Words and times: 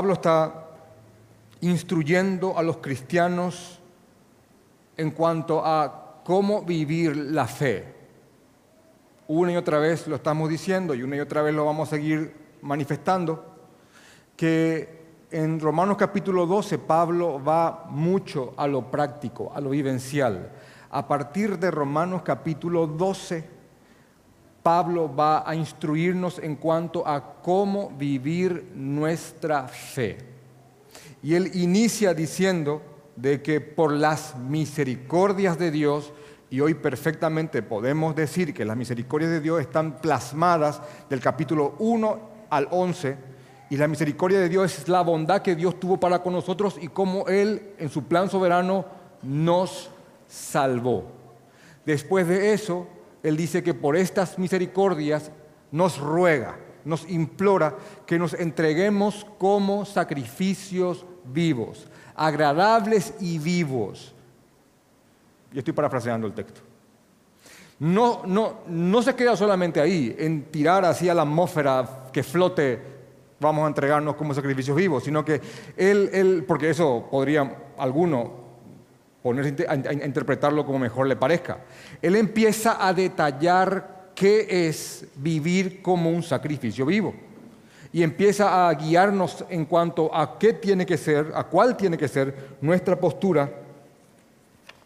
Pablo 0.00 0.14
está 0.14 0.64
instruyendo 1.60 2.56
a 2.56 2.62
los 2.62 2.78
cristianos 2.78 3.78
en 4.96 5.10
cuanto 5.10 5.62
a 5.62 6.22
cómo 6.24 6.62
vivir 6.62 7.14
la 7.14 7.46
fe. 7.46 7.84
Una 9.28 9.52
y 9.52 9.56
otra 9.56 9.78
vez 9.78 10.06
lo 10.06 10.16
estamos 10.16 10.48
diciendo 10.48 10.94
y 10.94 11.02
una 11.02 11.16
y 11.16 11.20
otra 11.20 11.42
vez 11.42 11.54
lo 11.54 11.66
vamos 11.66 11.88
a 11.88 11.96
seguir 11.96 12.34
manifestando, 12.62 13.44
que 14.38 15.02
en 15.30 15.60
Romanos 15.60 15.98
capítulo 15.98 16.46
12 16.46 16.78
Pablo 16.78 17.44
va 17.44 17.84
mucho 17.90 18.54
a 18.56 18.66
lo 18.66 18.90
práctico, 18.90 19.52
a 19.54 19.60
lo 19.60 19.68
vivencial. 19.68 20.50
A 20.88 21.06
partir 21.06 21.58
de 21.58 21.70
Romanos 21.70 22.22
capítulo 22.22 22.86
12, 22.86 23.46
Pablo 24.62 25.14
va 25.14 25.48
a 25.48 25.54
instruirnos 25.54 26.38
en 26.38 26.56
cuanto 26.56 27.06
a 27.06 27.40
cómo 27.42 27.90
vivir 27.90 28.72
nuestra 28.74 29.66
fe. 29.68 30.18
Y 31.22 31.34
él 31.34 31.50
inicia 31.54 32.14
diciendo 32.14 32.82
de 33.16 33.42
que 33.42 33.60
por 33.60 33.92
las 33.92 34.36
misericordias 34.36 35.58
de 35.58 35.70
Dios, 35.70 36.12
y 36.50 36.60
hoy 36.60 36.74
perfectamente 36.74 37.62
podemos 37.62 38.16
decir 38.16 38.52
que 38.52 38.64
las 38.64 38.76
misericordias 38.76 39.30
de 39.30 39.40
Dios 39.40 39.60
están 39.60 39.98
plasmadas 39.98 40.80
del 41.08 41.20
capítulo 41.20 41.74
1 41.78 42.20
al 42.50 42.68
11, 42.70 43.16
y 43.70 43.76
la 43.76 43.86
misericordia 43.86 44.40
de 44.40 44.48
Dios 44.48 44.78
es 44.78 44.88
la 44.88 45.02
bondad 45.02 45.42
que 45.42 45.54
Dios 45.54 45.78
tuvo 45.78 45.98
para 45.98 46.22
con 46.22 46.32
nosotros 46.32 46.76
y 46.80 46.88
cómo 46.88 47.28
Él 47.28 47.74
en 47.78 47.88
su 47.88 48.04
plan 48.04 48.28
soberano 48.28 48.84
nos 49.22 49.90
salvó. 50.26 51.04
Después 51.86 52.26
de 52.26 52.52
eso, 52.52 52.88
Él 53.22 53.36
dice 53.36 53.62
que 53.62 53.74
por 53.74 53.96
estas 53.96 54.38
misericordias 54.38 55.30
nos 55.70 55.98
ruega, 55.98 56.56
nos 56.84 57.08
implora 57.08 57.76
que 58.06 58.18
nos 58.18 58.34
entreguemos 58.34 59.26
como 59.38 59.84
sacrificios 59.84 61.04
vivos, 61.24 61.86
agradables 62.14 63.14
y 63.20 63.38
vivos. 63.38 64.14
Y 65.52 65.58
estoy 65.58 65.74
parafraseando 65.74 66.26
el 66.26 66.32
texto. 66.32 66.60
No, 67.80 68.22
no, 68.26 68.60
no 68.66 69.02
se 69.02 69.14
queda 69.14 69.36
solamente 69.36 69.80
ahí, 69.80 70.14
en 70.18 70.44
tirar 70.44 70.84
hacia 70.84 71.14
la 71.14 71.22
atmósfera 71.22 72.08
que 72.12 72.22
flote, 72.22 72.78
vamos 73.40 73.64
a 73.64 73.68
entregarnos 73.68 74.16
como 74.16 74.34
sacrificios 74.34 74.76
vivos, 74.76 75.04
sino 75.04 75.24
que 75.24 75.40
él, 75.76 76.10
él 76.12 76.44
porque 76.46 76.70
eso 76.70 77.08
podría 77.10 77.72
alguno 77.78 78.39
ponerse 79.22 79.66
a, 79.68 79.74
interpretarlo 79.74 80.64
como 80.64 80.78
mejor 80.78 81.06
le 81.06 81.16
parezca. 81.16 81.58
Él 82.00 82.16
empieza 82.16 82.86
a 82.86 82.92
detallar 82.92 84.10
qué 84.14 84.68
es 84.68 85.06
vivir 85.16 85.82
como 85.82 86.10
un 86.10 86.22
sacrificio 86.22 86.86
vivo 86.86 87.14
y 87.92 88.02
empieza 88.02 88.68
a 88.68 88.74
guiarnos 88.74 89.44
en 89.48 89.64
cuanto 89.64 90.14
a 90.14 90.38
qué 90.38 90.52
tiene 90.52 90.86
que 90.86 90.96
ser, 90.96 91.32
a 91.34 91.44
cuál 91.44 91.76
tiene 91.76 91.98
que 91.98 92.08
ser 92.08 92.56
nuestra 92.60 92.96
postura 92.96 93.50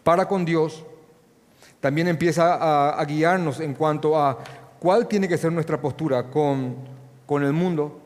para 0.02 0.26
con 0.26 0.44
Dios. 0.44 0.84
También 1.80 2.08
empieza 2.08 2.54
a, 2.54 2.98
a 2.98 3.04
guiarnos 3.04 3.60
en 3.60 3.74
cuanto 3.74 4.18
a 4.18 4.38
cuál 4.78 5.06
tiene 5.06 5.28
que 5.28 5.38
ser 5.38 5.52
nuestra 5.52 5.80
postura 5.80 6.30
con, 6.30 6.76
con 7.26 7.42
el 7.42 7.52
mundo, 7.52 8.00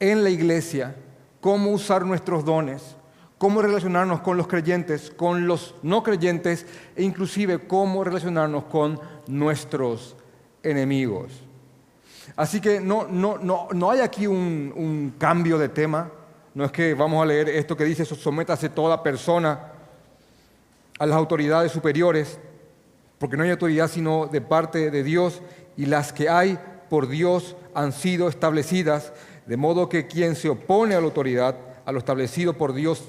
en 0.00 0.22
la 0.22 0.30
iglesia, 0.30 0.94
cómo 1.40 1.70
usar 1.70 2.04
nuestros 2.04 2.44
dones, 2.44 2.96
cómo 3.38 3.62
relacionarnos 3.62 4.20
con 4.20 4.36
los 4.36 4.46
creyentes, 4.46 5.10
con 5.10 5.46
los 5.46 5.74
no 5.82 6.02
creyentes 6.02 6.66
e 6.96 7.02
inclusive 7.02 7.66
cómo 7.66 8.04
relacionarnos 8.04 8.64
con 8.64 9.00
nuestros 9.26 10.16
enemigos. 10.62 11.32
Así 12.36 12.60
que 12.60 12.80
no, 12.80 13.06
no, 13.06 13.38
no, 13.38 13.68
no 13.72 13.90
hay 13.90 14.00
aquí 14.00 14.26
un, 14.26 14.72
un, 14.74 15.14
cambio 15.18 15.58
de 15.58 15.68
tema, 15.68 16.10
no 16.54 16.64
es 16.64 16.72
que 16.72 16.94
vamos 16.94 17.22
a 17.22 17.26
leer 17.26 17.48
esto 17.48 17.76
que 17.76 17.84
dice, 17.84 18.04
sométase 18.04 18.68
toda 18.70 19.02
persona 19.02 19.72
a 20.98 21.06
las 21.06 21.16
autoridades 21.16 21.72
superiores, 21.72 22.38
porque 23.18 23.36
no 23.36 23.42
hay 23.42 23.50
autoridad 23.50 23.88
sino 23.88 24.26
de 24.26 24.40
parte 24.40 24.90
de 24.90 25.02
Dios 25.02 25.42
y 25.76 25.86
las 25.86 26.12
que 26.12 26.28
hay 26.28 26.58
por 26.88 27.08
Dios 27.08 27.56
han 27.74 27.92
sido 27.92 28.28
establecidas, 28.28 29.12
de 29.46 29.56
modo 29.56 29.88
que 29.88 30.06
quien 30.06 30.36
se 30.36 30.48
opone 30.48 30.94
a 30.94 31.00
la 31.00 31.06
autoridad, 31.06 31.56
a 31.84 31.92
lo 31.92 31.98
establecido 31.98 32.54
por 32.54 32.72
Dios, 32.72 33.04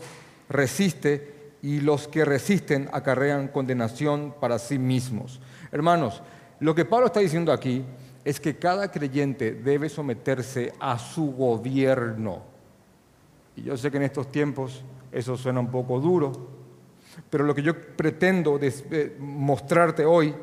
resiste 0.49 1.33
y 1.61 1.81
los 1.81 2.07
que 2.07 2.25
resisten 2.25 2.89
acarrean 2.93 3.47
condenación 3.47 4.35
para 4.39 4.59
sí 4.59 4.77
mismos. 4.77 5.41
Hermanos, 5.71 6.21
lo 6.59 6.75
que 6.75 6.85
Pablo 6.85 7.07
está 7.07 7.19
diciendo 7.19 7.51
aquí 7.51 7.83
es 8.23 8.39
que 8.39 8.57
cada 8.57 8.91
creyente 8.91 9.53
debe 9.53 9.89
someterse 9.89 10.73
a 10.79 10.97
su 10.97 11.31
gobierno. 11.31 12.43
Y 13.55 13.63
yo 13.63 13.77
sé 13.77 13.91
que 13.91 13.97
en 13.97 14.03
estos 14.03 14.31
tiempos 14.31 14.83
eso 15.11 15.37
suena 15.37 15.59
un 15.59 15.71
poco 15.71 15.99
duro, 15.99 16.31
pero 17.29 17.43
lo 17.43 17.55
que 17.55 17.61
yo 17.61 17.73
pretendo 17.95 18.59
eh, 18.61 19.15
mostrarte 19.19 20.05
hoy 20.05 20.33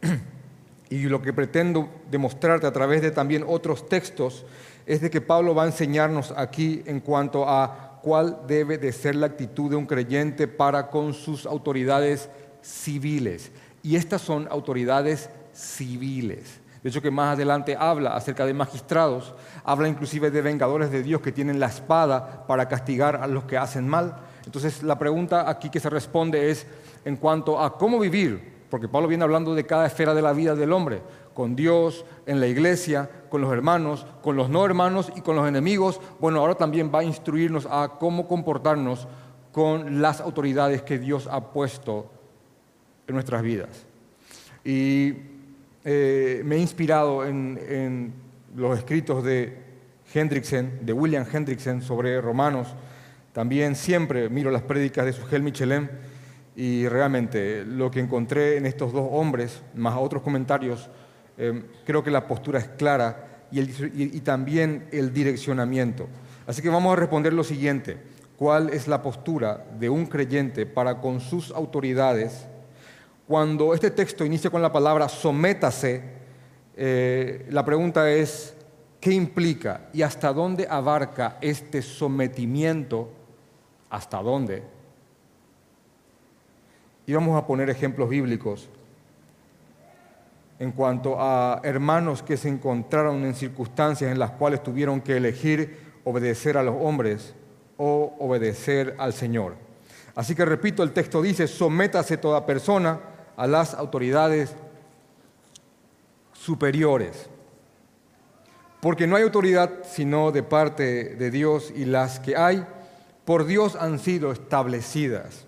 y 0.90 1.02
lo 1.04 1.20
que 1.20 1.32
pretendo 1.32 1.88
demostrarte 2.10 2.66
a 2.66 2.72
través 2.72 3.02
de 3.02 3.10
también 3.10 3.44
otros 3.46 3.88
textos 3.88 4.44
es 4.86 5.00
de 5.00 5.10
que 5.10 5.20
Pablo 5.20 5.54
va 5.54 5.64
a 5.64 5.66
enseñarnos 5.66 6.32
aquí 6.36 6.82
en 6.86 7.00
cuanto 7.00 7.48
a 7.48 8.00
cuál 8.02 8.40
debe 8.46 8.76
de 8.76 8.92
ser 8.92 9.14
la 9.14 9.26
actitud 9.26 9.70
de 9.70 9.76
un 9.76 9.86
creyente 9.86 10.46
para 10.46 10.90
con 10.90 11.14
sus 11.14 11.46
autoridades 11.46 12.28
civiles. 12.60 13.50
Y 13.82 13.96
estas 13.96 14.22
son 14.22 14.46
autoridades 14.50 15.30
civiles. 15.52 16.60
De 16.82 16.90
hecho, 16.90 17.00
que 17.00 17.10
más 17.10 17.32
adelante 17.32 17.76
habla 17.78 18.14
acerca 18.14 18.44
de 18.44 18.52
magistrados, 18.52 19.34
habla 19.64 19.88
inclusive 19.88 20.30
de 20.30 20.42
vengadores 20.42 20.90
de 20.90 21.02
Dios 21.02 21.22
que 21.22 21.32
tienen 21.32 21.58
la 21.58 21.68
espada 21.68 22.46
para 22.46 22.68
castigar 22.68 23.16
a 23.16 23.26
los 23.26 23.44
que 23.44 23.56
hacen 23.56 23.88
mal. 23.88 24.16
Entonces, 24.44 24.82
la 24.82 24.98
pregunta 24.98 25.48
aquí 25.48 25.70
que 25.70 25.80
se 25.80 25.88
responde 25.88 26.50
es 26.50 26.66
en 27.06 27.16
cuanto 27.16 27.58
a 27.58 27.78
cómo 27.78 27.98
vivir, 27.98 28.52
porque 28.68 28.88
Pablo 28.88 29.08
viene 29.08 29.24
hablando 29.24 29.54
de 29.54 29.64
cada 29.64 29.86
esfera 29.86 30.12
de 30.12 30.20
la 30.20 30.34
vida 30.34 30.54
del 30.54 30.72
hombre, 30.72 31.00
con 31.32 31.56
Dios, 31.56 32.04
en 32.26 32.38
la 32.38 32.46
iglesia, 32.46 33.08
con 33.34 33.40
los 33.40 33.52
hermanos, 33.52 34.06
con 34.22 34.36
los 34.36 34.48
no 34.48 34.64
hermanos 34.64 35.12
y 35.16 35.20
con 35.20 35.34
los 35.34 35.48
enemigos. 35.48 36.00
Bueno, 36.20 36.38
ahora 36.38 36.54
también 36.54 36.92
va 36.94 37.00
a 37.00 37.02
instruirnos 37.02 37.66
a 37.68 37.96
cómo 37.98 38.28
comportarnos 38.28 39.08
con 39.50 40.00
las 40.00 40.20
autoridades 40.20 40.82
que 40.82 41.00
Dios 41.00 41.26
ha 41.28 41.50
puesto 41.50 42.12
en 43.08 43.14
nuestras 43.14 43.42
vidas. 43.42 43.86
Y 44.64 45.14
eh, 45.84 46.42
me 46.44 46.54
he 46.54 46.58
inspirado 46.60 47.26
en, 47.26 48.12
los 48.54 48.78
escritos 48.78 49.24
de 49.24 49.58
Hendrickson, 50.14 50.86
de 50.86 50.92
William 50.92 51.26
Hendrickson 51.28 51.82
sobre 51.82 52.20
romanos. 52.20 52.68
También 53.32 53.74
siempre 53.74 54.28
miro 54.28 54.52
las 54.52 54.62
prédicas 54.62 55.06
de 55.06 55.12
Sugel 55.12 55.42
Michelin 55.42 55.90
y 56.54 56.86
realmente 56.86 57.64
lo 57.64 57.90
que 57.90 57.98
encontré 57.98 58.58
en 58.58 58.66
estos 58.66 58.92
dos 58.92 59.08
hombres, 59.10 59.60
más 59.74 59.96
otros 59.98 60.22
comentarios, 60.22 60.88
eh, 61.38 61.62
creo 61.84 62.02
que 62.02 62.10
la 62.10 62.26
postura 62.26 62.58
es 62.58 62.68
clara 62.68 63.46
y, 63.50 63.60
y 63.60 64.20
también 64.20 64.88
el 64.92 65.12
direccionamiento. 65.12 66.08
Así 66.46 66.62
que 66.62 66.68
vamos 66.68 66.92
a 66.92 66.96
responder 66.96 67.32
lo 67.32 67.44
siguiente. 67.44 67.98
¿Cuál 68.36 68.70
es 68.70 68.88
la 68.88 69.00
postura 69.02 69.64
de 69.78 69.88
un 69.88 70.06
creyente 70.06 70.66
para 70.66 71.00
con 71.00 71.20
sus 71.20 71.50
autoridades 71.52 72.46
cuando 73.26 73.72
este 73.72 73.90
texto 73.90 74.24
inicia 74.24 74.50
con 74.50 74.60
la 74.60 74.70
palabra 74.70 75.08
sométase, 75.08 76.02
eh, 76.76 77.46
la 77.50 77.64
pregunta 77.64 78.10
es, 78.10 78.54
¿qué 79.00 79.12
implica 79.12 79.88
y 79.94 80.02
hasta 80.02 80.32
dónde 80.32 80.66
abarca 80.68 81.38
este 81.40 81.80
sometimiento? 81.80 83.10
¿Hasta 83.88 84.20
dónde? 84.20 84.62
Y 87.06 87.14
vamos 87.14 87.42
a 87.42 87.46
poner 87.46 87.70
ejemplos 87.70 88.10
bíblicos 88.10 88.68
en 90.64 90.72
cuanto 90.72 91.16
a 91.20 91.60
hermanos 91.62 92.22
que 92.22 92.36
se 92.36 92.48
encontraron 92.48 93.24
en 93.24 93.34
circunstancias 93.34 94.10
en 94.10 94.18
las 94.18 94.32
cuales 94.32 94.62
tuvieron 94.62 95.00
que 95.00 95.16
elegir 95.16 95.78
obedecer 96.04 96.56
a 96.56 96.62
los 96.62 96.74
hombres 96.80 97.34
o 97.76 98.16
obedecer 98.18 98.94
al 98.98 99.12
Señor. 99.12 99.54
Así 100.14 100.34
que 100.34 100.44
repito, 100.44 100.82
el 100.82 100.92
texto 100.92 101.20
dice, 101.20 101.46
sométase 101.46 102.16
toda 102.16 102.46
persona 102.46 103.00
a 103.36 103.46
las 103.46 103.74
autoridades 103.74 104.54
superiores. 106.32 107.28
Porque 108.80 109.06
no 109.06 109.16
hay 109.16 109.22
autoridad 109.22 109.70
sino 109.84 110.32
de 110.32 110.42
parte 110.42 111.16
de 111.16 111.30
Dios 111.30 111.72
y 111.74 111.84
las 111.84 112.20
que 112.20 112.36
hay 112.36 112.64
por 113.24 113.44
Dios 113.44 113.76
han 113.76 113.98
sido 113.98 114.32
establecidas. 114.32 115.46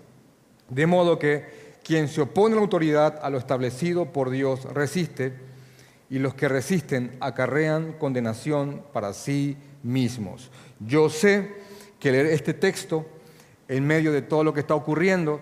De 0.69 0.85
modo 0.85 1.17
que 1.17 1.56
quien 1.87 2.09
se 2.09 2.19
opone 2.19 2.53
a 2.53 2.57
la 2.57 2.63
autoridad, 2.63 3.17
a 3.21 3.29
lo 3.29 3.37
establecido 3.37 4.11
por 4.11 4.29
Dios, 4.29 4.65
resiste 4.65 5.33
y 6.09 6.19
los 6.19 6.33
que 6.33 6.49
resisten 6.49 7.15
acarrean 7.21 7.93
condenación 7.93 8.83
para 8.91 9.13
sí 9.13 9.55
mismos. 9.83 10.51
Yo 10.81 11.09
sé 11.09 11.55
que 11.97 12.11
leer 12.11 12.25
este 12.25 12.53
texto 12.53 13.05
en 13.69 13.87
medio 13.87 14.11
de 14.11 14.21
todo 14.21 14.43
lo 14.43 14.53
que 14.53 14.59
está 14.59 14.75
ocurriendo 14.75 15.41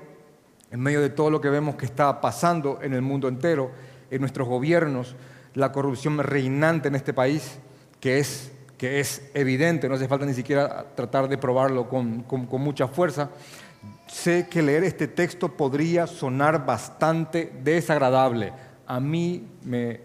en 0.69 0.81
medio 0.81 1.01
de 1.01 1.09
todo 1.09 1.31
lo 1.31 1.41
que 1.41 1.49
vemos 1.49 1.75
que 1.75 1.85
está 1.85 2.21
pasando 2.21 2.79
en 2.81 2.93
el 2.93 3.01
mundo 3.01 3.27
entero, 3.27 3.71
en 4.11 4.19
nuestros 4.21 4.47
gobiernos, 4.47 5.15
la 5.53 5.71
corrupción 5.71 6.17
reinante 6.19 6.89
en 6.89 6.95
este 6.95 7.13
país, 7.13 7.57
que 7.99 8.19
es 8.19 8.51
que 8.77 8.99
es 8.99 9.21
evidente, 9.33 9.87
no 9.87 9.95
hace 9.95 10.09
falta 10.09 10.25
ni 10.25 10.33
siquiera 10.33 10.85
tratar 10.95 11.29
de 11.29 11.37
probarlo 11.37 11.87
con, 11.87 12.23
con 12.23 12.61
mucha 12.61 12.89
fuerza, 12.89 13.29
sé 14.15 14.47
que 14.47 14.61
leer 14.61 14.85
este 14.85 15.09
texto 15.09 15.49
podría 15.49 16.07
sonar 16.07 16.65
bastante 16.65 17.51
desagradable. 17.61 18.53
A 18.87 19.01
mí 19.01 19.45
me, 19.63 19.99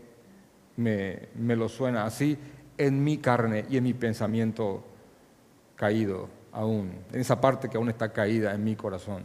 me, 0.77 1.29
me, 1.37 1.55
lo 1.55 1.69
suena 1.69 2.05
así 2.05 2.37
en 2.77 3.05
mi 3.05 3.19
carne 3.19 3.67
y 3.71 3.77
en 3.77 3.85
mi 3.85 3.95
pensamiento 3.95 4.83
caído 5.77 6.29
aún, 6.53 6.91
en 7.13 7.21
esa 7.21 7.41
parte 7.41 7.69
que 7.69 7.77
aún 7.77 7.89
está 7.89 8.13
caída 8.13 8.53
en 8.53 8.65
mi 8.65 8.75
corazón. 8.75 9.23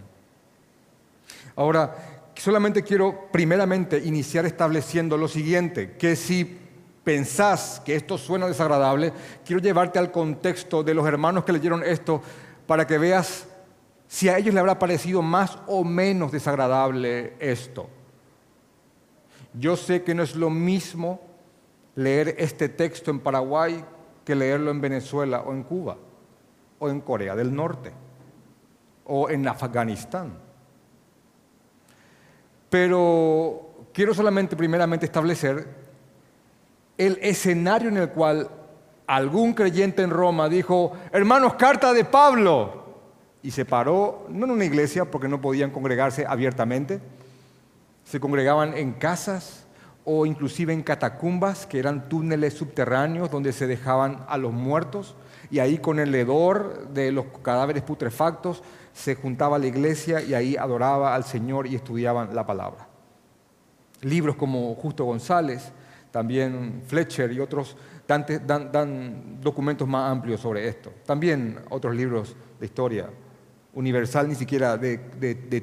Ahora, 1.56 2.32
solamente 2.36 2.84
quiero 2.84 3.30
primeramente 3.32 3.98
iniciar 3.98 4.46
estableciendo 4.46 5.18
lo 5.18 5.28
siguiente, 5.28 5.94
que 5.94 6.16
si 6.16 6.60
pensás 7.04 7.82
que 7.84 7.96
esto 7.96 8.20
suena 8.20 8.48
desagradable, 8.48 9.14
quiero 9.44 9.64
llevarte 9.64 9.98
al 9.98 10.12
contexto 10.12 10.84
de 10.84 10.94
los 10.94 11.08
hermanos 11.08 11.44
que 11.44 11.54
leyeron 11.54 11.84
esto 11.84 12.22
para 12.68 12.86
que 12.86 13.00
veas 13.00 13.48
si 14.08 14.30
a 14.30 14.38
ellos 14.38 14.54
le 14.54 14.60
habrá 14.60 14.80
parecido 14.80 15.22
más 15.22 15.58
o 15.68 15.84
menos 15.84 16.32
desagradable 16.32 17.36
esto. 17.40 17.90
Yo 19.54 19.76
sé 19.76 20.04
que 20.04 20.14
no 20.14 20.24
es 20.24 20.36
lo 20.36 20.50
mismo 20.50 21.22
leer 21.96 22.36
este 22.38 22.70
texto 22.70 23.10
en 23.12 23.20
Paraguay 23.20 23.84
que 24.24 24.36
leerlo 24.36 24.72
en 24.72 24.82
Venezuela 24.82 25.42
o 25.42 25.54
en 25.54 25.64
Cuba 25.64 25.98
o 26.80 26.90
en 26.90 27.02
Corea 27.02 27.36
del 27.36 27.56
Norte 27.56 27.94
o 29.06 29.30
en 29.30 29.48
Afganistán. 29.48 30.38
Pero 32.70 33.88
quiero 33.94 34.14
solamente 34.14 34.56
primeramente 34.56 35.06
establecer 35.06 35.68
el 36.98 37.20
escenario 37.22 37.90
en 37.90 37.98
el 37.98 38.10
cual 38.10 38.50
algún 39.08 39.54
creyente 39.54 40.02
en 40.02 40.10
Roma 40.10 40.50
dijo, 40.50 40.94
hermanos, 41.12 41.54
carta 41.56 41.94
de 41.94 42.04
Pablo, 42.04 42.85
y 43.46 43.52
se 43.52 43.64
paró, 43.64 44.26
no 44.28 44.46
en 44.46 44.52
una 44.54 44.66
iglesia 44.66 45.06
porque 45.06 45.28
no 45.28 45.40
podían 45.40 45.70
congregarse 45.70 46.26
abiertamente, 46.28 47.00
se 48.04 48.20
congregaban 48.20 48.76
en 48.76 48.94
casas 48.94 49.68
o 50.04 50.26
inclusive 50.26 50.74
en 50.74 50.82
catacumbas, 50.82 51.68
que 51.68 51.78
eran 51.78 52.10
túneles 52.10 52.56
subterráneos 52.56 53.30
donde 53.30 53.54
se 53.54 53.68
dejaban 53.68 54.26
a 54.28 54.40
los 54.40 54.52
muertos, 54.52 55.16
y 55.52 55.60
ahí 55.60 55.78
con 55.78 56.00
el 56.00 56.16
hedor 56.16 56.88
de 56.90 57.12
los 57.12 57.26
cadáveres 57.44 57.84
putrefactos 57.84 58.64
se 58.94 59.14
juntaba 59.14 59.60
la 59.60 59.68
iglesia 59.68 60.24
y 60.24 60.34
ahí 60.34 60.58
adoraba 60.58 61.14
al 61.14 61.24
Señor 61.24 61.68
y 61.68 61.76
estudiaban 61.76 62.34
la 62.34 62.48
palabra. 62.48 62.88
Libros 64.02 64.38
como 64.38 64.74
Justo 64.74 65.06
González, 65.06 65.72
también 66.10 66.82
Fletcher 66.88 67.32
y 67.32 67.40
otros 67.40 67.78
dan, 68.08 68.26
dan 68.48 69.40
documentos 69.40 69.88
más 69.88 70.12
amplios 70.12 70.42
sobre 70.42 70.68
esto. 70.68 70.92
También 71.06 71.60
otros 71.70 71.96
libros 71.96 72.36
de 72.60 72.66
historia 72.66 73.08
universal, 73.76 74.28
ni 74.28 74.36
siquiera 74.36 74.78
de, 74.78 74.98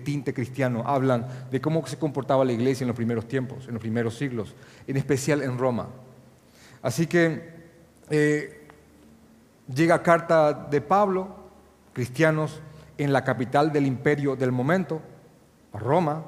tinte 0.05 0.32
cristiano, 0.32 0.85
hablan 0.87 1.26
de 1.50 1.61
cómo 1.61 1.85
se 1.87 1.99
comportaba 1.99 2.44
la 2.44 2.53
iglesia 2.53 2.85
en 2.85 2.88
los 2.88 2.97
primeros 2.97 3.26
tiempos, 3.26 3.67
en 3.67 3.73
los 3.75 3.81
primeros 3.81 4.17
siglos, 4.17 4.55
en 4.87 4.97
especial 4.99 5.43
en 5.43 5.59
Roma. 5.59 5.88
Así 6.82 7.06
que 7.06 7.50
eh, 8.11 8.69
llega 9.75 10.03
carta 10.03 10.53
de 10.53 10.81
Pablo, 10.82 11.37
cristianos 11.94 12.61
en 12.99 13.12
la 13.12 13.25
capital 13.25 13.73
del 13.73 13.87
imperio 13.87 14.37
del 14.37 14.53
momento, 14.53 15.00
Roma, 15.73 16.25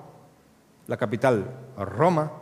la 0.87 0.97
capital, 0.97 1.51
Roma, 1.77 2.33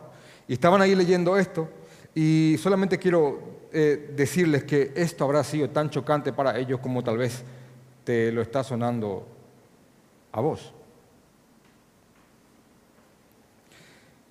y 0.47 0.53
estaban 0.53 0.81
ahí 0.81 0.95
leyendo 0.95 1.37
esto, 1.37 1.69
y 2.15 2.55
solamente 2.59 2.97
quiero 2.97 3.67
eh, 3.73 4.13
decirles 4.15 4.63
que 4.63 4.93
esto 4.95 5.25
habrá 5.25 5.43
sido 5.43 5.69
tan 5.69 5.89
chocante 5.89 6.31
para 6.31 6.57
ellos 6.57 6.79
como 6.79 7.03
tal 7.03 7.17
vez 7.17 7.43
te 8.03 8.31
lo 8.31 8.41
está 8.41 8.63
sonando 8.63 9.32
a 10.33 10.41
vos. 10.41 10.73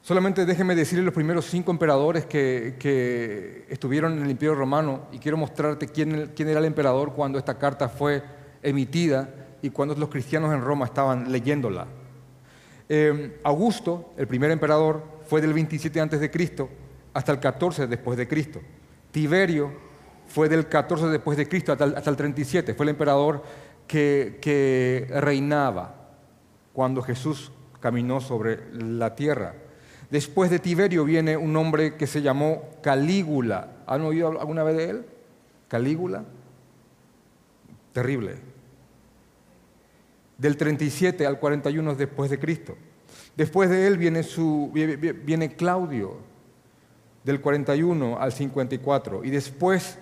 Solamente 0.02 0.44
déjenme 0.44 0.74
decirle 0.74 1.04
los 1.04 1.14
primeros 1.14 1.46
cinco 1.46 1.70
emperadores 1.70 2.26
que, 2.26 3.64
estuvieron 3.68 4.18
en 4.18 4.24
el 4.24 4.30
Imperio 4.32 4.56
Romano 4.56 5.06
y 5.12 5.18
quiero 5.18 5.36
mostrarte 5.36 5.86
quién, 5.86 6.32
quién, 6.34 6.48
era 6.48 6.58
el 6.58 6.66
emperador 6.66 7.14
cuando 7.14 7.38
esta 7.38 7.56
carta 7.56 7.88
fue 7.88 8.22
emitida 8.62 9.28
y 9.62 9.70
cuando 9.70 9.94
los 9.94 10.08
cristianos 10.08 10.52
en 10.52 10.60
Roma 10.60 10.86
estaban 10.86 11.30
leyéndola. 11.30 11.86
Eh, 12.88 13.40
Augusto, 13.44 14.12
el 14.16 14.26
primer 14.26 14.50
emperador, 14.50 15.04
fue 15.24 15.40
del 15.40 15.54
27 15.54 16.00
antes 16.00 16.18
de 16.18 16.32
Cristo 16.32 16.68
hasta 17.14 17.30
el 17.30 17.38
14 17.38 17.86
después 17.86 18.18
de 18.18 18.26
Cristo. 18.26 18.60
Tiberio 19.12 19.70
fue 20.26 20.48
del 20.48 20.66
14 20.66 21.06
después 21.06 21.38
de 21.38 21.48
Cristo 21.48 21.72
hasta 21.72 22.10
el 22.10 22.16
37, 22.16 22.74
fue 22.74 22.86
el 22.86 22.90
emperador 22.90 23.42
que, 23.92 25.06
reinaba 25.10 25.94
cuando 26.72 27.02
Jesús 27.02 27.52
caminó 27.80 28.20
sobre 28.20 28.60
la 28.72 29.14
tierra. 29.14 29.54
Después 30.10 30.50
de 30.50 30.58
Tiberio 30.58 31.04
viene 31.04 31.36
un 31.36 31.56
hombre 31.56 31.96
que 31.96 32.06
se 32.06 32.22
llamó 32.22 32.70
Calígula. 32.82 33.76
¿Han 33.86 34.02
oído 34.02 34.40
alguna 34.40 34.62
vez 34.62 34.76
de 34.76 34.90
él? 34.90 35.06
Calígula. 35.68 36.24
Terrible. 37.92 38.36
Del 40.38 40.56
37 40.56 41.26
al 41.26 41.38
41 41.38 41.94
después 41.94 42.30
de 42.30 42.38
Cristo. 42.38 42.76
Después 43.36 43.68
de 43.70 43.86
él 43.86 43.98
viene, 43.98 44.22
su, 44.22 44.70
viene 44.72 45.54
Claudio, 45.54 46.16
del 47.24 47.40
41 47.40 48.18
al 48.18 48.32
54. 48.32 49.24
Y 49.24 49.30
después 49.30 49.98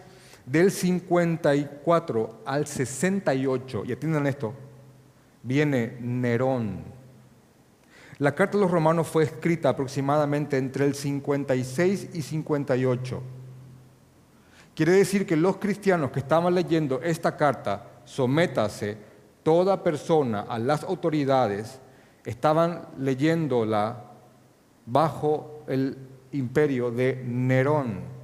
del 0.50 0.72
54 0.72 2.42
al 2.44 2.66
68, 2.66 3.84
y 3.86 3.92
atiendan 3.92 4.26
esto, 4.26 4.52
viene 5.44 5.96
Nerón. 6.00 6.82
La 8.18 8.34
carta 8.34 8.58
de 8.58 8.64
los 8.64 8.70
romanos 8.72 9.06
fue 9.06 9.22
escrita 9.22 9.68
aproximadamente 9.68 10.58
entre 10.58 10.86
el 10.86 10.96
56 10.96 12.10
y 12.14 12.22
58. 12.22 13.22
Quiere 14.74 14.92
decir 14.92 15.24
que 15.24 15.36
los 15.36 15.58
cristianos 15.58 16.10
que 16.10 16.18
estaban 16.18 16.52
leyendo 16.52 17.00
esta 17.00 17.36
carta, 17.36 17.86
sométase 18.04 18.98
toda 19.44 19.84
persona 19.84 20.40
a 20.48 20.58
las 20.58 20.82
autoridades, 20.82 21.80
estaban 22.24 22.88
leyéndola 22.98 24.04
bajo 24.84 25.62
el 25.68 25.96
imperio 26.32 26.90
de 26.90 27.22
Nerón. 27.24 28.19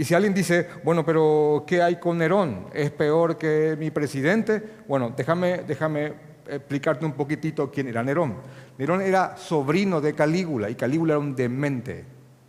Y 0.00 0.04
si 0.06 0.14
alguien 0.14 0.32
dice, 0.32 0.66
bueno, 0.82 1.04
pero 1.04 1.62
¿qué 1.66 1.82
hay 1.82 1.96
con 1.96 2.16
Nerón? 2.16 2.68
¿Es 2.72 2.90
peor 2.90 3.36
que 3.36 3.76
mi 3.78 3.90
presidente? 3.90 4.62
Bueno, 4.88 5.12
déjame, 5.14 5.58
déjame 5.58 6.14
explicarte 6.48 7.04
un 7.04 7.12
poquitito 7.12 7.70
quién 7.70 7.86
era 7.86 8.02
Nerón. 8.02 8.36
Nerón 8.78 9.02
era 9.02 9.36
sobrino 9.36 10.00
de 10.00 10.14
Calígula 10.14 10.70
y 10.70 10.74
Calígula 10.74 11.12
era 11.12 11.18
un 11.18 11.36
demente, 11.36 12.06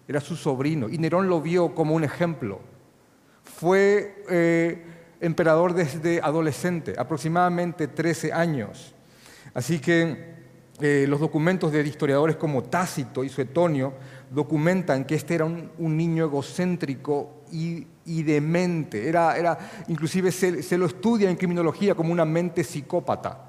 era 0.08 0.22
su 0.22 0.38
sobrino 0.38 0.88
y 0.88 0.98
Nerón 0.98 1.28
lo 1.28 1.42
vio 1.42 1.76
como 1.76 1.94
un 1.94 2.06
ejemplo. 2.06 2.62
Fue 3.44 4.24
eh, 4.30 4.86
emperador 5.20 5.74
desde 5.74 6.22
adolescente, 6.22 6.96
aproximadamente 6.98 7.90
13 7.90 8.32
años. 8.32 8.96
Así 9.54 9.80
que 9.80 10.32
eh, 10.80 11.06
los 11.08 11.20
documentos 11.20 11.72
de 11.72 11.86
historiadores 11.86 12.38
como 12.38 12.64
Tácito 12.64 13.24
y 13.24 13.30
Suetonio 13.30 13.94
documentan 14.32 15.06
que 15.06 15.14
este 15.14 15.36
era 15.36 15.46
un, 15.46 15.70
niño 15.78 16.26
egocéntrico 16.26 17.41
y, 17.52 18.24
demente. 18.24 19.08
Era, 19.08 19.38
era, 19.38 19.58
inclusive 19.88 20.32
se, 20.32 20.78
lo 20.78 20.86
estudia 20.86 21.30
en 21.30 21.36
criminología 21.36 21.96
como 21.96 22.12
una 22.12 22.26
mente 22.26 22.64
psicópata. 22.64 23.48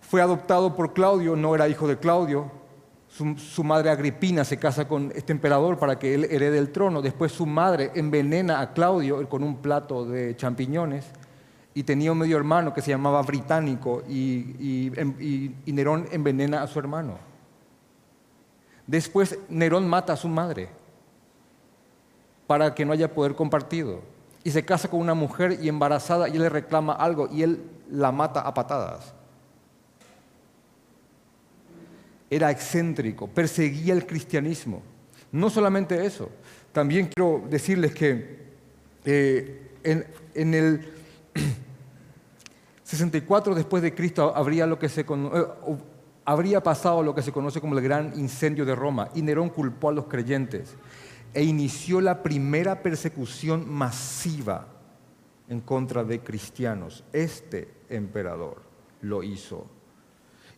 Fue 0.00 0.20
adoptado 0.20 0.76
por 0.76 0.92
Claudio, 0.92 1.36
no 1.36 1.54
era 1.54 1.68
hijo 1.68 1.88
de 1.88 1.98
Claudio. 1.98 2.50
Su, 3.08 3.62
madre 3.62 3.90
Agripina 3.90 4.42
se 4.44 4.58
casa 4.58 4.88
con 4.88 5.12
este 5.14 5.32
emperador 5.32 5.78
para 5.78 5.98
que 5.98 6.14
él 6.14 6.24
herede 6.30 6.58
el 6.58 6.70
trono. 6.70 7.02
Después 7.02 7.32
su 7.32 7.46
madre 7.46 7.90
envenena 7.94 8.60
a 8.60 8.72
Claudio 8.72 9.28
con 9.28 9.42
un 9.42 9.56
plato 9.56 10.04
de 10.04 10.34
champiñones 10.36 11.06
y 11.74 11.82
tenía 11.82 12.12
un 12.12 12.18
medio 12.18 12.36
hermano 12.36 12.74
que 12.74 12.82
se 12.82 12.90
llamaba 12.90 13.22
Británico 13.22 14.02
y, 14.08 14.90
Nerón 15.66 16.06
envenena 16.10 16.62
a 16.62 16.66
su 16.66 16.78
hermano. 16.78 17.31
Después 18.86 19.38
Nerón 19.48 19.88
mata 19.88 20.12
a 20.12 20.16
su 20.16 20.28
madre 20.28 20.68
para 22.46 22.74
que 22.74 22.84
no 22.84 22.92
haya 22.92 23.12
poder 23.14 23.34
compartido. 23.34 24.00
Y 24.44 24.50
se 24.50 24.64
casa 24.64 24.88
con 24.88 25.00
una 25.00 25.14
mujer 25.14 25.58
y 25.62 25.68
embarazada 25.68 26.28
y 26.28 26.32
él 26.32 26.42
le 26.42 26.48
reclama 26.48 26.92
algo 26.92 27.28
y 27.30 27.42
él 27.42 27.62
la 27.90 28.10
mata 28.10 28.40
a 28.40 28.52
patadas. 28.52 29.14
Era 32.28 32.50
excéntrico, 32.50 33.28
perseguía 33.28 33.94
el 33.94 34.06
cristianismo. 34.06 34.82
No 35.30 35.48
solamente 35.48 36.04
eso, 36.04 36.28
también 36.72 37.08
quiero 37.14 37.42
decirles 37.48 37.94
que 37.94 38.42
eh, 39.04 39.70
en 39.84 40.54
el 40.54 40.92
64 42.84 43.54
después 43.54 43.82
de 43.82 43.94
Cristo 43.94 44.34
habría 44.36 44.66
lo 44.66 44.78
que 44.78 44.90
se 44.90 45.00
eh, 45.00 45.04
habría 46.24 46.62
pasado 46.62 47.02
lo 47.02 47.14
que 47.14 47.22
se 47.22 47.32
conoce 47.32 47.60
como 47.60 47.76
el 47.76 47.84
gran 47.84 48.12
incendio 48.18 48.64
de 48.64 48.74
Roma 48.74 49.08
y 49.14 49.22
Nerón 49.22 49.48
culpó 49.48 49.88
a 49.88 49.92
los 49.92 50.06
creyentes 50.06 50.76
e 51.34 51.42
inició 51.42 52.00
la 52.00 52.22
primera 52.22 52.82
persecución 52.82 53.70
masiva 53.70 54.66
en 55.48 55.60
contra 55.60 56.04
de 56.04 56.20
cristianos. 56.20 57.04
Este 57.12 57.68
emperador 57.88 58.62
lo 59.00 59.22
hizo. 59.22 59.66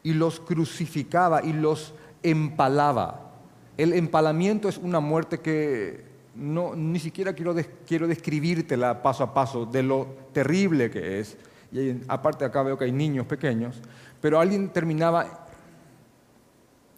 Y 0.03 0.13
los 0.13 0.41
crucificaba 0.41 1.43
y 1.43 1.53
los 1.53 1.95
empalaba. 2.23 3.33
El 3.77 3.93
empalamiento 3.93 4.69
es 4.69 4.79
una 4.79 5.01
muerte 5.01 5.41
que 5.41 6.05
no, 6.35 6.75
ni 6.75 6.99
siquiera 6.99 7.33
quiero, 7.33 7.55
quiero 7.87 8.07
describírtela 8.07 9.03
paso 9.03 9.25
a 9.25 9.33
paso 9.33 9.65
de 9.65 9.83
lo 9.83 10.07
terrible 10.33 10.91
que 10.91 11.21
es. 11.21 11.37
Y 11.73 12.01
aparte 12.09 12.45
acá 12.45 12.63
veo 12.63 12.79
que 12.79 12.85
hay 12.85 12.93
niños 12.93 13.27
pequeños, 13.27 13.81
pero 14.21 14.39
alguien 14.39 14.69
terminaba 14.69 15.44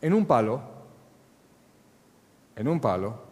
en 0.01 0.13
un 0.13 0.27
palo, 0.27 0.61
en 2.55 2.69
un 2.69 2.81
palo, 2.81 3.27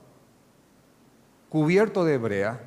cubierto 1.48 2.04
de 2.04 2.18
brea 2.18 2.60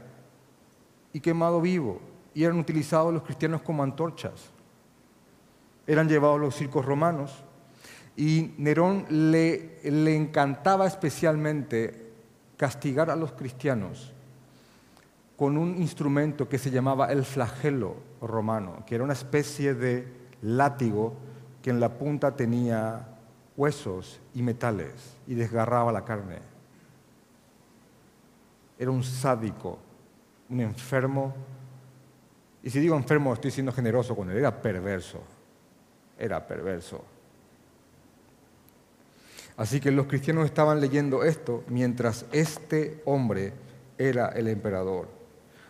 y 1.13 1.20
quemado 1.20 1.62
vivo. 1.62 2.00
Y 2.34 2.44
eran 2.44 2.60
utilizados 2.60 3.13
los 3.13 3.24
cristianos 3.24 3.62
como 3.62 3.84
antorchas. 3.84 4.51
Eran 5.86 6.08
llevados 6.08 6.38
a 6.38 6.42
los 6.42 6.56
circos 6.56 6.86
romanos. 6.86 7.44
Y 8.16 8.54
Nerón 8.58 9.06
le, 9.10 9.80
le 9.84 10.16
encantaba 10.16 10.88
especialmente 10.88 12.12
castigar 12.58 13.10
a 13.10 13.16
los 13.16 13.32
cristianos 13.34 14.13
con 15.36 15.56
un 15.56 15.80
instrumento 15.80 16.50
que 16.50 16.58
se 16.58 16.72
llamaba 16.72 17.12
el 17.12 17.24
flagelo 17.24 17.96
romano, 18.22 18.84
que 18.88 18.96
era 18.96 19.04
una 19.04 19.13
especie 19.13 19.75
de 19.75 20.08
látigo 20.42 21.13
que 21.62 21.70
en 21.70 21.80
la 21.80 21.89
punta 21.89 22.36
tenía 22.36 23.17
huesos 23.58 24.22
y 24.34 24.42
metales 24.42 25.18
y 25.28 25.36
desgarraba 25.36 25.92
la 25.92 26.06
carne 26.06 26.58
era 28.78 28.92
un 28.92 29.04
sádico, 29.04 29.80
un 30.50 30.60
enfermo. 30.62 31.34
Y 32.64 32.70
si 32.70 32.80
digo 32.80 32.96
enfermo, 32.96 33.34
estoy 33.34 33.52
siendo 33.52 33.72
generoso 33.72 34.16
con 34.16 34.30
él, 34.30 34.38
era 34.38 34.62
perverso, 34.62 35.22
era 36.18 36.46
perverso. 36.46 37.04
Así 39.56 39.80
que 39.80 39.90
los 39.90 40.06
cristianos 40.06 40.46
estaban 40.46 40.80
leyendo 40.80 41.24
esto 41.24 41.64
mientras 41.68 42.26
este 42.32 43.02
hombre 43.06 43.54
era 43.98 44.28
el 44.30 44.48
emperador. 44.48 45.08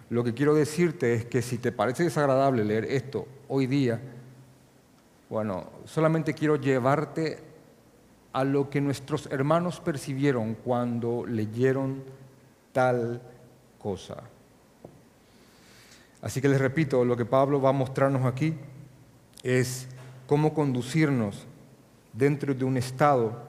Lo 0.09 0.23
que 0.23 0.33
quiero 0.33 0.53
decirte 0.53 1.13
es 1.13 1.25
que 1.25 1.41
si 1.41 1.57
te 1.57 1.71
parece 1.71 2.03
desagradable 2.03 2.65
leer 2.65 2.85
esto 2.85 3.27
hoy 3.47 3.67
día, 3.67 4.01
bueno, 5.29 5.69
solamente 5.85 6.33
quiero 6.33 6.57
llevarte 6.57 7.46
a 8.37 8.43
lo 8.43 8.69
que 8.69 8.81
nuestros 8.81 9.25
hermanos 9.31 9.79
percibieron 9.79 10.53
cuando 10.53 11.25
leyeron 11.25 12.03
tal 12.71 13.19
cosa. 13.79 14.17
Así 16.21 16.39
que 16.39 16.47
les 16.47 16.61
repito, 16.61 17.03
lo 17.03 17.17
que 17.17 17.25
Pablo 17.25 17.59
va 17.59 17.69
a 17.69 17.73
mostrarnos 17.73 18.25
aquí 18.25 18.53
es 19.41 19.87
cómo 20.27 20.53
conducirnos 20.53 21.47
dentro 22.13 22.53
de 22.53 22.63
un 22.63 22.77
Estado, 22.77 23.41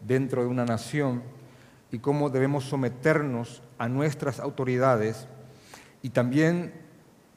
dentro 0.00 0.42
de 0.42 0.48
una 0.48 0.64
nación, 0.64 1.24
y 1.90 1.98
cómo 1.98 2.30
debemos 2.30 2.66
someternos 2.66 3.62
a 3.78 3.88
nuestras 3.88 4.38
autoridades. 4.38 5.26
Y 6.02 6.10
también 6.10 6.72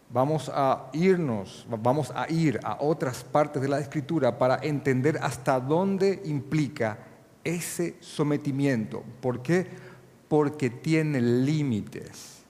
vamos 0.10 0.52
a 0.54 0.90
irnos, 0.94 1.66
vamos 1.70 2.12
a 2.16 2.30
ir 2.32 2.60
a 2.64 2.78
otras 2.82 3.24
partes 3.24 3.62
de 3.62 3.68
la 3.68 3.80
Escritura 3.80 4.38
para 4.38 4.60
entender 4.62 5.20
hasta 5.22 5.60
dónde 5.60 6.22
implica 6.26 7.00
ese 7.44 7.96
sometimiento. 8.00 9.04
¿Por 9.22 9.42
qué? 9.42 9.90
porque 10.30 10.70
tiene 10.70 11.20
límites. 11.20 12.44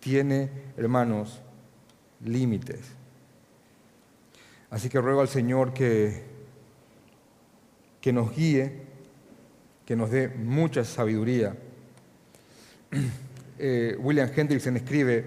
Tiene, 0.00 0.48
hermanos, 0.76 1.42
límites. 2.24 2.80
Así 4.70 4.88
que 4.88 5.00
ruego 5.00 5.20
al 5.20 5.28
Señor 5.28 5.74
que, 5.74 6.22
que 8.00 8.12
nos 8.12 8.34
guíe, 8.34 8.86
que 9.84 9.96
nos 9.96 10.10
dé 10.10 10.28
mucha 10.28 10.84
sabiduría. 10.84 11.54
Eh, 13.58 13.96
William 13.98 14.28
Hendrickson 14.36 14.76
escribe, 14.76 15.24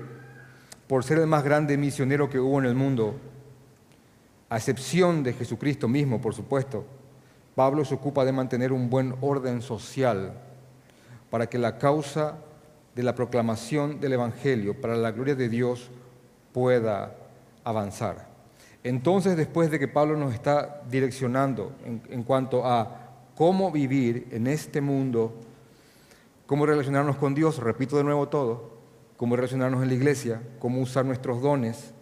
por 0.89 1.03
ser 1.03 1.19
el 1.19 1.27
más 1.27 1.43
grande 1.43 1.77
misionero 1.77 2.31
que 2.31 2.39
hubo 2.39 2.57
en 2.57 2.65
el 2.65 2.73
mundo, 2.73 3.13
a 4.49 4.57
excepción 4.57 5.21
de 5.21 5.33
Jesucristo 5.33 5.87
mismo, 5.87 6.19
por 6.19 6.33
supuesto, 6.33 6.83
Pablo 7.53 7.85
se 7.85 7.93
ocupa 7.93 8.25
de 8.25 8.31
mantener 8.31 8.73
un 8.73 8.89
buen 8.89 9.13
orden 9.21 9.61
social 9.61 10.33
para 11.29 11.45
que 11.45 11.59
la 11.59 11.77
causa 11.77 12.39
de 12.95 13.03
la 13.03 13.13
proclamación 13.13 13.99
del 13.99 14.13
Evangelio 14.13 14.81
para 14.81 14.95
la 14.95 15.11
gloria 15.11 15.35
de 15.35 15.47
Dios 15.47 15.91
pueda 16.53 17.15
avanzar. 17.63 18.27
Entonces, 18.83 19.37
después 19.37 19.69
de 19.69 19.77
que 19.77 19.87
Pablo 19.87 20.17
nos 20.17 20.33
está 20.33 20.81
direccionando 20.89 21.71
en, 21.85 22.23
cuanto 22.23 22.65
a 22.65 23.11
cómo 23.35 23.71
vivir 23.71 24.27
en 24.31 24.47
este 24.47 24.81
mundo, 24.81 25.35
cómo 26.47 26.65
relacionarnos 26.65 27.17
con 27.17 27.35
Dios, 27.35 27.59
repito 27.59 27.95
de 27.95 28.05
nuevo 28.05 28.27
todo, 28.27 28.78
cómo 29.19 29.35
relacionarnos 29.35 29.83
en 29.83 29.89
la 29.89 29.93
iglesia, 29.93 30.41
cómo 30.57 30.81
usar 30.81 31.05
nuestros 31.05 31.43
dones, 31.43 31.93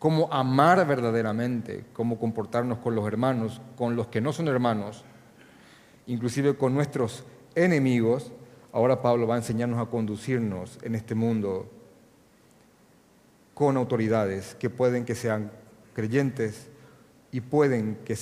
cómo 0.00 0.32
amar 0.32 0.84
verdaderamente, 0.88 1.84
cómo 1.92 2.18
comportarnos 2.18 2.78
con 2.78 2.96
los 2.96 3.06
hermanos, 3.06 3.60
con 3.76 3.94
los 3.94 4.08
que 4.08 4.20
no 4.20 4.32
son 4.32 4.48
hermanos, 4.48 5.04
inclusive 6.06 6.56
con 6.56 6.74
nuestros 6.74 7.22
enemigos, 7.54 8.32
Ahora 8.72 9.02
Pablo 9.02 9.26
va 9.26 9.34
a 9.34 9.38
enseñarnos 9.38 9.80
a 9.80 9.90
conducirnos 9.90 10.78
en 10.82 10.94
este 10.94 11.14
mundo 11.14 11.68
con 13.52 13.76
autoridades 13.76 14.54
que 14.54 14.70
pueden 14.70 15.04
que 15.04 15.16
sean 15.16 15.50
creyentes 15.92 16.68
y 17.32 17.40
pueden 17.40 17.98
que, 18.04 18.16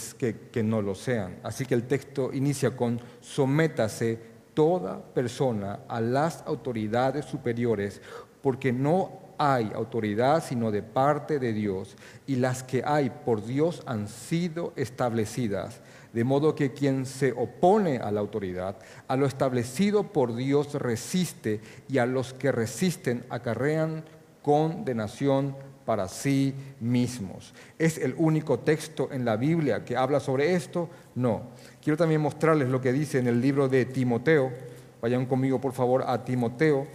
que, 0.50 0.62
no 0.62 0.80
lo 0.80 0.94
sean. 0.94 1.38
Así 1.42 1.66
que 1.66 1.74
el 1.74 1.86
texto 1.86 2.32
inicia 2.32 2.76
con 2.76 3.00
sométase 3.20 4.18
toda 4.58 5.00
persona 5.14 5.78
a 5.86 6.00
las 6.00 6.42
autoridades 6.44 7.24
superiores, 7.26 8.02
porque 8.42 8.72
no 8.72 9.12
hay 9.38 9.70
autoridad 9.72 10.42
sino 10.42 10.72
de 10.72 10.82
parte 10.82 11.38
de 11.38 11.52
Dios, 11.52 11.96
y 12.26 12.34
las 12.34 12.64
que 12.64 12.82
hay 12.84 13.08
por 13.24 13.46
Dios 13.46 13.84
han 13.86 14.08
sido 14.08 14.72
establecidas. 14.74 15.80
De 16.12 16.24
modo 16.24 16.56
que 16.56 16.72
quien 16.72 17.06
se 17.06 17.30
opone 17.30 17.98
a 17.98 18.10
la 18.10 18.18
autoridad, 18.18 18.74
a 19.06 19.14
lo 19.14 19.26
establecido 19.26 20.12
por 20.12 20.34
Dios 20.34 20.74
resiste 20.74 21.60
y 21.88 21.98
a 21.98 22.06
los 22.06 22.34
que 22.34 22.50
resisten 22.50 23.26
acarrean 23.30 24.02
condenación 24.42 25.54
para 25.88 26.06
sí 26.06 26.52
mismos. 26.80 27.54
¿Es 27.78 27.96
el 27.96 28.14
único 28.18 28.58
texto 28.58 29.08
en 29.10 29.24
la 29.24 29.36
Biblia 29.36 29.86
que 29.86 29.96
habla 29.96 30.20
sobre 30.20 30.52
esto? 30.52 30.90
No. 31.14 31.44
Quiero 31.82 31.96
también 31.96 32.20
mostrarles 32.20 32.68
lo 32.68 32.78
que 32.78 32.92
dice 32.92 33.18
en 33.18 33.26
el 33.26 33.40
libro 33.40 33.70
de 33.70 33.86
Timoteo. 33.86 34.52
Vayan 35.00 35.24
conmigo 35.24 35.58
por 35.58 35.72
favor 35.72 36.04
a 36.06 36.22
Timoteo, 36.22 36.86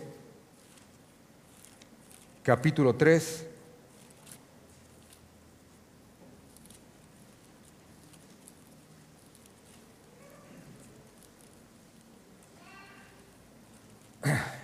capítulo 2.44 2.94
3. 2.96 3.48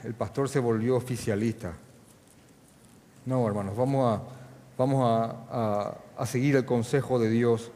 el 0.03 0.13
pastor 0.13 0.48
se 0.48 0.59
volvió 0.59 0.98
oficialista. 0.98 1.74
No, 3.29 3.48
hermanos, 3.48 3.77
vamos 3.77 4.12
a, 4.12 4.24
vamos 4.75 5.01
a, 5.05 5.95
a 6.17 6.25
seguir 6.25 6.55
el 6.55 6.65
consejo 6.65 7.19
de 7.19 7.29
Dios. 7.29 7.71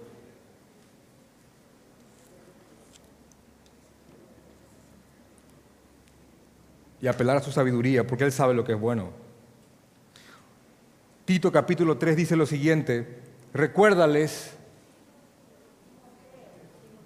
Y 6.99 7.07
apelar 7.07 7.37
a 7.37 7.41
su 7.41 7.51
sabiduría, 7.51 8.07
porque 8.07 8.23
Él 8.23 8.31
sabe 8.31 8.55
lo 8.55 8.63
que 8.63 8.71
es 8.71 8.79
bueno. 8.79 9.11
Tito 11.25 11.51
capítulo 11.51 11.99
3 11.99 12.15
dice 12.15 12.35
lo 12.35 12.47
siguiente, 12.47 13.19
recuérdales, 13.53 14.55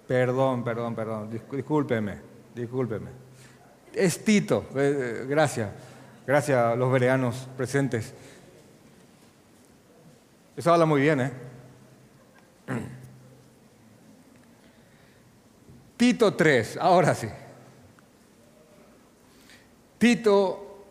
perdón, 0.06 0.64
perdón, 0.64 0.94
perdón, 0.94 1.30
discúlpeme, 1.52 2.18
discúlpeme 2.54 3.28
es 3.98 4.24
Tito. 4.24 4.66
Eh, 4.76 5.26
gracias. 5.28 5.70
Gracias 6.26 6.58
a 6.58 6.76
los 6.76 6.92
vereanos 6.92 7.48
presentes. 7.56 8.14
Eso 10.58 10.72
habla 10.72 10.86
muy 10.86 11.00
bien, 11.00 11.20
¿eh? 11.20 11.30
Tito 15.96 16.34
3, 16.34 16.78
ahora 16.80 17.14
sí. 17.14 17.28
Tito, 19.98 20.84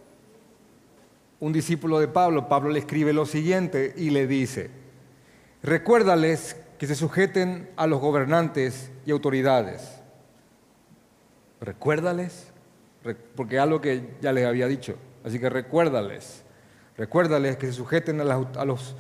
un 1.42 1.52
discípulo 1.52 2.00
de 2.00 2.08
Pablo, 2.08 2.48
Pablo 2.48 2.70
le 2.70 2.80
escribe 2.80 3.12
lo 3.12 3.26
siguiente 3.26 3.94
y 3.98 4.10
le 4.10 4.26
dice, 4.26 4.72
recuérdales 5.62 6.56
que 6.80 6.88
se 6.88 6.96
sujeten 6.96 7.70
a 7.76 7.88
los 7.88 8.00
gobernantes 8.00 8.90
y 9.06 9.12
autoridades. 9.12 10.00
Recuérdales, 11.60 12.54
porque 13.36 13.58
es 13.58 13.62
algo 13.62 13.82
que 13.82 14.16
ya 14.22 14.32
les 14.32 14.46
había 14.46 14.68
dicho. 14.68 14.96
Así 15.26 15.40
que 15.40 15.50
recuérdales, 15.50 16.44
recuérdales 16.96 17.58
que 17.58 17.68
se 17.68 17.74
sujeten 17.74 18.22
a, 18.22 18.64
los 18.64 18.96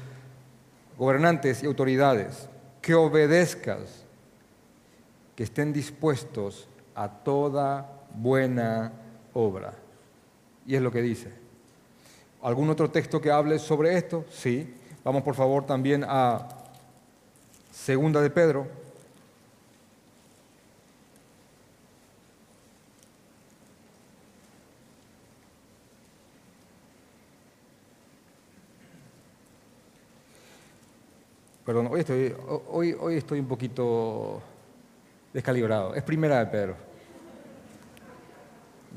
gobernantes 0.97 1.63
y 1.63 1.65
autoridades, 1.65 2.49
que 2.81 2.95
obedezcas, 2.95 4.05
que 5.35 5.43
estén 5.43 5.71
dispuestos 5.71 6.67
a 6.95 7.09
toda 7.09 7.89
buena 8.15 8.91
obra. 9.33 9.73
Y 10.65 10.75
es 10.75 10.81
lo 10.81 10.91
que 10.91 11.01
dice. 11.01 11.31
¿Algún 12.41 12.69
otro 12.69 12.89
texto 12.89 13.21
que 13.21 13.31
hable 13.31 13.59
sobre 13.59 13.97
esto? 13.97 14.25
Sí. 14.31 14.73
Vamos 15.03 15.23
por 15.23 15.35
favor 15.35 15.65
también 15.65 16.03
a 16.07 16.47
Segunda 17.71 18.21
de 18.21 18.29
Pedro. 18.29 18.67
Perdón, 31.67 31.89
hoy 31.91 31.99
estoy, 31.99 32.33
hoy, 32.69 32.95
hoy 32.97 33.17
estoy 33.17 33.41
un 33.41 33.47
poquito 33.49 34.41
descalibrado. 35.33 35.93
Es 35.95 36.01
primera 36.01 36.39
de 36.39 36.45
Pedro. 36.45 36.77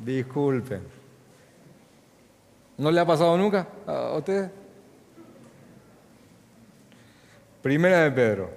Disculpen. 0.05 0.81
¿No 2.79 2.93
le 2.93 3.01
ha 3.01 3.05
pasado 3.05 3.37
nunca 3.37 3.67
a 3.85 4.13
ustedes? 4.17 4.53
Primera 7.61 8.05
de 8.05 8.13
Pedro, 8.13 8.51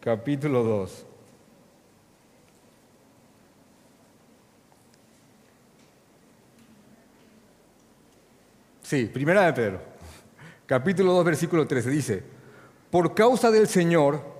capítulo 0.00 0.62
2. 0.62 1.06
Sí, 8.80 9.04
primera 9.04 9.42
de 9.44 9.52
Pedro, 9.52 9.93
capítulo 10.66 11.12
2, 11.12 11.24
versículo 11.24 11.66
13, 11.66 11.90
dice, 11.90 12.22
por 12.90 13.14
causa 13.14 13.50
del 13.50 13.66
Señor, 13.66 14.34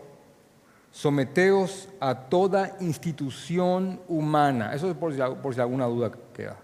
someteos 0.95 1.89
a 1.99 2.15
toda 2.15 2.77
institución 2.81 4.01
humana. 4.07 4.73
Eso 4.75 4.89
es 4.89 4.97
por 4.97 5.13
si, 5.55 5.61
alguna 5.61 5.87
duda 5.87 6.13
queda. 6.33 6.57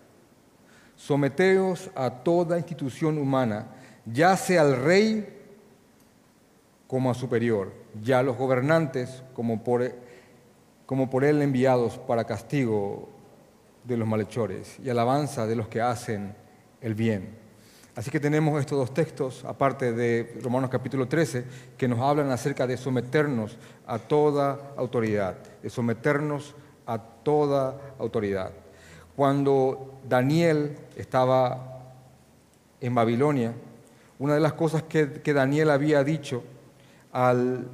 Someteos 0.95 1.91
a 1.97 2.11
toda 2.11 2.59
institución 2.59 3.19
humana 3.19 3.67
ya 4.07 4.37
sea 4.37 4.63
al 4.63 4.77
rey 4.77 5.37
como 6.87 7.11
a 7.11 7.15
superior, 7.15 7.73
ya 8.03 8.21
a 8.21 8.23
los 8.23 8.37
gobernantes 8.37 9.23
como 9.35 9.65
por 9.65 9.83
él 11.25 11.43
enviados 11.43 11.99
para 11.99 12.25
castigo 12.25 13.09
de 13.85 13.97
los 13.97 14.07
malhechores 14.07 14.79
y 14.79 14.91
alabanza 14.91 15.47
de 15.47 15.57
los 15.57 15.69
que 15.69 15.81
hacen 15.81 16.37
el 16.81 16.95
bien. 16.95 17.40
Así 18.01 18.11
que 18.11 18.19
tenemos 18.19 18.59
estos 18.59 18.79
dos 18.79 18.95
textos, 18.95 19.45
aparte 19.45 19.93
de 19.93 20.39
Romanos 20.43 20.71
capítulo 20.71 21.07
13, 21.07 21.45
que 21.77 21.87
nos 21.87 21.99
hablan 21.99 22.31
acerca 22.31 22.67
de 22.67 22.79
someternos 22.79 23.59
a 23.87 23.99
toda 23.99 24.73
autoridad, 24.79 25.37
de 25.63 25.69
someternos 25.69 26.55
a 26.87 26.97
toda 26.99 27.79
autoridad. 27.99 28.53
Cuando 29.15 30.01
Daniel 30.09 30.79
estaba 30.97 31.93
en 32.81 32.95
Babilonia, 32.95 33.53
una 34.19 34.33
de 34.33 34.41
las 34.41 34.55
cosas 34.55 34.83
que, 34.85 35.35
Daniel 35.35 35.69
había 35.69 36.03
dicho 36.03 36.43
al, 37.13 37.69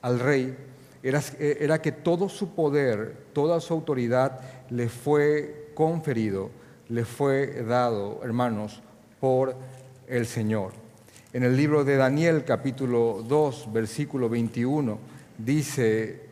al 0.00 0.18
rey 0.18 0.56
era, 1.02 1.20
era, 1.38 1.82
que 1.82 1.92
todo 1.92 2.30
su 2.30 2.54
poder, 2.54 3.26
toda 3.34 3.60
su 3.60 3.74
autoridad 3.74 4.40
le 4.70 4.88
fue 4.88 5.72
conferido, 5.74 6.48
le 6.88 7.04
fue 7.04 7.62
dado, 7.64 8.20
hermanos, 8.24 8.82
por 9.20 9.54
el 10.08 10.26
Señor. 10.26 10.72
En 11.32 11.44
el 11.44 11.56
libro 11.56 11.84
de 11.84 11.96
Daniel 11.96 12.44
capítulo 12.44 13.24
2, 13.28 13.72
versículo 13.72 14.28
21, 14.28 14.98
dice 15.38 16.22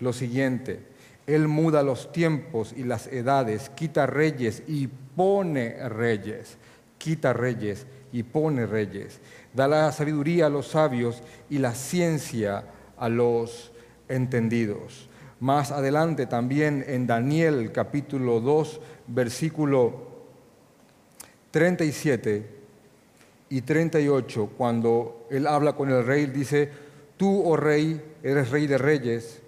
lo 0.00 0.12
siguiente, 0.12 0.80
Él 1.26 1.48
muda 1.48 1.82
los 1.82 2.12
tiempos 2.12 2.74
y 2.76 2.82
las 2.82 3.06
edades, 3.06 3.70
quita 3.70 4.06
reyes 4.06 4.62
y 4.66 4.88
pone 4.88 5.88
reyes, 5.88 6.58
quita 6.98 7.32
reyes 7.32 7.86
y 8.12 8.24
pone 8.24 8.66
reyes. 8.66 9.20
Da 9.54 9.68
la 9.68 9.90
sabiduría 9.92 10.46
a 10.46 10.50
los 10.50 10.68
sabios 10.68 11.22
y 11.48 11.58
la 11.58 11.74
ciencia 11.74 12.64
a 12.98 13.08
los 13.08 13.72
entendidos. 14.08 15.08
Más 15.40 15.72
adelante 15.72 16.26
también 16.26 16.84
en 16.86 17.06
Daniel 17.06 17.72
capítulo 17.72 18.40
2, 18.40 18.80
versículo 19.08 20.11
37 21.52 22.46
y 23.50 23.60
38, 23.60 24.50
cuando 24.58 25.28
él 25.30 25.46
habla 25.46 25.74
con 25.74 25.88
el 25.90 26.04
rey, 26.04 26.26
dice, 26.26 26.68
tú, 27.16 27.44
oh 27.44 27.56
rey, 27.56 28.02
eres 28.24 28.50
rey 28.50 28.66
de 28.66 28.78
reyes, 28.78 29.40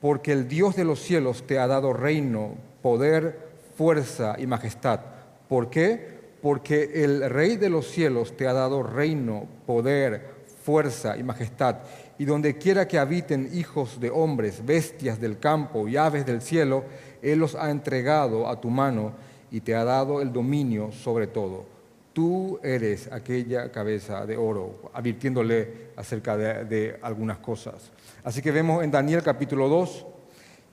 porque 0.00 0.32
el 0.32 0.48
Dios 0.48 0.74
de 0.74 0.84
los 0.84 1.00
cielos 1.00 1.46
te 1.46 1.60
ha 1.60 1.68
dado 1.68 1.92
reino, 1.92 2.56
poder, 2.82 3.38
fuerza 3.76 4.34
y 4.38 4.48
majestad. 4.48 5.00
¿Por 5.48 5.70
qué? 5.70 6.20
porque 6.42 7.04
el 7.04 7.28
Rey 7.28 7.56
de 7.56 7.70
los 7.70 7.86
cielos 7.86 8.36
te 8.36 8.46
ha 8.46 8.52
dado 8.52 8.82
reino, 8.82 9.46
poder, 9.66 10.40
fuerza 10.62 11.16
y 11.16 11.22
majestad, 11.22 11.76
y 12.18 12.24
donde 12.24 12.58
quiera 12.58 12.86
que 12.86 12.98
habiten 12.98 13.50
hijos 13.52 14.00
de 14.00 14.10
hombres, 14.10 14.64
bestias 14.64 15.20
del 15.20 15.38
campo 15.38 15.88
y 15.88 15.96
aves 15.96 16.26
del 16.26 16.42
cielo, 16.42 16.84
Él 17.22 17.38
los 17.38 17.54
ha 17.54 17.70
entregado 17.70 18.48
a 18.48 18.60
tu 18.60 18.70
mano 18.70 19.12
y 19.50 19.60
te 19.60 19.74
ha 19.74 19.84
dado 19.84 20.20
el 20.20 20.32
dominio 20.32 20.92
sobre 20.92 21.26
todo. 21.26 21.64
Tú 22.12 22.58
eres 22.62 23.10
aquella 23.12 23.70
cabeza 23.70 24.26
de 24.26 24.36
oro, 24.36 24.90
advirtiéndole 24.92 25.90
acerca 25.96 26.36
de, 26.36 26.98
algunas 27.02 27.38
cosas. 27.38 27.92
Así 28.24 28.42
que 28.42 28.50
vemos 28.50 28.82
en 28.82 28.90
Daniel 28.90 29.22
capítulo 29.22 29.68
2 29.68 30.06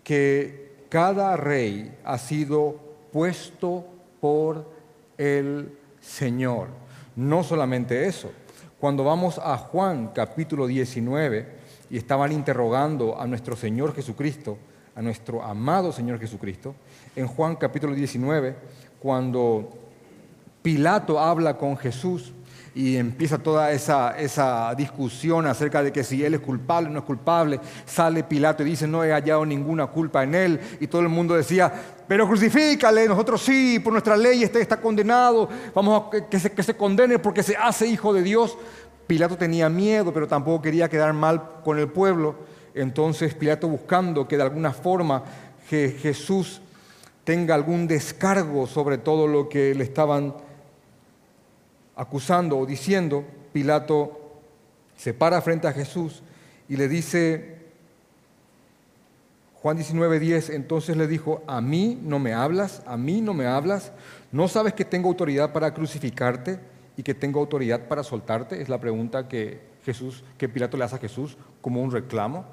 que 0.03 0.77
cada 0.89 1.37
rey 1.37 1.95
ha 2.03 2.17
sido 2.17 2.79
puesto 3.11 3.85
por 4.19 4.71
el 5.17 5.77
Señor. 6.01 6.69
No 7.15 7.43
solamente 7.43 8.07
eso, 8.07 8.31
cuando 8.79 9.03
vamos 9.03 9.39
a 9.43 9.57
Juan 9.57 10.11
capítulo 10.13 10.67
19 10.67 11.45
y 11.89 11.97
estaban 11.97 12.31
interrogando 12.31 13.19
a 13.19 13.27
nuestro 13.27 13.55
Señor 13.55 13.93
Jesucristo, 13.95 14.57
a 14.95 15.01
nuestro 15.01 15.43
amado 15.43 15.91
Señor 15.91 16.19
Jesucristo, 16.19 16.75
en 17.17 17.25
Juan 17.25 17.55
capítulo 17.55 17.95
19, 17.95 18.55
cuando 18.99 19.69
Pilato 20.61 21.19
habla 21.19 21.57
con 21.57 21.75
Jesús 21.75 22.31
y 22.75 22.95
empieza 22.95 23.39
toda 23.39 23.71
esa, 23.71 24.15
esa, 24.19 24.75
discusión 24.75 25.47
acerca 25.47 25.81
de 25.81 25.91
que 25.91 26.03
si 26.03 26.23
él 26.23 26.35
es 26.35 26.41
culpable 26.41 26.89
o 26.89 26.91
no 26.91 26.99
es 26.99 27.05
culpable. 27.05 27.59
Sale 27.87 28.23
Pilato 28.23 28.61
y 28.61 28.67
dice, 28.67 28.87
no 28.87 29.03
he 29.03 29.11
hallado 29.11 29.43
ninguna 29.47 29.87
culpa 29.87 30.21
en 30.23 30.35
él. 30.35 30.59
Y 30.79 30.85
todo 30.85 31.01
el 31.01 31.09
mundo 31.09 31.33
decía, 31.33 31.73
pero 32.07 32.27
crucifícale, 32.27 33.07
nosotros 33.07 33.41
sí, 33.41 33.79
por 33.79 33.93
nuestra 33.93 34.15
ley 34.15 34.43
este 34.43 34.61
está 34.61 34.79
condenado, 34.79 35.49
vamos 35.73 36.03
a 36.13 36.29
que 36.29 36.39
se, 36.39 36.51
que 36.51 36.61
se 36.61 36.77
condene 36.77 37.17
porque 37.17 37.41
se 37.41 37.57
hace 37.57 37.87
hijo 37.87 38.13
de 38.13 38.21
Dios. 38.21 38.55
Pilato 39.07 39.37
tenía 39.37 39.69
miedo, 39.69 40.13
pero 40.13 40.27
tampoco 40.27 40.61
quería 40.61 40.87
quedar 40.87 41.13
mal 41.13 41.61
con 41.63 41.79
el 41.79 41.87
pueblo. 41.87 42.35
Entonces 42.75 43.33
Pilato 43.33 43.67
buscando 43.67 44.27
que 44.27 44.37
de 44.37 44.43
alguna 44.43 44.71
forma 44.71 45.23
Jesús 45.67 46.61
tenga 47.27 47.55
algún 47.55 47.87
descargo 47.87 48.67
sobre 48.67 48.97
todo 48.97 49.27
lo 49.27 49.49
que 49.49 49.75
le 49.75 49.83
estaban 49.83 50.33
acusando 51.97 52.57
o 52.57 52.65
diciendo, 52.65 53.25
Pilato 53.51 54.39
se 54.95 55.13
para 55.13 55.41
frente 55.41 55.67
a 55.67 55.73
Jesús 55.73 56.23
y 56.69 56.77
le 56.77 56.87
dice, 56.87 57.57
Juan 59.55 59.77
19:10, 59.77 60.53
entonces 60.53 60.95
le 60.95 61.05
dijo, 61.05 61.43
a 61.47 61.59
mí 61.59 61.99
no 62.01 62.17
me 62.17 62.33
hablas, 62.33 62.81
a 62.85 62.95
mí 62.95 63.19
no 63.19 63.33
me 63.33 63.45
hablas, 63.45 63.91
¿no 64.31 64.47
sabes 64.47 64.73
que 64.73 64.85
tengo 64.85 65.09
autoridad 65.09 65.51
para 65.51 65.73
crucificarte 65.73 66.61
y 66.95 67.03
que 67.03 67.13
tengo 67.13 67.41
autoridad 67.41 67.89
para 67.89 68.03
soltarte? 68.03 68.61
Es 68.61 68.69
la 68.69 68.79
pregunta 68.79 69.27
que 69.27 69.59
Jesús, 69.83 70.23
que 70.37 70.47
Pilato 70.47 70.77
le 70.77 70.85
hace 70.85 70.95
a 70.95 70.99
Jesús 70.99 71.37
como 71.59 71.81
un 71.81 71.91
reclamo. 71.91 72.45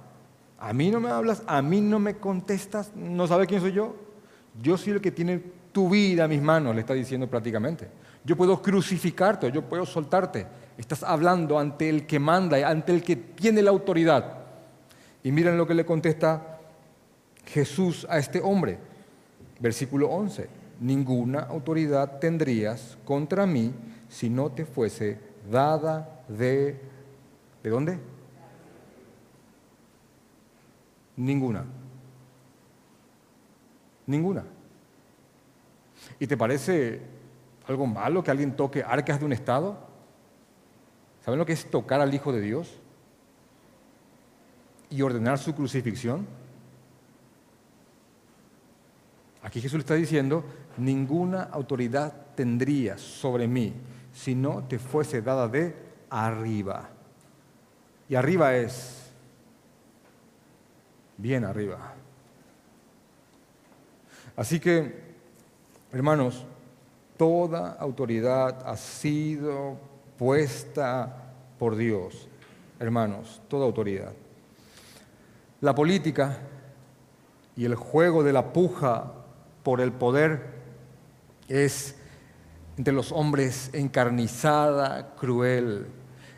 A 0.59 0.73
mí 0.73 0.91
no 0.91 0.99
me 0.99 1.11
hablas, 1.11 1.45
a 1.47 1.63
mí 1.63 1.81
no 1.81 2.01
me 2.01 2.17
contestas, 2.17 2.91
¿no 2.97 3.29
sabes 3.29 3.47
quién 3.47 3.61
soy 3.61 3.71
yo? 3.71 4.14
Yo 4.63 4.77
soy 4.77 4.95
el 4.95 5.01
que 5.01 5.11
tiene 5.11 5.43
tu 5.73 5.91
vida 5.91 6.25
a 6.25 6.29
mis 6.29 6.41
manos, 6.41 6.75
le 6.75 6.83
está 6.83 6.95
diciendo 6.95 7.29
prácticamente. 7.29 7.89
Yo 8.25 8.37
puedo 8.37 8.63
crucificarte, 8.63 9.51
yo 9.53 9.63
puedo 9.63 9.85
soltarte. 9.85 10.47
Estás 10.79 11.03
hablando 11.03 11.59
ante 11.59 11.89
el 11.89 12.07
que 12.07 12.19
manda, 12.19 12.69
ante 12.69 12.93
el 12.93 13.03
que 13.03 13.17
tiene 13.17 13.61
la 13.61 13.71
autoridad. 13.71 14.39
Y 15.23 15.33
miren 15.33 15.59
lo 15.59 15.67
que 15.67 15.75
le 15.75 15.85
contesta 15.85 16.59
Jesús 17.47 18.07
a 18.09 18.19
este 18.19 18.41
hombre. 18.41 18.79
Versículo 19.61 20.09
11. 20.09 20.49
Ninguna 20.81 21.41
autoridad 21.41 22.19
tendrías 22.19 22.99
contra 23.05 23.47
mí 23.47 23.73
si 24.09 24.31
no 24.31 24.51
te 24.51 24.65
fuese 24.65 25.19
dada 25.51 26.23
de... 26.29 26.81
¿De 27.63 27.71
dónde? 27.71 27.99
Ninguna. 31.17 31.65
Ninguna. 34.07 34.45
¿Y 36.19 36.27
te 36.27 36.37
parece 36.37 37.01
algo 37.67 37.87
malo 37.87 38.23
que 38.23 38.31
alguien 38.31 38.57
toque 38.57 38.83
arcas 38.83 39.19
de 39.19 39.27
un 39.27 39.33
Estado? 39.33 39.79
¿Saben 41.25 41.39
lo 41.39 41.47
que 41.47 41.55
es 41.55 41.71
tocar 41.71 42.01
al 42.01 42.13
Hijo 42.13 42.33
de 42.33 42.41
Dios? 42.41 42.79
Y 44.91 45.03
ordenar 45.03 45.39
su 45.39 45.55
crucifixión. 45.55 46.27
Aquí 49.43 49.61
Jesús 49.61 49.75
le 49.75 49.81
está 49.81 49.95
diciendo, 49.95 50.45
ninguna 50.77 51.45
autoridad 51.45 52.13
tendría 52.35 52.97
sobre 52.99 53.47
mí 53.47 53.75
si 54.13 54.35
no 54.35 54.65
te 54.65 54.79
fuese 54.79 55.23
dada 55.23 55.49
de 55.49 55.75
arriba. 56.09 56.89
Y 58.09 58.15
arriba 58.15 58.55
es 58.55 59.11
bien 61.17 61.45
arriba. 61.45 61.95
Así 64.37 64.61
que, 64.61 64.95
hermanos, 65.93 66.47
toda 67.17 67.73
autoridad 67.73 68.67
ha 68.67 68.77
sido 68.77 69.79
puesta 70.19 71.33
por 71.59 71.77
Dios. 71.77 72.29
Hermanos, 72.79 73.41
toda 73.49 73.67
autoridad. 73.67 74.13
La 75.61 75.75
política 75.75 76.39
y 77.57 77.65
el 77.65 77.75
juego 77.75 78.23
de 78.23 78.33
la 78.33 78.53
puja 78.53 79.13
por 79.63 79.81
el 79.81 79.93
poder 79.93 80.55
es 81.49 81.97
entre 82.77 82.93
los 82.93 83.13
hombres 83.13 83.71
encarnizada, 83.73 85.15
cruel. 85.15 85.87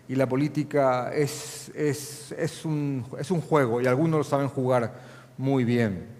Y 0.08 0.14
la 0.14 0.28
política 0.28 1.12
es, 1.12 1.72
es, 1.74 2.64
un, 2.64 3.04
es 3.18 3.30
un 3.30 3.40
juego 3.40 3.80
y 3.80 3.86
algunos 3.86 4.18
lo 4.18 4.24
saben 4.24 4.48
jugar 4.48 4.94
muy 5.36 5.64
bien. 5.64 6.15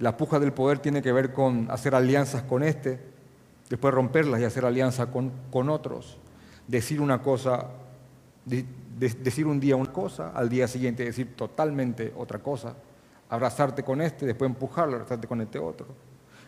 La 0.00 0.16
puja 0.16 0.40
del 0.40 0.52
poder 0.52 0.78
tiene 0.78 1.02
que 1.02 1.12
ver 1.12 1.32
con 1.32 1.70
hacer 1.70 1.94
alianzas 1.94 2.42
con 2.42 2.62
este, 2.62 2.98
después 3.68 3.92
romperlas 3.92 4.40
y 4.40 4.44
hacer 4.44 4.64
alianza 4.64 5.10
con, 5.10 5.30
con 5.50 5.68
otros. 5.68 6.16
Decir 6.66 7.02
una 7.02 7.20
cosa, 7.22 7.66
decir 8.46 9.46
un 9.46 9.60
día 9.60 9.76
una 9.76 9.92
cosa, 9.92 10.30
al 10.30 10.48
día 10.48 10.66
siguiente 10.68 11.04
decir 11.04 11.36
totalmente 11.36 12.14
otra 12.16 12.38
cosa. 12.38 12.74
Abrazarte 13.28 13.82
con 13.84 14.00
este, 14.00 14.24
después 14.24 14.50
empujarlo, 14.50 14.94
abrazarte 14.94 15.28
con 15.28 15.42
este 15.42 15.58
otro. 15.58 15.86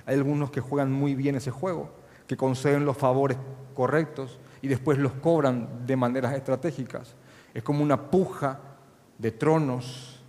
Hay 0.07 0.17
algunos 0.17 0.51
que 0.51 0.63
juegan 0.63 0.91
muy 0.91 1.15
bien 1.15 1.37
ese 1.37 1.51
juego, 1.51 1.91
que 2.27 2.39
conceden 2.39 2.87
los 2.87 2.97
favores 2.97 3.37
correctos 3.75 4.39
y 4.63 4.69
después 4.69 4.97
los 4.97 5.13
cobran 5.13 5.87
de 5.87 5.95
maneras 5.95 6.35
estratégicas. 6.35 7.15
Es 7.53 7.63
como 7.63 7.83
una 7.83 8.11
puja 8.11 8.61
de 9.19 9.31
tronos. 9.31 10.23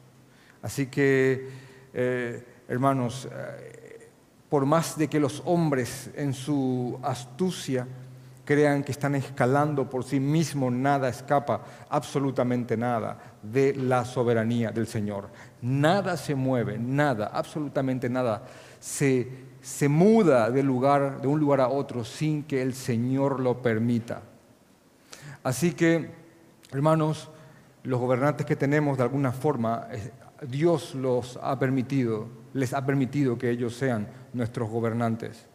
Así 0.62 0.88
que 0.88 1.50
eh, 1.94 2.53
hermanos, 2.68 3.28
eh, 3.32 4.10
por 4.50 4.66
más 4.66 4.98
de 4.98 5.08
que 5.08 5.20
los 5.20 5.42
hombres 5.46 6.12
en 6.16 6.34
su 6.34 7.00
astucia 7.02 7.88
crean 8.46 8.84
que 8.84 8.92
están 8.92 9.16
escalando 9.16 9.90
por 9.90 10.04
sí 10.04 10.20
mismos, 10.20 10.72
nada 10.72 11.10
escapa, 11.10 11.62
absolutamente 11.90 12.76
nada, 12.76 13.18
de 13.42 13.74
la 13.74 14.06
soberanía 14.06 14.72
del 14.72 14.88
Señor. 14.88 15.30
Nada 15.62 16.18
se 16.18 16.36
mueve, 16.36 16.78
nada, 16.78 17.32
absolutamente 17.34 18.10
nada, 18.10 18.44
se, 18.80 19.28
se 19.62 19.88
muda 19.88 20.52
de, 20.52 20.62
lugar, 20.62 21.22
de 21.22 21.28
un 21.28 21.40
lugar 21.40 21.62
a 21.62 21.70
otro 21.70 22.04
sin 22.04 22.44
que 22.44 22.62
el 22.62 22.74
Señor 22.74 23.40
lo 23.40 23.62
permita. 23.62 24.22
Así 25.44 25.74
que, 25.74 26.12
hermanos, 26.72 27.30
los 27.84 28.00
gobernantes 28.00 28.46
que 28.46 28.56
tenemos 28.56 28.98
de 28.98 29.04
alguna 29.04 29.32
forma, 29.32 29.88
eh, 29.92 30.12
Dios 30.48 30.96
los 30.96 31.40
ha 31.42 31.58
permitido 31.58 32.43
les 32.54 32.74
ha 32.74 32.86
permitido 32.86 33.38
que 33.38 33.50
ellos 33.50 33.76
sean 33.76 34.08
nuestros 34.34 34.70
gobernantes. 34.70 35.46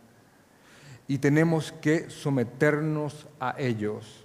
Y 1.06 1.18
tenemos 1.18 1.72
que 1.72 2.10
someternos 2.10 3.26
a 3.40 3.54
ellos, 3.58 4.24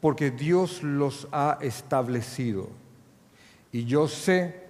porque 0.00 0.30
Dios 0.30 0.82
los 0.82 1.28
ha 1.32 1.58
establecido. 1.60 2.68
Y 3.72 3.84
yo 3.84 4.08
sé 4.08 4.64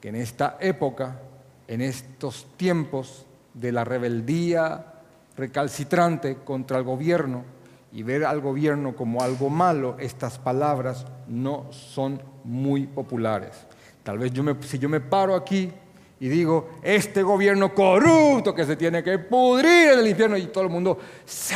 que 0.00 0.10
en 0.10 0.16
esta 0.16 0.56
época, 0.60 1.20
en 1.66 1.80
estos 1.80 2.46
tiempos 2.56 3.26
de 3.54 3.72
la 3.72 3.84
rebeldía 3.84 4.94
recalcitrante 5.36 6.36
contra 6.36 6.78
el 6.78 6.84
gobierno, 6.84 7.44
y 7.92 8.02
ver 8.02 8.24
al 8.24 8.40
gobierno 8.40 8.94
como 8.94 9.22
algo 9.22 9.50
malo, 9.50 9.96
estas 9.98 10.38
palabras 10.38 11.06
no 11.26 11.72
son 11.72 12.22
muy 12.44 12.86
populares. 12.86 13.66
Tal 14.02 14.18
vez 14.18 14.32
yo 14.32 14.42
me, 14.42 14.56
si 14.62 14.78
yo 14.78 14.88
me 14.88 15.00
paro 15.00 15.34
aquí 15.34 15.70
y 16.18 16.28
digo, 16.28 16.70
este 16.82 17.22
gobierno 17.22 17.74
corrupto 17.74 18.54
que 18.54 18.66
se 18.66 18.76
tiene 18.76 19.02
que 19.02 19.18
pudrir 19.18 19.92
en 19.92 19.98
el 20.00 20.08
infierno 20.08 20.36
y 20.36 20.46
todo 20.46 20.64
el 20.64 20.70
mundo, 20.70 20.98
sí. 21.24 21.54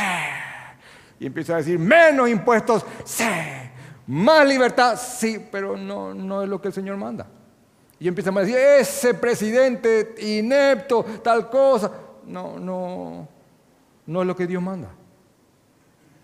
Y 1.19 1.27
empieza 1.27 1.53
a 1.53 1.57
decir, 1.57 1.77
menos 1.77 2.29
impuestos, 2.29 2.85
sí. 3.03 3.23
Más 4.07 4.47
libertad, 4.47 4.97
sí, 4.97 5.43
pero 5.51 5.77
no, 5.77 6.13
no 6.13 6.43
es 6.43 6.49
lo 6.49 6.61
que 6.61 6.67
el 6.69 6.73
Señor 6.73 6.97
manda. 6.97 7.27
Y 7.99 8.07
empiezan 8.07 8.37
a 8.37 8.41
decir, 8.41 8.57
ese 8.57 9.13
presidente 9.13 10.15
inepto, 10.19 11.03
tal 11.23 11.49
cosa. 11.49 11.91
No, 12.25 12.59
no, 12.59 13.27
no 14.05 14.21
es 14.21 14.27
lo 14.27 14.35
que 14.35 14.47
Dios 14.47 14.61
manda. 14.61 14.89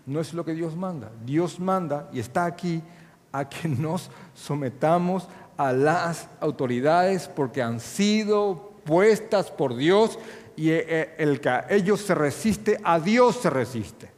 No 0.04 0.20
es 0.20 0.34
lo 0.34 0.44
que 0.44 0.52
Dios 0.52 0.76
manda. 0.76 1.10
Dios 1.24 1.58
manda 1.58 2.08
y 2.12 2.20
está 2.20 2.44
aquí 2.44 2.82
a 3.30 3.48
que 3.48 3.68
nos 3.68 4.10
sometamos 4.34 5.28
a 5.66 5.72
las 5.72 6.28
autoridades 6.40 7.28
porque 7.28 7.62
han 7.62 7.80
sido 7.80 8.72
puestas 8.84 9.50
por 9.50 9.76
Dios 9.76 10.18
y 10.56 10.70
eh, 10.70 10.84
eh, 10.88 11.14
el 11.18 11.40
que 11.40 11.48
a 11.48 11.66
ellos 11.70 12.00
se 12.00 12.14
resiste, 12.14 12.78
a 12.82 12.98
Dios 12.98 13.36
se 13.36 13.50
resiste. 13.50 14.10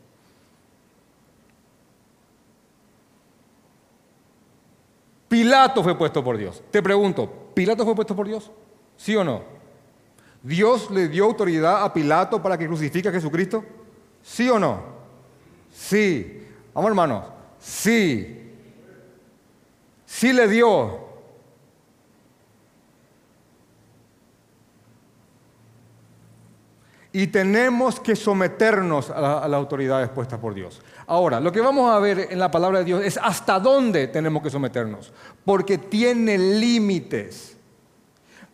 Pilato 5.29 5.83
fue 5.83 5.99
puesto 5.99 6.23
por 6.23 6.37
Dios. 6.37 6.63
Te 6.71 6.83
pregunto, 6.83 7.51
¿Pilato 7.55 7.85
fue 7.85 7.95
puesto 7.95 8.15
por 8.15 8.27
Dios? 8.27 8.51
¿Sí 8.97 9.17
o 9.17 9.25
no? 9.25 9.43
¿Dios 10.43 10.91
le 10.91 11.09
dio 11.09 11.25
autoridad 11.25 11.83
a 11.83 11.93
Pilato 11.93 12.41
para 12.41 12.57
que 12.57 12.67
crucifique 12.67 13.09
a 13.09 13.13
Jesucristo? 13.13 13.65
¿Sí 14.23 14.49
o 14.49 14.59
no? 14.59 14.81
Sí. 15.73 16.47
Vamos 16.73 16.89
hermanos, 16.89 17.25
sí. 17.59 18.53
Sí 20.07 20.33
le 20.33 20.47
dio. 20.49 21.14
Y 27.17 27.29
tenemos 27.29 28.01
que 28.01 28.17
someternos 28.17 29.09
a, 29.09 29.47
las 29.47 29.57
autoridades 29.57 30.09
puestas 30.09 30.41
por 30.41 30.53
Dios. 30.53 30.83
Ahora, 31.07 31.39
lo 31.39 31.53
que 31.53 31.61
vamos 31.61 31.95
a 31.95 32.01
ver 32.01 32.27
en 32.29 32.41
la 32.41 32.51
palabra 32.51 32.81
de 32.81 32.85
Dios 32.87 33.05
es 33.05 33.21
hasta 33.23 33.61
dónde 33.61 34.09
tenemos 34.09 34.43
que 34.43 34.51
someternos, 34.51 35.13
porque 35.45 35.79
tiene 35.79 36.37
límites. 36.37 37.57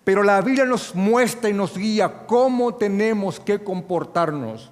Pero 0.05 0.23
la 0.23 0.43
Biblia 0.43 0.67
nos 0.67 0.95
muestra 0.95 1.49
y 1.49 1.55
nos 1.55 1.75
guía 1.75 2.27
cómo 2.27 2.75
tenemos 2.75 3.41
que 3.41 3.65
comportarnos 3.65 4.71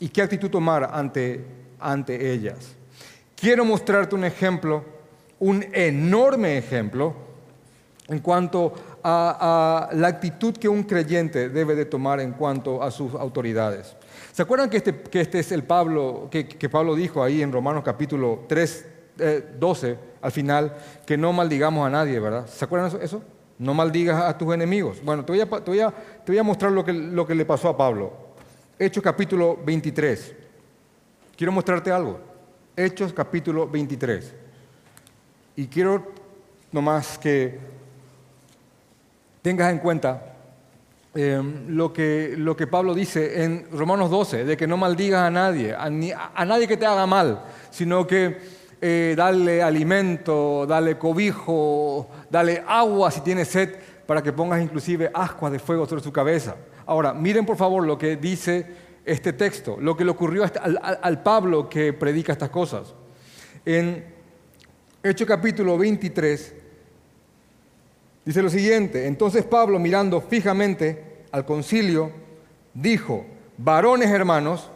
y 0.00 0.08
qué 0.08 0.22
actitud 0.22 0.50
tomar 0.50 0.90
ante, 0.92 1.44
ante 1.78 2.32
ellas. 2.32 2.74
Quiero 3.36 3.64
mostrarte 3.64 4.16
un 4.16 4.24
ejemplo, 4.24 4.84
un 5.38 5.64
enorme 5.72 6.58
ejemplo, 6.58 7.14
en 8.08 8.18
cuanto 8.18 8.72
a, 9.02 9.88
la 9.92 10.08
actitud 10.08 10.54
que 10.54 10.68
un 10.68 10.82
creyente 10.82 11.48
debe 11.48 11.74
de 11.74 11.84
tomar 11.84 12.20
en 12.20 12.32
cuanto 12.32 12.82
a 12.82 12.90
sus 12.90 13.14
autoridades. 13.14 13.96
¿Se 14.32 14.42
acuerdan 14.42 14.70
que 14.70 14.78
este, 14.78 14.94
que 15.02 15.20
este 15.20 15.38
es 15.40 15.52
el 15.52 15.64
Pablo, 15.64 16.28
que, 16.30 16.68
Pablo 16.68 16.94
dijo 16.94 17.22
ahí 17.22 17.42
en 17.42 17.52
Romanos 17.52 17.82
capítulo 17.84 18.44
3, 18.48 18.86
12, 19.58 19.90
eh, 19.90 19.98
al 20.22 20.32
final, 20.32 20.76
que 21.04 21.16
no 21.16 21.32
maldigamos 21.32 21.86
a 21.86 21.90
nadie, 21.90 22.20
¿verdad? 22.20 22.46
¿Se 22.46 22.64
acuerdan 22.64 22.88
eso? 22.88 23.00
eso? 23.00 23.22
No 23.58 23.74
maldigas 23.74 24.22
a 24.22 24.38
tus 24.38 24.54
enemigos. 24.54 25.02
Bueno, 25.02 25.24
te 25.24 25.32
voy 25.32 25.40
a, 25.40 25.46
te 25.46 25.70
voy 25.70 25.80
a, 25.80 25.90
te 25.90 26.32
voy 26.32 26.38
a 26.38 26.42
mostrar 26.42 26.70
lo 26.70 26.84
que, 26.84 26.92
lo 26.92 27.26
que 27.26 27.34
le 27.34 27.44
pasó 27.44 27.68
a 27.68 27.76
Pablo. 27.76 28.12
Hechos 28.78 29.02
capítulo 29.02 29.58
23. 29.64 30.34
Quiero 31.36 31.52
mostrarte 31.52 31.90
algo. 31.90 32.20
Hechos 32.76 33.12
capítulo 33.12 33.68
23. 33.68 34.34
Y 35.56 35.66
quiero 35.66 36.12
nomás 36.70 37.18
que 37.18 37.58
tengas 39.42 39.72
en 39.72 39.78
cuenta 39.78 40.34
em, 41.14 41.68
lo, 41.68 41.92
que, 41.92 42.34
lo 42.36 42.56
que 42.56 42.66
Pablo 42.66 42.94
dice 42.94 43.42
en 43.42 43.66
Romanos 43.72 44.10
12, 44.10 44.44
de 44.44 44.56
que 44.56 44.66
no 44.66 44.76
maldigas 44.76 45.22
a 45.22 45.30
nadie, 45.30 45.74
a, 45.74 45.90
nadie 46.44 46.68
que 46.68 46.76
te 46.76 46.86
haga 46.86 47.06
mal, 47.06 47.44
sino 47.70 48.06
que 48.06 48.38
eh, 48.80 49.14
dale 49.16 49.62
alimento, 49.62 50.66
dale 50.66 50.98
cobijo, 50.98 52.08
dale 52.30 52.62
agua 52.66 53.10
si 53.10 53.20
tienes 53.20 53.48
sed, 53.48 53.70
para 54.06 54.22
que 54.22 54.32
pongas 54.32 54.62
inclusive 54.62 55.10
ascuas 55.12 55.52
de 55.52 55.58
fuego 55.58 55.86
sobre 55.86 56.02
su 56.02 56.12
cabeza. 56.12 56.56
Ahora, 56.86 57.12
miren 57.12 57.44
por 57.44 57.56
favor 57.56 57.86
lo 57.86 57.98
que 57.98 58.16
dice 58.16 58.66
este 59.04 59.32
texto, 59.32 59.76
lo 59.80 59.96
que 59.96 60.04
le 60.04 60.10
ocurrió 60.10 60.44
al, 60.44 60.78
al 61.02 61.22
Pablo 61.22 61.68
que 61.68 61.92
predica 61.92 62.32
estas 62.32 62.50
cosas. 62.50 62.94
En 63.64 64.18
Hecho 65.00 65.24
capítulo 65.24 65.78
23 65.78 66.54
dice 68.28 68.42
lo 68.42 68.50
siguiente, 68.50 69.06
entonces 69.06 69.42
Pablo 69.42 69.78
mirando 69.78 70.20
fijamente 70.20 71.24
al 71.32 71.46
concilio, 71.46 72.10
dijo, 72.74 73.24
varones 73.56 74.10
hermanos, 74.10 74.68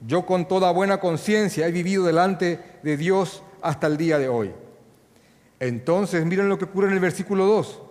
yo 0.00 0.24
con 0.24 0.48
toda 0.48 0.72
buena 0.72 0.98
conciencia 0.98 1.66
he 1.66 1.70
vivido 1.70 2.04
delante 2.04 2.58
de 2.82 2.96
Dios 2.96 3.42
hasta 3.60 3.86
el 3.86 3.98
día 3.98 4.18
de 4.18 4.30
hoy. 4.30 4.54
Entonces, 5.60 6.24
miren 6.24 6.48
lo 6.48 6.56
que 6.56 6.64
ocurre 6.64 6.86
en 6.86 6.94
el 6.94 7.00
versículo 7.00 7.44
2. 7.44 7.82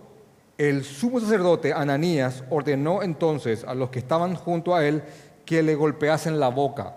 El 0.58 0.82
sumo 0.82 1.20
sacerdote 1.20 1.72
Ananías 1.72 2.42
ordenó 2.50 3.04
entonces 3.04 3.62
a 3.62 3.72
los 3.72 3.90
que 3.90 4.00
estaban 4.00 4.34
junto 4.34 4.74
a 4.74 4.84
él 4.84 5.04
que 5.44 5.62
le 5.62 5.76
golpeasen 5.76 6.40
la 6.40 6.48
boca. 6.48 6.96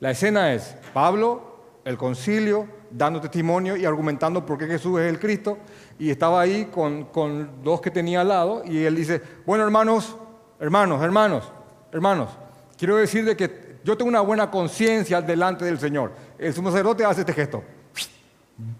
La 0.00 0.10
escena 0.10 0.52
es 0.52 0.74
Pablo, 0.92 1.60
el 1.84 1.96
concilio, 1.96 2.66
dando 2.90 3.20
testimonio 3.20 3.76
y 3.76 3.84
argumentando 3.84 4.44
por 4.44 4.58
qué 4.58 4.66
Jesús 4.66 5.00
es 5.00 5.08
el 5.08 5.18
Cristo, 5.18 5.58
y 5.98 6.10
estaba 6.10 6.40
ahí 6.40 6.66
con, 6.66 7.04
con 7.06 7.62
dos 7.62 7.80
que 7.80 7.90
tenía 7.90 8.20
al 8.20 8.28
lado, 8.28 8.62
y 8.64 8.84
él 8.84 8.96
dice, 8.96 9.20
bueno 9.44 9.64
hermanos, 9.64 10.16
hermanos, 10.60 11.02
hermanos, 11.02 11.52
hermanos, 11.92 12.30
quiero 12.76 12.96
decir 12.96 13.24
de 13.24 13.36
que 13.36 13.68
yo 13.84 13.96
tengo 13.96 14.08
una 14.08 14.20
buena 14.20 14.50
conciencia 14.50 15.22
delante 15.22 15.64
del 15.64 15.78
Señor. 15.78 16.12
El 16.38 16.52
sumo 16.52 16.70
sacerdote 16.70 17.04
hace 17.04 17.20
este 17.20 17.32
gesto. 17.32 17.62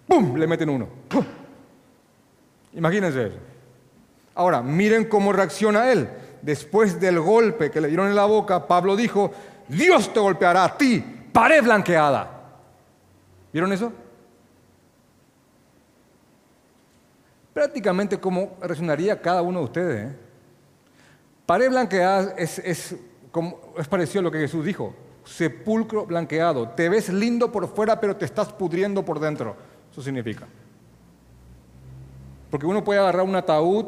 ¡Pum! 0.07 0.37
Le 0.37 0.47
meten 0.47 0.68
uno. 0.68 0.88
Imagínense 2.75 3.27
eso. 3.27 3.37
Ahora, 4.35 4.62
miren 4.62 5.07
cómo 5.07 5.33
reacciona 5.33 5.90
él. 5.90 6.09
Después 6.42 7.01
del 7.01 7.21
golpe 7.21 7.71
que 7.71 7.81
le 7.81 7.88
dieron 7.88 8.09
en 8.09 8.14
la 8.14 8.25
boca, 8.25 8.66
Pablo 8.66 8.97
dijo, 8.97 9.33
Dios 9.66 10.12
te 10.12 10.21
golpeará 10.21 10.64
a 10.64 10.77
ti, 10.77 11.05
pared 11.33 11.62
blanqueada. 11.62 12.38
¿Vieron 13.52 13.72
eso? 13.72 13.92
Prácticamente 17.54 18.18
como 18.18 18.56
reaccionaría 18.61 19.20
cada 19.20 19.42
uno 19.42 19.61
de 19.61 19.64
ustedes. 19.64 20.12
¿eh? 20.12 20.16
Pared 21.44 21.70
blanqueada 21.70 22.34
es, 22.37 22.58
es, 22.61 22.96
como, 23.32 23.74
es 23.76 23.88
parecido 23.88 24.20
a 24.20 24.22
lo 24.24 24.30
que 24.30 24.38
Jesús 24.38 24.64
dijo. 24.64 24.94
Sepulcro 25.24 26.06
blanqueado. 26.06 26.68
Te 26.68 26.88
ves 26.88 27.08
lindo 27.08 27.50
por 27.50 27.68
fuera, 27.68 28.00
pero 28.00 28.16
te 28.16 28.24
estás 28.24 28.52
pudriendo 28.52 29.04
por 29.04 29.18
dentro. 29.18 29.56
Eso 29.90 30.02
significa. 30.02 30.46
Porque 32.50 32.66
uno 32.66 32.84
puede 32.84 33.00
agarrar 33.00 33.24
un 33.24 33.37
ataúd, 33.37 33.87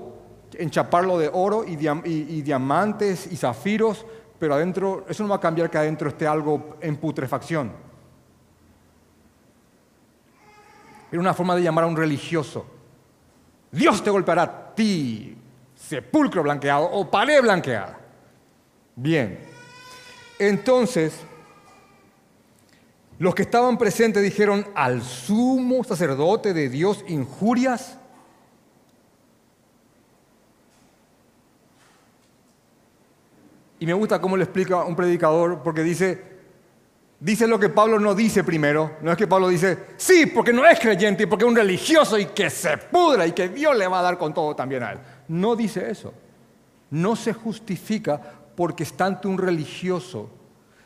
enchaparlo 0.54 1.18
de 1.18 1.30
oro 1.32 1.64
y, 1.64 1.74
y, 2.04 2.42
diamantes 2.42 3.30
y 3.30 3.36
zafiros, 3.36 4.04
pero 4.38 4.54
adentro, 4.54 5.04
eso 5.08 5.22
no 5.22 5.30
va 5.30 5.36
a 5.36 5.40
cambiar 5.40 5.70
que 5.70 5.78
adentro 5.78 6.08
esté 6.08 6.26
algo 6.26 6.76
en 6.80 6.96
putrefacción. 6.96 7.72
Era 11.10 11.20
una 11.20 11.34
forma 11.34 11.56
de 11.56 11.62
llamar 11.62 11.84
a 11.84 11.88
un 11.88 11.96
religioso. 11.96 12.66
Dios 13.72 14.02
te 14.02 14.10
golpeará 14.10 14.42
a 14.42 14.74
ti, 14.74 15.36
sepulcro 15.74 16.42
blanqueado 16.42 16.84
o 16.90 17.10
pared 17.10 17.42
blanqueada. 17.42 17.98
Bien, 18.96 19.38
entonces 20.38 21.14
los 23.20 23.34
que 23.34 23.42
estaban 23.42 23.76
presentes 23.76 24.22
dijeron, 24.22 24.66
al 24.74 25.02
sumo 25.02 25.84
sacerdote 25.84 26.54
de 26.54 26.70
Dios 26.70 27.04
injurias. 27.06 27.98
Y 33.78 33.84
me 33.84 33.92
gusta 33.92 34.22
cómo 34.22 34.38
le 34.38 34.44
explica 34.44 34.84
un 34.84 34.96
predicador, 34.96 35.62
porque 35.62 35.82
dice, 35.82 36.29
dice 37.20 37.46
lo 37.46 37.60
que 37.60 37.68
Pablo 37.68 38.00
no 38.00 38.14
dice 38.14 38.42
primero. 38.42 38.96
No 39.02 39.12
es 39.12 39.16
que 39.16 39.26
Pablo 39.28 39.48
dice, 39.48 39.78
sí, 39.96 40.26
porque 40.26 40.52
no 40.52 40.66
es 40.66 40.80
creyente 40.80 41.22
y 41.22 41.26
porque 41.26 41.44
es 41.44 41.50
un 41.50 41.56
religioso 41.56 42.18
y 42.18 42.26
que 42.26 42.50
se 42.50 42.76
pudra 42.76 43.26
y 43.26 43.32
que 43.32 43.48
Dios 43.48 43.76
le 43.76 43.86
va 43.86 44.00
a 44.00 44.02
dar 44.02 44.18
con 44.18 44.34
todo 44.34 44.56
también 44.56 44.82
a 44.82 44.92
él. 44.92 44.98
No 45.28 45.54
dice 45.54 45.90
eso. 45.90 46.12
No 46.90 47.14
se 47.14 47.32
justifica 47.32 48.20
porque 48.56 48.82
está 48.82 49.06
ante 49.06 49.28
un 49.28 49.38
religioso 49.38 50.30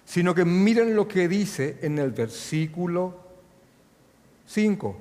sino 0.05 0.35
que 0.35 0.45
miren 0.45 0.95
lo 0.95 1.09
que 1.09 1.29
dice 1.29 1.79
en 1.83 1.99
el 1.99 2.11
versículo 2.11 3.21
5. 4.47 4.97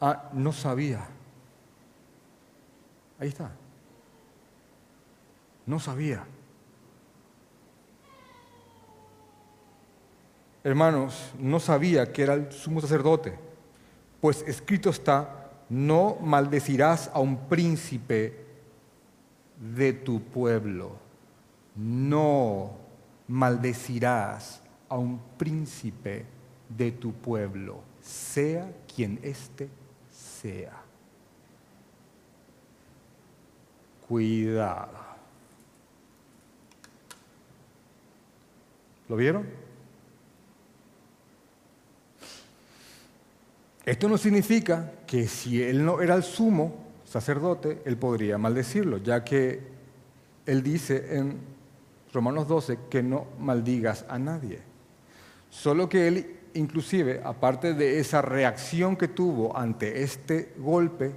Ah, 0.00 0.30
no 0.32 0.52
sabía. 0.52 1.06
Ahí 3.18 3.28
está. 3.28 3.52
No 5.66 5.78
sabía. 5.78 6.24
Hermanos, 10.62 11.32
no 11.38 11.58
sabía 11.58 12.12
que 12.12 12.22
era 12.22 12.34
el 12.34 12.52
sumo 12.52 12.80
sacerdote, 12.80 13.38
pues 14.20 14.44
escrito 14.46 14.90
está, 14.90 15.50
no 15.70 16.18
maldecirás 16.20 17.10
a 17.14 17.20
un 17.20 17.48
príncipe 17.48 18.44
de 19.74 19.92
tu 19.92 20.22
pueblo. 20.22 20.98
No 21.76 22.72
maldecirás 23.28 24.60
a 24.88 24.98
un 24.98 25.20
príncipe 25.38 26.26
de 26.68 26.92
tu 26.92 27.12
pueblo, 27.12 27.80
sea 28.02 28.70
quien 28.94 29.18
éste 29.22 29.68
sea. 30.10 30.82
Cuidado. 34.08 34.98
¿Lo 39.08 39.16
vieron? 39.16 39.69
Esto 43.90 44.08
no 44.08 44.18
significa 44.18 44.92
que 45.04 45.26
si 45.26 45.60
él 45.60 45.84
no 45.84 46.00
era 46.00 46.14
el 46.14 46.22
sumo 46.22 46.76
sacerdote, 47.04 47.82
él 47.84 47.96
podría 47.96 48.38
maldecirlo, 48.38 48.98
ya 48.98 49.24
que 49.24 49.58
él 50.46 50.62
dice 50.62 51.16
en 51.16 51.40
Romanos 52.12 52.46
12, 52.46 52.78
que 52.88 53.02
no 53.02 53.26
maldigas 53.40 54.04
a 54.08 54.16
nadie. 54.16 54.60
Solo 55.48 55.88
que 55.88 56.06
él, 56.06 56.36
inclusive, 56.54 57.20
aparte 57.24 57.74
de 57.74 57.98
esa 57.98 58.22
reacción 58.22 58.94
que 58.94 59.08
tuvo 59.08 59.56
ante 59.58 60.04
este 60.04 60.52
golpe, 60.58 61.10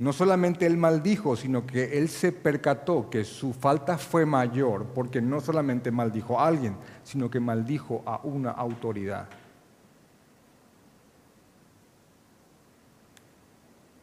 no 0.00 0.12
solamente 0.12 0.66
él 0.66 0.76
maldijo, 0.76 1.36
sino 1.36 1.64
que 1.64 1.98
él 1.98 2.08
se 2.08 2.32
percató 2.32 3.08
que 3.08 3.22
su 3.22 3.52
falta 3.52 3.96
fue 3.96 4.26
mayor, 4.26 4.86
porque 4.92 5.22
no 5.22 5.40
solamente 5.40 5.92
maldijo 5.92 6.40
a 6.40 6.48
alguien, 6.48 6.74
sino 7.04 7.30
que 7.30 7.38
maldijo 7.38 8.02
a 8.06 8.22
una 8.24 8.50
autoridad. 8.50 9.28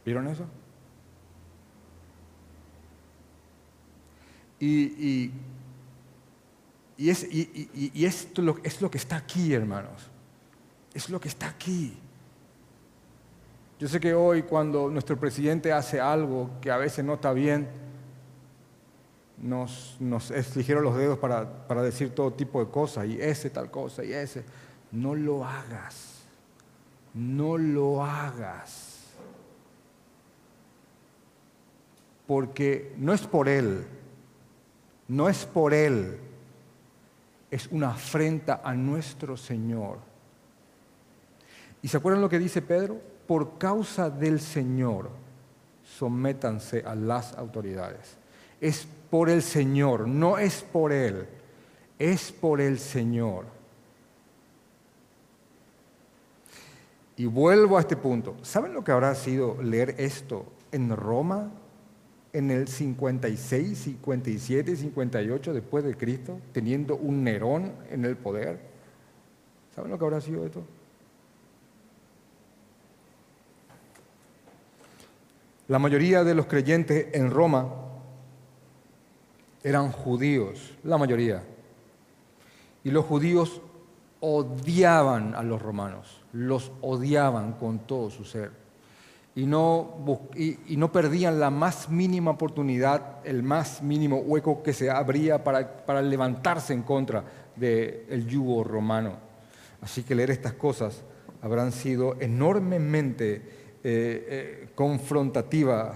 ¿Vieron 0.06 0.28
eso? 0.28 0.46
Y, 4.60 4.84
y 4.84 5.32
y, 6.98 7.10
es, 7.10 7.28
y, 7.32 8.06
esto 8.06 8.42
es 8.63 8.82
lo 8.82 8.89
que 8.92 8.98
está 8.98 9.18
aquí, 9.18 9.54
hermanos. 9.54 10.10
Es 10.94 11.10
lo 11.10 11.20
que 11.20 11.28
está 11.28 11.48
aquí. 11.48 11.98
Yo 13.80 13.88
sé 13.88 14.00
que 14.00 14.13
hoy 14.13 14.44
cuando 14.44 14.89
nuestro 14.89 15.20
presidente 15.20 15.74
hace 15.74 16.00
algo 16.00 16.50
que 16.62 16.72
a 16.72 16.78
veces 16.78 17.04
no 17.04 17.16
está 17.16 17.34
bien, 17.34 17.68
nos, 19.42 19.98
nos 20.00 20.32
eligieron 20.32 20.84
los 20.84 20.96
dedos 20.96 21.18
para, 21.18 21.68
para 21.68 21.82
decir 21.82 22.13
todo 22.13 22.32
tipo 22.32 22.63
de 22.63 22.72
cosas, 22.72 23.08
y 23.08 23.20
ese 23.20 23.50
tal 23.50 23.72
cosa, 23.72 24.06
y 24.06 24.13
ese. 24.13 24.46
No 24.92 25.16
lo 25.16 25.44
hagas. 25.44 26.22
No 27.13 27.58
lo 27.58 28.04
hagas. 28.04 28.83
Porque 32.28 32.94
no 32.98 33.14
es 33.14 33.22
por 33.22 33.50
él, 33.50 33.86
no 35.08 35.30
es 35.30 35.46
por 35.46 35.74
él 35.74 36.20
es 37.54 37.68
una 37.70 37.90
afrenta 37.90 38.62
a 38.64 38.74
nuestro 38.74 39.38
Señor. 39.38 40.00
¿Y 41.84 41.88
se 41.88 41.98
acuerdan 41.98 42.24
lo 42.24 42.28
que 42.28 42.40
dice 42.40 42.64
Pedro? 42.64 43.00
Por 43.28 43.60
causa 43.60 44.10
del 44.10 44.40
Señor, 44.40 45.12
sométanse 45.84 46.84
a 46.84 46.96
las 46.96 47.38
autoridades. 47.38 48.18
Es 48.60 48.88
por 49.12 49.30
el 49.30 49.44
Señor, 49.44 50.08
no 50.08 50.40
es 50.40 50.64
por 50.64 50.92
Él, 50.92 51.28
es 52.00 52.32
por 52.32 52.60
el 52.60 52.80
Señor. 52.80 53.46
Y 57.18 57.28
vuelvo 57.28 57.78
a 57.78 57.82
este 57.82 57.98
punto. 57.98 58.36
¿Saben 58.42 58.74
lo 58.74 58.84
que 58.84 58.94
habrá 58.94 59.14
sido 59.14 59.62
leer 59.62 59.94
esto 60.00 60.48
en 60.72 60.90
Roma 60.98 61.52
en 62.34 62.50
el 62.50 62.67
56, 62.67 63.78
57, 63.78 64.76
58 64.76 65.54
después 65.54 65.84
de 65.84 65.96
Cristo, 65.96 66.39
teniendo 66.52 66.96
un 66.98 67.24
Nerón 67.24 67.72
en 67.91 68.06
el 68.06 68.17
poder. 68.17 68.60
¿Saben 69.76 69.91
lo 69.91 70.00
que 70.00 70.06
habrá 70.06 70.19
sido 70.19 70.46
esto? 70.46 70.63
La 75.67 75.80
mayoría 75.80 76.24
de 76.24 76.36
los 76.36 76.48
creyentes 76.48 77.08
en 77.13 77.30
Roma 77.30 77.72
eran 79.63 79.91
judíos, 79.91 80.76
la 80.84 80.98
mayoría. 80.98 81.43
Y 82.84 82.91
los 82.91 83.06
judíos 83.06 83.62
odiaban 84.19 85.36
a 85.36 85.43
los 85.43 85.62
romanos, 85.62 86.22
los 86.34 86.72
odiaban 86.82 87.54
con 87.54 87.80
todo 87.80 88.10
su 88.10 88.26
ser. 88.26 88.62
Y 89.36 89.46
no, 89.48 90.30
y, 90.36 90.78
no 90.78 90.91
perdían 90.91 91.39
la 91.39 91.50
más 91.50 91.89
mínima 91.89 92.32
oportunidad, 92.32 93.17
el 93.24 93.41
más 93.41 93.82
mínimo 93.82 94.17
hueco 94.17 94.62
que 94.62 94.74
se 94.74 94.91
abría 94.91 95.43
para, 95.43 95.86
para 95.86 96.04
levantarse 96.04 96.74
en 96.74 96.84
contra 96.84 97.24
del 97.56 98.28
yugo 98.28 98.63
romano. 98.63 99.13
Así 99.82 100.04
que 100.04 100.15
leer 100.15 100.30
estas 100.30 100.54
cosas 100.54 101.04
habrán 101.41 101.72
sido 101.72 102.15
enormemente 102.22 103.36
eh, 103.36 103.41
eh, 103.84 104.69
confrontativas 104.76 105.96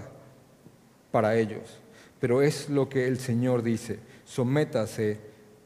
para 1.10 1.36
ellos. 1.36 1.78
Pero 2.20 2.42
es 2.42 2.68
lo 2.68 2.88
que 2.88 3.06
el 3.06 3.18
Señor 3.18 3.62
dice, 3.62 4.00
sométase 4.24 5.18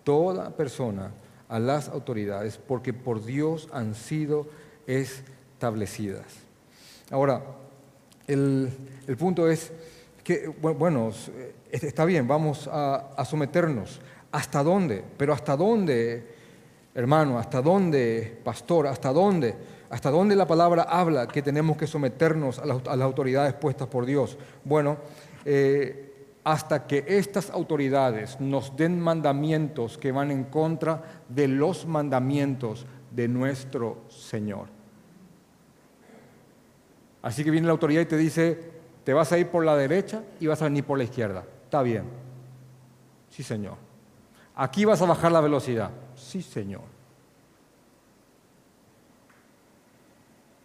toda 0.04 0.56
persona 0.56 1.12
a 1.48 1.58
las 1.58 1.88
autoridades 1.88 2.58
porque 2.58 2.92
por 2.92 3.24
Dios 3.24 3.68
han 3.72 3.94
sido 3.94 4.46
establecidas. 4.87 6.26
Ahora, 7.11 7.42
el, 8.26 8.70
punto 9.18 9.48
es 9.48 9.72
que, 10.24 10.48
bueno, 10.48 11.11
está 11.70 12.04
bien, 12.04 12.26
vamos 12.28 12.68
a, 12.70 13.12
a 13.16 13.24
someternos. 13.24 14.00
¿Hasta 14.30 14.62
dónde? 14.62 15.04
Pero 15.16 15.32
¿hasta 15.32 15.56
dónde, 15.56 16.26
hermano? 16.94 17.38
¿Hasta 17.38 17.61
dónde, 17.61 18.40
pastor? 18.42 18.87
¿Hasta 18.87 19.12
dónde? 19.12 19.54
¿Hasta 19.92 20.11
dónde 20.11 20.35
la 20.35 20.46
palabra 20.46 20.85
habla 20.85 21.28
que 21.28 21.42
tenemos 21.42 21.76
que 21.76 21.87
someternos 21.87 22.58
a 22.58 22.64
las, 22.64 22.80
autoridades 22.87 23.52
puestas 23.52 23.88
por 23.88 24.06
Dios? 24.06 24.38
Bueno, 24.64 24.96
eh, 25.44 26.12
hasta 26.44 26.87
que 26.87 27.04
estas 27.06 27.50
autoridades 27.50 28.40
nos 28.40 28.74
den 28.74 28.98
mandamientos 28.98 29.98
que 29.98 30.11
van 30.11 30.30
en 30.30 30.44
contra 30.44 31.22
de 31.28 31.46
los 31.46 31.87
mandamientos 31.87 32.87
de 33.11 33.28
nuestro 33.28 34.04
Señor. 34.08 34.81
Así 37.22 37.44
que 37.44 37.50
viene 37.50 37.66
la 37.66 37.72
autoridad 37.72 38.02
y 38.02 38.06
te 38.06 38.16
dice, 38.16 38.58
te 39.04 39.12
vas 39.12 39.32
a 39.32 39.38
ir 39.38 39.48
por 39.48 39.64
la 39.64 39.76
derecha 39.76 40.22
y 40.40 40.46
vas 40.46 40.61
a 40.61 40.64
venir 40.64 40.85
por 40.85 40.98
la 40.98 41.04
izquierda. 41.04 41.44
Está 41.64 41.82
bien. 41.82 42.04
Sí, 43.30 43.42
Señor. 43.42 43.76
Aquí 44.54 44.85
vas 44.85 45.00
a 45.00 45.06
bajar 45.06 45.32
la 45.32 45.40
velocidad. 45.40 45.90
Sí, 46.14 46.42
Señor. 46.42 46.82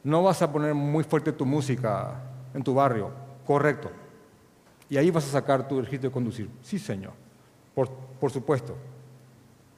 no 0.08 0.24
vas 0.24 0.42
a 0.42 0.50
poner 0.50 0.74
muy 0.74 1.04
fuerte 1.04 1.34
tu 1.34 1.46
música 1.46 2.16
en 2.54 2.64
tu 2.64 2.74
barrio, 2.74 3.12
correcto. 3.46 3.92
Y 4.90 4.96
ahí 4.96 5.12
vas 5.12 5.26
a 5.28 5.32
sacar 5.32 5.68
tu 5.68 5.82
registro 5.82 6.10
de 6.10 6.14
conducir. 6.14 6.50
Sí, 6.62 6.80
Señor, 6.80 7.12
por, 7.76 8.32
supuesto, 8.32 8.78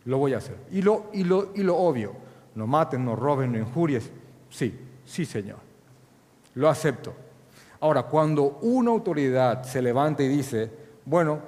lo 0.06 0.20
voy 0.20 0.36
a 0.36 0.38
hacer. 0.38 0.56
Y 0.72 0.84
lo, 0.84 1.08
y, 1.14 1.24
lo, 1.24 1.50
y 1.56 1.64
lo 1.64 1.76
obvio, 1.76 2.14
no 2.54 2.68
maten, 2.68 3.04
no 3.04 3.16
roben, 3.16 3.54
no 3.54 3.58
injuries. 3.58 4.12
Sí, 4.52 4.80
sí, 5.04 5.26
Señor, 5.26 5.58
lo 6.60 6.70
acepto. 6.70 7.14
Ahora, 7.80 8.04
cuando 8.04 8.60
una 8.62 8.92
autoridad 8.92 9.64
se 9.64 9.82
levanta 9.82 10.24
y 10.24 10.28
dice, 10.28 10.72
bueno, 11.06 11.40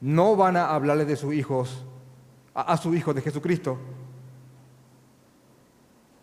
no 0.00 0.36
van 0.36 0.56
a 0.56 0.70
hablarle 0.74 1.04
de 1.04 1.16
sus 1.16 1.34
hijos, 1.34 1.84
a, 2.54 2.72
a 2.72 2.76
su 2.76 2.94
hijo 2.94 3.12
de 3.14 3.20
Jesucristo, 3.20 3.78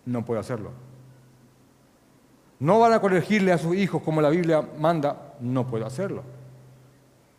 no 0.05 0.25
puede 0.25 0.39
hacerlo 0.39 0.71
no 2.59 2.79
van 2.79 2.93
a 2.93 2.99
corregirle 2.99 3.51
a 3.51 3.57
sus 3.57 3.75
hijos 3.75 4.01
como 4.03 4.21
la 4.21 4.29
Biblia 4.29 4.61
manda, 4.77 5.33
no 5.39 5.65
puedo 5.67 5.85
hacerlo. 5.85 6.23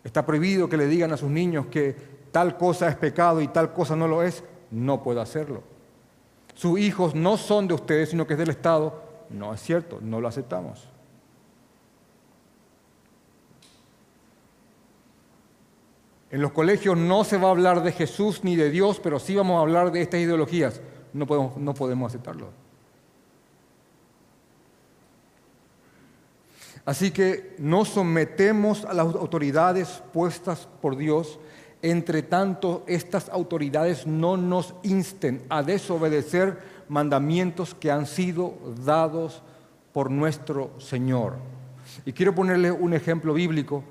Está 0.03 0.25
prohibido 0.25 0.69
que 0.69 0.79
le 0.79 0.87
digan 0.87 1.13
a 1.13 1.19
sus 1.19 1.31
niños 1.31 1.67
que 1.67 1.95
tal 2.33 2.57
cosa 2.57 2.89
es 2.89 2.97
pecado 2.97 3.43
y 3.43 3.49
tal 3.49 3.73
cosa 3.75 3.95
no 3.95 4.09
lo 4.09 4.23
es, 4.23 4.43
no 4.71 5.03
puedo 5.03 5.21
hacerlo. 5.21 5.63
Sus 6.55 6.79
hijos 6.81 7.15
no 7.15 7.37
son 7.37 7.69
de 7.69 7.75
ustedes, 7.75 8.11
sino 8.11 8.27
que 8.27 8.33
es 8.33 8.39
del 8.39 8.51
Estado, 8.51 9.10
no 9.31 9.55
es 9.55 9.63
cierto, 9.63 9.99
no 10.03 10.21
lo 10.21 10.29
aceptamos. 10.29 10.89
En 16.31 16.41
los 16.41 16.53
colegios 16.53 16.97
no 16.97 17.25
se 17.25 17.39
va 17.39 17.49
a 17.49 17.51
hablar 17.51 17.83
de 17.83 17.93
Jesús 17.93 18.45
ni 18.45 18.55
de 18.55 18.71
Dios, 18.71 19.01
pero 19.03 19.19
sí 19.19 19.35
vamos 19.35 19.59
a 19.59 19.63
hablar 19.63 19.91
de 19.91 20.03
estas 20.03 20.21
ideologías. 20.21 20.81
No 21.13 21.27
podemos, 21.27 21.57
no 21.57 21.75
podemos 21.75 22.11
aceptarlo. 22.11 22.51
Así 26.85 27.11
que 27.11 27.55
nos 27.59 27.89
sometemos 27.89 28.85
a 28.85 28.95
las 28.95 29.07
autoridades 29.07 30.03
puestas 30.13 30.69
por 30.81 30.97
Dios, 30.97 31.39
entre 31.83 32.23
tanto 32.23 32.85
estas 32.87 33.29
autoridades 33.29 34.07
no 34.07 34.37
nos 34.37 34.75
insten 34.83 35.43
a 35.49 35.63
desobedecer 35.63 36.59
mandamientos 36.89 37.75
que 37.75 37.91
han 37.91 38.07
sido 38.07 38.55
dados 38.85 39.43
por 39.93 40.11
nuestro 40.11 40.73
Señor. 40.79 41.37
Y 42.05 42.13
quiero 42.13 42.35
ponerle 42.35 42.71
un 42.71 42.95
ejemplo 42.95 43.35
bíblico, 43.35 43.83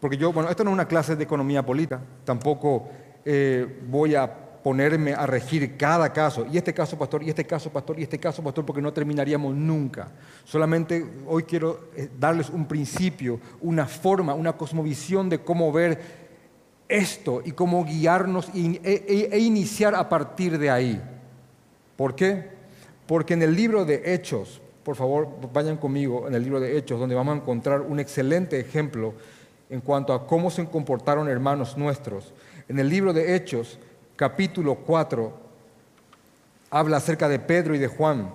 porque 0.00 0.16
yo, 0.16 0.32
bueno, 0.32 0.50
esto 0.50 0.64
no 0.64 0.70
es 0.70 0.74
una 0.74 0.88
clase 0.88 1.16
de 1.16 1.24
economía 1.24 1.64
política, 1.64 2.00
tampoco 2.24 2.88
eh, 3.24 3.80
voy 3.88 4.14
a 4.14 4.42
ponerme 4.62 5.12
a 5.12 5.26
regir 5.26 5.76
cada 5.76 6.12
caso, 6.12 6.46
y 6.50 6.56
este 6.56 6.72
caso, 6.72 6.96
pastor, 6.96 7.22
y 7.22 7.30
este 7.30 7.44
caso, 7.44 7.70
pastor, 7.70 7.98
y 7.98 8.04
este 8.04 8.18
caso, 8.18 8.42
pastor, 8.42 8.64
porque 8.64 8.80
no 8.80 8.92
terminaríamos 8.92 9.54
nunca. 9.54 10.12
Solamente 10.44 11.04
hoy 11.26 11.42
quiero 11.42 11.88
eh, 11.96 12.08
darles 12.18 12.48
un 12.48 12.66
principio, 12.66 13.40
una 13.60 13.86
forma, 13.86 14.34
una 14.34 14.52
cosmovisión 14.52 15.28
de 15.28 15.40
cómo 15.40 15.72
ver 15.72 16.21
esto 16.92 17.42
y 17.44 17.52
cómo 17.52 17.84
guiarnos 17.84 18.48
e, 18.54 18.80
e, 18.84 19.28
e 19.32 19.38
iniciar 19.38 19.94
a 19.94 20.08
partir 20.08 20.58
de 20.58 20.70
ahí. 20.70 21.02
¿Por 21.96 22.14
qué? 22.14 22.50
Porque 23.06 23.34
en 23.34 23.42
el 23.42 23.54
libro 23.54 23.84
de 23.84 24.14
Hechos, 24.14 24.60
por 24.84 24.96
favor, 24.96 25.28
vayan 25.52 25.76
conmigo 25.76 26.28
en 26.28 26.34
el 26.34 26.42
libro 26.42 26.60
de 26.60 26.76
Hechos, 26.76 27.00
donde 27.00 27.14
vamos 27.14 27.34
a 27.34 27.38
encontrar 27.38 27.80
un 27.80 27.98
excelente 28.00 28.58
ejemplo 28.60 29.14
en 29.70 29.80
cuanto 29.80 30.12
a 30.12 30.26
cómo 30.26 30.50
se 30.50 30.66
comportaron 30.66 31.28
hermanos 31.28 31.76
nuestros. 31.76 32.32
En 32.68 32.78
el 32.78 32.88
libro 32.88 33.12
de 33.12 33.34
Hechos, 33.34 33.78
capítulo 34.16 34.74
4 34.76 35.32
habla 36.70 36.98
acerca 36.98 37.28
de 37.28 37.38
Pedro 37.38 37.74
y 37.74 37.78
de 37.78 37.88
Juan. 37.88 38.30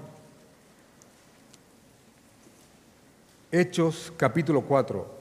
Hechos 3.51 4.11
capítulo 4.17 4.61
4. 4.61 5.17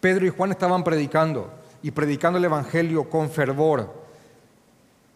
Pedro 0.00 0.26
y 0.26 0.30
Juan 0.30 0.50
estaban 0.50 0.84
predicando 0.84 1.50
y 1.82 1.90
predicando 1.90 2.38
el 2.38 2.44
Evangelio 2.44 3.08
con 3.08 3.30
fervor, 3.30 3.92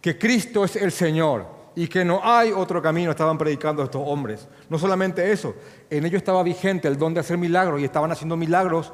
que 0.00 0.18
Cristo 0.18 0.64
es 0.64 0.76
el 0.76 0.92
Señor 0.92 1.46
y 1.74 1.88
que 1.88 2.04
no 2.04 2.20
hay 2.22 2.52
otro 2.52 2.82
camino, 2.82 3.10
estaban 3.10 3.38
predicando 3.38 3.82
estos 3.82 4.02
hombres. 4.04 4.48
No 4.68 4.78
solamente 4.78 5.30
eso, 5.30 5.54
en 5.88 6.04
ellos 6.04 6.18
estaba 6.18 6.42
vigente 6.42 6.88
el 6.88 6.98
don 6.98 7.14
de 7.14 7.20
hacer 7.20 7.38
milagros 7.38 7.80
y 7.80 7.84
estaban 7.84 8.10
haciendo 8.12 8.36
milagros 8.36 8.92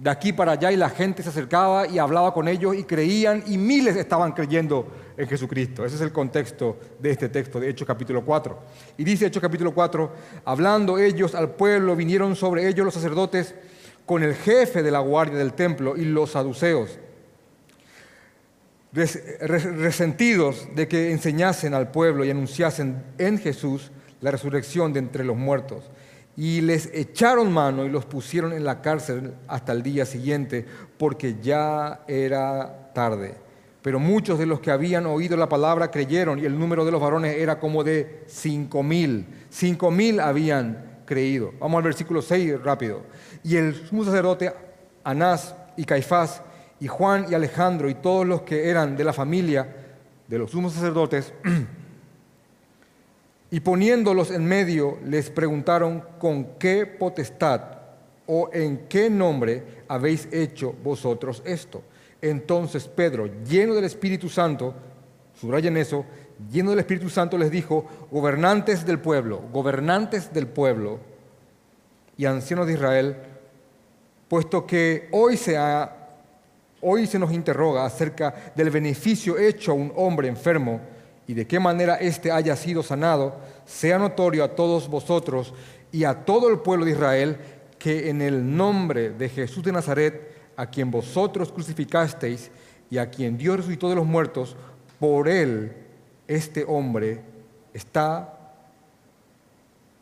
de 0.00 0.08
aquí 0.08 0.32
para 0.32 0.52
allá 0.52 0.72
y 0.72 0.76
la 0.76 0.88
gente 0.88 1.22
se 1.22 1.28
acercaba 1.28 1.86
y 1.86 1.98
hablaba 1.98 2.32
con 2.32 2.48
ellos 2.48 2.74
y 2.74 2.84
creían 2.84 3.42
y 3.46 3.58
miles 3.58 3.96
estaban 3.96 4.32
creyendo 4.32 4.86
en 5.16 5.28
Jesucristo. 5.28 5.84
Ese 5.84 5.96
es 5.96 6.00
el 6.00 6.12
contexto 6.12 6.78
de 6.98 7.10
este 7.10 7.28
texto 7.28 7.60
de 7.60 7.68
Hechos 7.68 7.86
capítulo 7.86 8.24
4. 8.24 8.58
Y 8.96 9.04
dice 9.04 9.26
Hechos 9.26 9.42
capítulo 9.42 9.74
4, 9.74 10.10
hablando 10.44 10.98
ellos 10.98 11.34
al 11.34 11.50
pueblo, 11.50 11.96
vinieron 11.96 12.34
sobre 12.34 12.66
ellos 12.66 12.84
los 12.84 12.94
sacerdotes 12.94 13.54
con 14.10 14.24
el 14.24 14.34
jefe 14.34 14.82
de 14.82 14.90
la 14.90 14.98
guardia 14.98 15.38
del 15.38 15.52
templo 15.52 15.96
y 15.96 16.04
los 16.04 16.32
saduceos, 16.32 16.98
resentidos 18.92 20.66
de 20.74 20.88
que 20.88 21.12
enseñasen 21.12 21.74
al 21.74 21.92
pueblo 21.92 22.24
y 22.24 22.30
anunciasen 22.32 23.04
en 23.18 23.38
Jesús 23.38 23.92
la 24.20 24.32
resurrección 24.32 24.92
de 24.92 24.98
entre 24.98 25.22
los 25.22 25.36
muertos 25.36 25.92
y 26.36 26.60
les 26.60 26.90
echaron 26.92 27.52
mano 27.52 27.84
y 27.84 27.88
los 27.88 28.04
pusieron 28.04 28.52
en 28.52 28.64
la 28.64 28.82
cárcel 28.82 29.34
hasta 29.46 29.70
el 29.70 29.84
día 29.84 30.04
siguiente, 30.04 30.66
porque 30.98 31.36
ya 31.40 32.00
era 32.08 32.90
tarde. 32.92 33.36
Pero 33.80 34.00
muchos 34.00 34.40
de 34.40 34.46
los 34.46 34.58
que 34.58 34.72
habían 34.72 35.06
oído 35.06 35.36
la 35.36 35.48
palabra 35.48 35.92
creyeron 35.92 36.40
y 36.40 36.46
el 36.46 36.58
número 36.58 36.84
de 36.84 36.90
los 36.90 37.00
varones 37.00 37.36
era 37.36 37.60
como 37.60 37.84
de 37.84 38.24
cinco 38.26 38.82
mil. 38.82 39.24
Cinco 39.50 39.92
mil 39.92 40.18
habían 40.18 40.89
creído. 41.10 41.52
Vamos 41.58 41.78
al 41.78 41.82
versículo 41.82 42.22
6 42.22 42.62
rápido. 42.62 43.02
Y 43.42 43.56
el 43.56 43.74
sumo 43.74 44.04
sacerdote 44.04 44.52
Anás 45.02 45.56
y 45.76 45.84
Caifás 45.84 46.40
y 46.78 46.86
Juan 46.86 47.26
y 47.28 47.34
Alejandro 47.34 47.90
y 47.90 47.94
todos 47.94 48.24
los 48.24 48.42
que 48.42 48.70
eran 48.70 48.96
de 48.96 49.02
la 49.02 49.12
familia 49.12 49.74
de 50.28 50.38
los 50.38 50.52
sumos 50.52 50.72
sacerdotes 50.72 51.32
y 53.50 53.58
poniéndolos 53.58 54.30
en 54.30 54.44
medio, 54.44 54.98
les 55.04 55.30
preguntaron 55.30 56.04
con 56.20 56.56
qué 56.60 56.86
potestad 56.86 57.60
o 58.26 58.48
en 58.52 58.86
qué 58.86 59.10
nombre 59.10 59.82
habéis 59.88 60.28
hecho 60.30 60.72
vosotros 60.84 61.42
esto. 61.44 61.82
Entonces 62.22 62.86
Pedro, 62.86 63.28
lleno 63.42 63.74
del 63.74 63.82
Espíritu 63.82 64.28
Santo, 64.28 64.72
subrayen 65.34 65.76
eso, 65.76 66.06
lleno 66.50 66.70
del 66.70 66.80
Espíritu 66.80 67.10
Santo 67.10 67.36
les 67.36 67.50
dijo, 67.50 67.86
gobernantes 68.10 68.86
del 68.86 68.98
pueblo, 68.98 69.42
gobernantes 69.52 70.32
del 70.32 70.46
pueblo 70.46 71.00
y 72.16 72.26
ancianos 72.26 72.66
de 72.66 72.74
Israel, 72.74 73.16
puesto 74.28 74.66
que 74.66 75.08
hoy 75.12 75.36
se 75.36 75.56
ha 75.56 75.96
hoy 76.82 77.06
se 77.06 77.18
nos 77.18 77.32
interroga 77.32 77.84
acerca 77.84 78.52
del 78.54 78.70
beneficio 78.70 79.38
hecho 79.38 79.72
a 79.72 79.74
un 79.74 79.92
hombre 79.96 80.28
enfermo 80.28 80.80
y 81.26 81.34
de 81.34 81.46
qué 81.46 81.60
manera 81.60 81.96
éste 81.96 82.32
haya 82.32 82.56
sido 82.56 82.82
sanado, 82.82 83.36
sea 83.64 83.98
notorio 83.98 84.42
a 84.42 84.54
todos 84.54 84.88
vosotros 84.88 85.52
y 85.92 86.04
a 86.04 86.24
todo 86.24 86.48
el 86.48 86.60
pueblo 86.60 86.84
de 86.84 86.92
Israel 86.92 87.36
que 87.78 88.10
en 88.10 88.22
el 88.22 88.56
nombre 88.56 89.10
de 89.10 89.28
Jesús 89.28 89.62
de 89.62 89.72
Nazaret, 89.72 90.34
a 90.56 90.66
quien 90.66 90.90
vosotros 90.90 91.52
crucificasteis 91.52 92.50
y 92.90 92.98
a 92.98 93.10
quien 93.10 93.38
Dios 93.38 93.58
resucitó 93.58 93.88
de 93.88 93.96
los 93.96 94.06
muertos, 94.06 94.56
por 94.98 95.28
él 95.28 95.72
este 96.30 96.64
hombre 96.64 97.20
está 97.74 98.38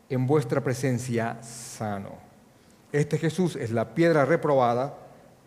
en 0.09 0.27
vuestra 0.27 0.61
presencia 0.61 1.41
sano. 1.41 2.11
Este 2.91 3.17
Jesús 3.17 3.55
es 3.55 3.71
la 3.71 3.95
piedra 3.95 4.25
reprobada, 4.25 4.95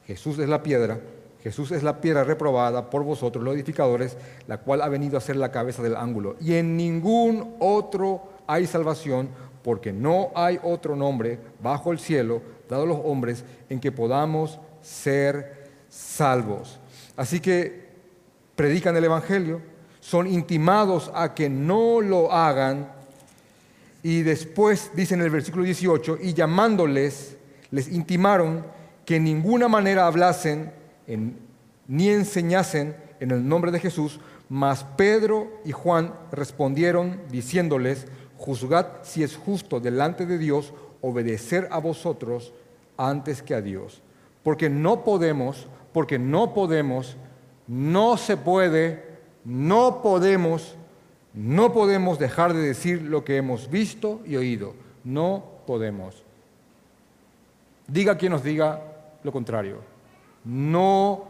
Jesús 0.08 0.40
es 0.40 0.48
la 0.48 0.64
piedra, 0.64 0.98
Jesús 1.40 1.70
es 1.70 1.84
la 1.84 2.00
piedra 2.00 2.24
reprobada 2.24 2.90
por 2.90 3.04
vosotros 3.04 3.44
los 3.44 3.54
edificadores, 3.54 4.16
la 4.48 4.58
cual 4.58 4.82
ha 4.82 4.88
venido 4.88 5.16
a 5.16 5.20
ser 5.20 5.36
la 5.36 5.52
cabeza 5.52 5.84
del 5.84 5.94
ángulo. 5.94 6.34
Y 6.40 6.54
en 6.54 6.76
ningún 6.76 7.54
otro 7.60 8.32
hay 8.48 8.66
salvación, 8.66 9.28
porque 9.62 9.92
no 9.92 10.32
hay 10.34 10.58
otro 10.64 10.96
nombre 10.96 11.38
bajo 11.62 11.92
el 11.92 12.00
cielo 12.00 12.42
dado 12.68 12.82
a 12.82 12.86
los 12.86 12.98
hombres 13.04 13.44
en 13.68 13.78
que 13.78 13.92
podamos 13.92 14.58
ser 14.80 15.70
salvos. 15.88 16.80
Así 17.16 17.38
que 17.38 17.86
predican 18.56 18.96
el 18.96 19.04
Evangelio, 19.04 19.71
son 20.02 20.26
intimados 20.26 21.12
a 21.14 21.32
que 21.32 21.48
no 21.48 22.00
lo 22.00 22.32
hagan 22.32 22.88
y 24.02 24.22
después 24.22 24.90
dice 24.94 25.14
en 25.14 25.20
el 25.20 25.30
versículo 25.30 25.62
18, 25.64 26.18
y 26.20 26.34
llamándoles, 26.34 27.36
les 27.70 27.88
intimaron 27.88 28.66
que 29.04 29.16
en 29.16 29.24
ninguna 29.24 29.68
manera 29.68 30.08
hablasen 30.08 30.72
ni 31.86 32.08
enseñasen 32.08 32.96
en 33.20 33.30
el 33.30 33.48
nombre 33.48 33.70
de 33.70 33.78
Jesús, 33.78 34.18
mas 34.48 34.84
Pedro 34.96 35.60
y 35.64 35.70
Juan 35.70 36.12
respondieron 36.32 37.20
diciéndoles, 37.30 38.06
juzgad 38.38 38.86
si 39.02 39.22
es 39.22 39.36
justo 39.36 39.78
delante 39.78 40.26
de 40.26 40.36
Dios 40.36 40.74
obedecer 41.00 41.68
a 41.70 41.78
vosotros 41.78 42.52
antes 42.96 43.40
que 43.40 43.54
a 43.54 43.62
Dios. 43.62 44.02
Porque 44.42 44.68
no 44.68 45.04
podemos, 45.04 45.68
porque 45.92 46.18
no 46.18 46.54
podemos, 46.54 47.16
no 47.68 48.16
se 48.16 48.36
puede, 48.36 49.11
no 49.44 50.02
podemos 50.02 50.76
no 51.34 51.72
podemos 51.72 52.18
dejar 52.18 52.52
de 52.52 52.60
decir 52.60 53.02
lo 53.02 53.24
que 53.24 53.36
hemos 53.36 53.70
visto 53.70 54.20
y 54.26 54.36
oído. 54.36 54.74
No 55.02 55.42
podemos. 55.66 56.22
Diga 57.86 58.18
quien 58.18 58.32
nos 58.32 58.42
diga 58.42 58.82
lo 59.22 59.32
contrario. 59.32 59.78
No 60.44 61.24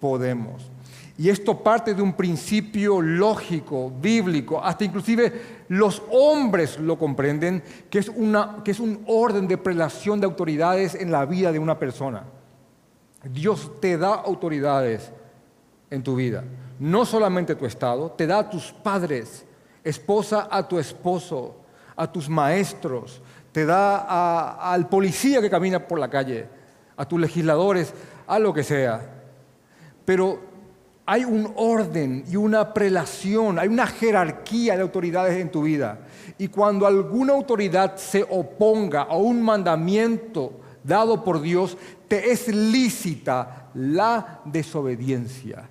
podemos. 0.00 0.70
Y 1.16 1.30
esto 1.30 1.58
parte 1.62 1.94
de 1.94 2.02
un 2.02 2.12
principio 2.12 3.00
lógico, 3.00 3.90
bíblico, 3.90 4.62
hasta 4.62 4.84
inclusive 4.84 5.64
los 5.68 6.02
hombres 6.10 6.78
lo 6.78 6.96
comprenden, 6.96 7.62
que 7.90 7.98
es, 7.98 8.08
una, 8.08 8.62
que 8.64 8.70
es 8.70 8.78
un 8.78 9.02
orden 9.06 9.48
de 9.48 9.58
prelación 9.58 10.20
de 10.20 10.26
autoridades 10.26 10.94
en 10.94 11.10
la 11.10 11.24
vida 11.24 11.50
de 11.50 11.58
una 11.58 11.78
persona. 11.78 12.24
Dios 13.24 13.80
te 13.80 13.98
da 13.98 14.14
autoridades 14.14 15.10
en 15.90 16.02
tu 16.04 16.14
vida 16.14 16.44
no 16.78 17.04
solamente 17.04 17.54
tu 17.54 17.66
estado, 17.66 18.10
te 18.12 18.26
da 18.26 18.38
a 18.38 18.50
tus 18.50 18.72
padres, 18.72 19.44
esposa 19.82 20.48
a 20.50 20.66
tu 20.66 20.78
esposo, 20.78 21.56
a 21.96 22.10
tus 22.10 22.28
maestros, 22.28 23.20
te 23.52 23.66
da 23.66 24.72
al 24.72 24.88
policía 24.88 25.40
que 25.40 25.50
camina 25.50 25.86
por 25.86 25.98
la 25.98 26.08
calle, 26.08 26.46
a 26.96 27.06
tus 27.06 27.20
legisladores, 27.20 27.92
a 28.26 28.38
lo 28.38 28.52
que 28.52 28.62
sea. 28.62 29.00
Pero 30.04 30.40
hay 31.06 31.24
un 31.24 31.52
orden 31.56 32.24
y 32.28 32.36
una 32.36 32.72
prelación, 32.74 33.58
hay 33.58 33.68
una 33.68 33.86
jerarquía 33.86 34.76
de 34.76 34.82
autoridades 34.82 35.40
en 35.40 35.50
tu 35.50 35.62
vida. 35.62 36.00
Y 36.36 36.48
cuando 36.48 36.86
alguna 36.86 37.32
autoridad 37.32 37.96
se 37.96 38.22
oponga 38.28 39.02
a 39.02 39.16
un 39.16 39.42
mandamiento 39.42 40.60
dado 40.84 41.24
por 41.24 41.40
Dios, 41.40 41.76
te 42.06 42.30
es 42.30 42.48
lícita 42.48 43.70
la 43.74 44.40
desobediencia. 44.44 45.68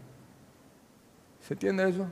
¿Se 1.47 1.53
entiende 1.53 1.89
eso? 1.89 2.05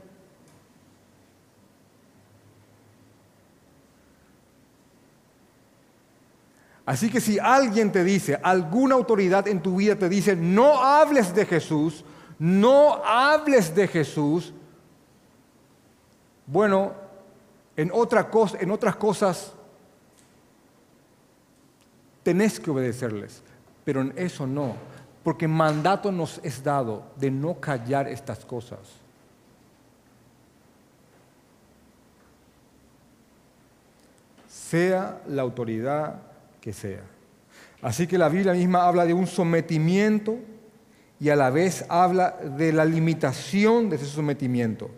Así 6.86 7.10
que 7.10 7.20
si 7.20 7.38
alguien 7.38 7.92
te 7.92 8.02
dice, 8.02 8.40
alguna 8.42 8.94
autoridad 8.94 9.46
en 9.48 9.60
tu 9.60 9.76
vida 9.76 9.96
te 9.96 10.08
dice, 10.08 10.34
no 10.34 10.82
hables 10.82 11.34
de 11.34 11.44
Jesús, 11.44 12.02
no 12.38 13.04
hables 13.04 13.74
de 13.74 13.88
Jesús, 13.88 14.54
bueno, 16.46 16.94
en, 17.76 17.90
otra 17.92 18.30
cosa, 18.30 18.56
en 18.58 18.70
otras 18.70 18.96
cosas 18.96 19.52
tenés 22.22 22.58
que 22.58 22.70
obedecerles, 22.70 23.42
pero 23.84 24.00
en 24.00 24.14
eso 24.16 24.46
no, 24.46 24.76
porque 25.22 25.46
mandato 25.46 26.10
nos 26.10 26.40
es 26.42 26.62
dado 26.62 27.02
de 27.16 27.30
no 27.30 27.60
callar 27.60 28.08
estas 28.08 28.44
cosas. 28.46 29.05
Sea 34.70 35.20
la 35.28 35.42
autoridad 35.42 36.22
que 36.60 36.72
sea. 36.72 37.02
Así 37.82 38.06
que 38.06 38.18
la 38.18 38.28
Biblia 38.28 38.52
misma 38.52 38.86
habla 38.86 39.04
de 39.04 39.14
un 39.14 39.26
sometimiento 39.26 40.38
y 41.20 41.28
a 41.28 41.36
la 41.36 41.50
vez 41.50 41.84
habla 41.88 42.32
de 42.32 42.72
la 42.72 42.84
limitación 42.84 43.88
de 43.88 43.96
ese 43.96 44.06
sometimiento. 44.06 44.90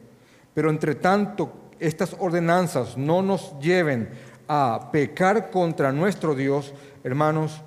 Pero 0.54 0.70
entre 0.70 0.94
tanto, 0.94 1.70
estas 1.78 2.16
ordenanzas 2.18 2.96
no 2.96 3.22
nos 3.22 3.58
lleven 3.60 4.08
a 4.48 4.88
pecar 4.90 5.50
contra 5.50 5.92
nuestro 5.92 6.34
Dios, 6.34 6.72
hermanos, 7.04 7.60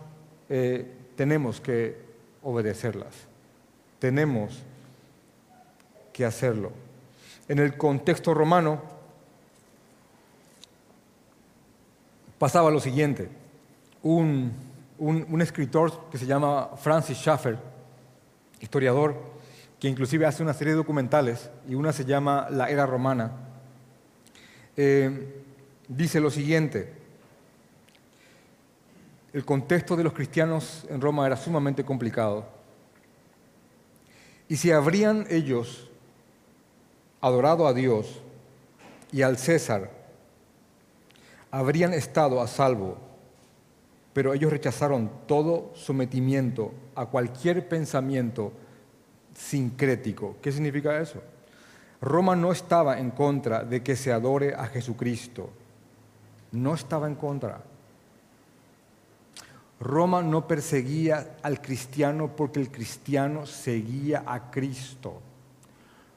eh, 0.49 0.85
tenemos 1.15 1.61
que 1.61 1.97
obedecerlas. 2.41 3.13
Tenemos 3.99 4.63
que 6.11 6.25
hacerlo. 6.25 6.71
En 7.47 7.59
el 7.59 7.77
contexto 7.77 8.33
romano, 8.33 8.81
pasaba 12.41 12.71
lo 12.71 12.79
siguiente. 12.79 13.29
Un, 14.01 14.51
escritor 15.39 16.09
que 16.09 16.17
se 16.17 16.25
llama 16.25 16.71
Francis 16.75 17.19
Schaeffer, 17.19 17.55
historiador, 18.59 19.15
que 19.79 19.87
inclusive 19.87 20.25
hace 20.25 20.41
una 20.41 20.55
serie 20.55 20.73
de 20.73 20.77
documentales, 20.77 21.51
y 21.69 21.75
una 21.75 21.93
se 21.93 22.03
llama 22.03 22.47
La 22.49 22.71
Era 22.71 22.87
Romana, 22.87 23.31
eh, 24.75 25.43
dice 25.87 26.19
lo 26.19 26.31
siguiente. 26.31 26.91
El 29.33 29.45
contexto 29.45 29.95
de 29.95 30.03
los 30.03 30.13
cristianos 30.13 30.87
en 30.89 30.99
Roma 30.99 31.27
era 31.27 31.37
sumamente 31.37 31.85
complicado. 31.85 32.47
Y 34.49 34.55
si 34.55 34.71
habrían 34.71 35.27
ellos 35.29 35.91
adorado 37.21 37.67
a 37.67 37.73
Dios 37.73 38.19
y 39.11 39.21
al 39.21 39.37
César 39.37 40.00
habrían 41.51 41.93
estado 41.93 42.41
a 42.41 42.47
salvo, 42.47 42.97
pero 44.13 44.33
ellos 44.33 44.51
rechazaron 44.51 45.11
todo 45.27 45.71
sometimiento 45.75 46.73
a 46.95 47.05
cualquier 47.05 47.67
pensamiento 47.67 48.53
sincrético. 49.35 50.37
¿Qué 50.41 50.51
significa 50.51 50.99
eso? 50.99 51.21
Roma 52.01 52.35
no 52.35 52.51
estaba 52.51 52.99
en 52.99 53.11
contra 53.11 53.63
de 53.63 53.83
que 53.83 53.95
se 53.95 54.11
adore 54.11 54.55
a 54.55 54.65
Jesucristo. 54.65 55.49
No 56.51 56.73
estaba 56.73 57.07
en 57.07 57.15
contra. 57.15 57.61
Roma 59.79 60.21
no 60.21 60.47
perseguía 60.47 61.37
al 61.41 61.61
cristiano 61.61 62.35
porque 62.35 62.59
el 62.59 62.71
cristiano 62.71 63.45
seguía 63.45 64.23
a 64.25 64.51
Cristo. 64.51 65.21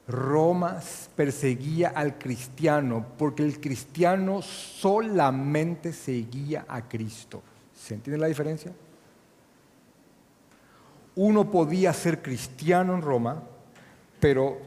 Roma 0.07 0.79
perseguía 1.15 1.89
al 1.89 2.17
cristiano 2.19 3.05
porque 3.17 3.43
el 3.43 3.59
cristiano 3.59 4.41
solamente 4.41 5.93
seguía 5.93 6.65
a 6.67 6.87
Cristo. 6.87 7.41
¿Se 7.73 7.95
entiende 7.95 8.19
la 8.19 8.27
diferencia? 8.27 8.71
Uno 11.15 11.49
podía 11.49 11.91
ser 11.93 12.21
cristiano 12.21 12.93
en 12.93 13.01
Roma, 13.01 13.41
pero 14.19 14.57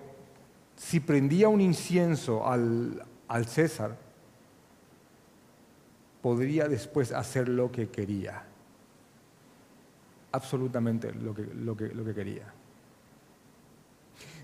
si 0.77 0.99
prendía 0.99 1.49
un 1.49 1.61
incienso 1.61 2.47
al, 2.47 3.05
César, 3.47 3.97
podría 6.21 6.67
después 6.67 7.13
hacer 7.13 7.49
lo 7.49 7.71
que 7.71 7.89
quería. 7.91 8.43
Absolutamente 10.33 11.13
lo 11.13 11.35
que, 11.35 11.43
lo 11.45 11.77
que 11.77 12.15
quería. 12.15 12.58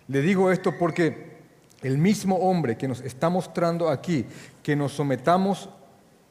Le 0.09 0.21
digo 0.21 0.51
esto 0.51 0.77
porque 0.79 1.35
el 1.83 1.99
mismo 1.99 2.37
hombre 2.37 2.77
que 2.77 2.89
nos 2.89 3.01
está 3.01 3.29
mostrando 3.29 3.89
aquí 3.89 4.27
que 4.63 4.77
nos 4.77 4.93
sometamos 4.93 5.69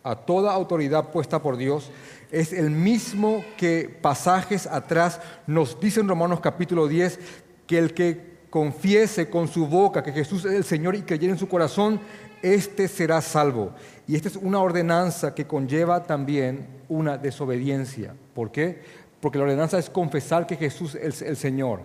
a 0.04 0.16
toda 0.16 0.54
autoridad 0.54 1.12
puesta 1.12 1.42
por 1.42 1.56
Dios, 1.56 1.90
es 2.32 2.52
el 2.52 2.70
mismo 2.72 3.44
que 3.58 3.98
pasajes 4.02 4.68
atrás 4.68 5.22
nos 5.48 5.80
dice 5.80 6.02
en 6.02 6.10
Romanos 6.10 6.42
capítulo 6.42 6.88
10 6.88 7.20
que 7.66 7.78
el 7.78 7.94
que 7.94 8.34
confiese 8.50 9.30
con 9.30 9.48
su 9.48 9.66
boca 9.66 10.04
que 10.04 10.12
Jesús 10.12 10.46
es 10.46 10.54
el 10.54 10.64
Señor 10.64 10.96
y 10.96 11.04
creyere 11.04 11.34
en 11.34 11.40
su 11.40 11.48
corazón, 11.48 12.02
éste 12.42 12.88
será 12.88 13.22
salvo. 13.22 13.72
Y 14.08 14.16
esta 14.16 14.28
es 14.28 14.36
una 14.36 14.60
ordenanza 14.60 15.34
que 15.34 15.48
conlleva 15.48 16.04
también 16.04 16.68
una 16.90 17.18
desobediencia. 17.18 18.14
¿Por 18.36 18.52
qué? 18.52 18.82
Porque 19.22 19.38
la 19.38 19.46
ordenanza 19.46 19.80
es 19.80 19.90
confesar 19.90 20.46
que 20.46 20.58
Jesús 20.58 20.96
es 20.96 21.22
el 21.22 21.38
Señor, 21.38 21.82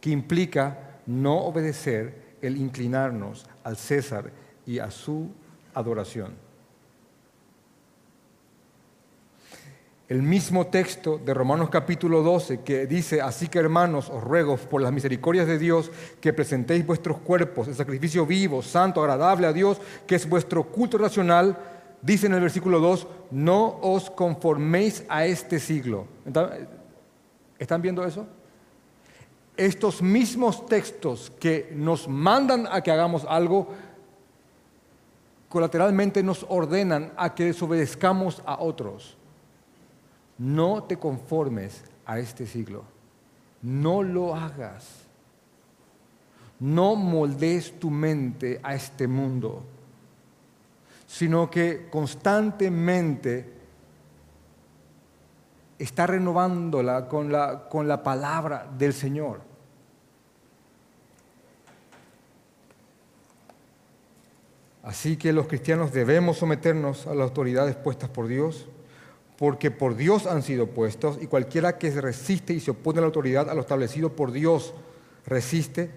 que 0.00 0.10
implica 0.10 0.87
no 1.08 1.38
obedecer 1.38 2.36
el 2.42 2.58
inclinarnos 2.58 3.46
al 3.64 3.76
César 3.76 4.30
y 4.66 4.78
a 4.78 4.90
su 4.90 5.30
adoración. 5.72 6.34
El 10.06 10.22
mismo 10.22 10.66
texto 10.66 11.18
de 11.18 11.34
Romanos 11.34 11.70
capítulo 11.70 12.22
12 12.22 12.60
que 12.60 12.86
dice, 12.86 13.20
así 13.20 13.48
que 13.48 13.58
hermanos, 13.58 14.10
os 14.10 14.22
ruego 14.22 14.56
por 14.56 14.80
las 14.80 14.92
misericordias 14.92 15.46
de 15.46 15.58
Dios 15.58 15.90
que 16.20 16.32
presentéis 16.32 16.86
vuestros 16.86 17.18
cuerpos 17.18 17.68
en 17.68 17.74
sacrificio 17.74 18.24
vivo, 18.24 18.62
santo, 18.62 19.00
agradable 19.00 19.46
a 19.46 19.52
Dios, 19.52 19.80
que 20.06 20.14
es 20.14 20.28
vuestro 20.28 20.64
culto 20.64 20.98
racional, 20.98 21.58
dice 22.02 22.26
en 22.26 22.34
el 22.34 22.40
versículo 22.40 22.80
2, 22.80 23.06
no 23.30 23.78
os 23.80 24.10
conforméis 24.10 25.04
a 25.08 25.24
este 25.24 25.58
siglo. 25.58 26.06
¿Están 27.58 27.82
viendo 27.82 28.04
eso? 28.04 28.26
Estos 29.58 30.00
mismos 30.00 30.64
textos 30.66 31.32
que 31.40 31.72
nos 31.74 32.06
mandan 32.08 32.66
a 32.70 32.80
que 32.80 32.92
hagamos 32.92 33.26
algo, 33.28 33.68
colateralmente 35.48 36.22
nos 36.22 36.46
ordenan 36.48 37.12
a 37.16 37.34
que 37.34 37.46
desobedezcamos 37.46 38.40
a 38.46 38.60
otros. 38.60 39.16
No 40.38 40.84
te 40.84 40.96
conformes 40.96 41.82
a 42.06 42.20
este 42.20 42.46
siglo. 42.46 42.84
No 43.60 44.04
lo 44.04 44.36
hagas. 44.36 45.08
No 46.60 46.94
moldees 46.94 47.78
tu 47.80 47.90
mente 47.90 48.60
a 48.62 48.74
este 48.74 49.08
mundo, 49.08 49.64
sino 51.06 51.50
que 51.50 51.88
constantemente 51.90 53.58
está 55.78 56.06
renovándola 56.06 57.08
con 57.08 57.30
la, 57.30 57.68
con 57.68 57.86
la 57.86 58.02
palabra 58.02 58.68
del 58.76 58.92
Señor. 58.92 59.47
Así 64.88 65.18
que 65.18 65.34
los 65.34 65.48
cristianos 65.48 65.92
debemos 65.92 66.38
someternos 66.38 67.06
a 67.06 67.14
las 67.14 67.24
autoridades 67.24 67.76
puestas 67.76 68.08
por 68.08 68.26
Dios 68.26 68.68
porque 69.36 69.70
por 69.70 69.96
Dios 69.96 70.26
han 70.26 70.42
sido 70.42 70.68
puestos, 70.68 71.18
y 71.20 71.26
cualquiera 71.26 71.76
que 71.76 71.92
se 71.92 72.00
resiste 72.00 72.54
y 72.54 72.60
se 72.60 72.70
opone 72.70 72.98
a 72.98 73.02
la 73.02 73.08
autoridad, 73.08 73.50
a 73.50 73.54
lo 73.54 73.60
establecido 73.60 74.16
por 74.16 74.32
Dios, 74.32 74.72
resiste, 75.26 75.90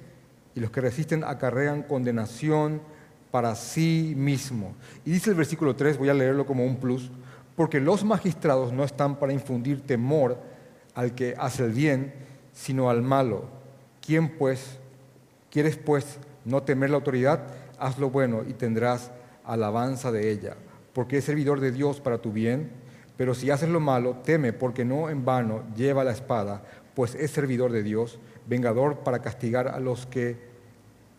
y 0.55 0.59
los 0.59 0.71
que 0.71 0.81
resisten 0.81 1.23
acarrean 1.23 1.83
condenación 1.83 2.81
para 3.31 3.55
sí 3.55 4.13
mismo. 4.17 4.75
Y 5.05 5.11
dice 5.11 5.29
el 5.29 5.37
versículo 5.37 5.73
3, 5.73 5.97
voy 5.97 6.09
a 6.09 6.13
leerlo 6.13 6.45
como 6.45 6.65
un 6.65 6.75
plus, 6.75 7.09
porque 7.55 7.79
los 7.79 8.03
magistrados 8.03 8.73
no 8.73 8.83
están 8.83 9.17
para 9.17 9.31
infundir 9.31 9.81
temor 9.81 10.37
al 10.95 11.15
que 11.15 11.33
hace 11.39 11.63
el 11.63 11.71
bien, 11.71 12.13
sino 12.51 12.89
al 12.89 13.01
malo. 13.01 13.45
¿Quién 14.05 14.37
pues, 14.37 14.77
quieres 15.49 15.77
pues 15.77 16.19
no 16.43 16.61
temer 16.61 16.89
la 16.89 16.97
autoridad? 16.97 17.60
Haz 17.81 17.97
lo 17.97 18.09
bueno 18.09 18.43
y 18.47 18.53
tendrás 18.53 19.11
alabanza 19.43 20.11
de 20.11 20.31
ella, 20.31 20.55
porque 20.93 21.17
es 21.17 21.25
servidor 21.25 21.59
de 21.59 21.71
Dios 21.71 21.99
para 21.99 22.19
tu 22.19 22.31
bien 22.31 22.81
pero 23.21 23.35
si 23.35 23.51
haces 23.51 23.69
lo 23.69 23.79
malo, 23.79 24.17
teme, 24.23 24.51
porque 24.51 24.83
no 24.83 25.07
en 25.07 25.23
vano 25.23 25.61
lleva 25.75 26.03
la 26.03 26.09
espada, 26.09 26.63
pues 26.95 27.13
es 27.13 27.29
servidor 27.29 27.71
de 27.71 27.83
Dios, 27.83 28.17
vengador 28.47 29.01
para 29.01 29.19
castigar 29.19 29.67
a 29.67 29.79
los 29.79 30.07
que 30.07 30.39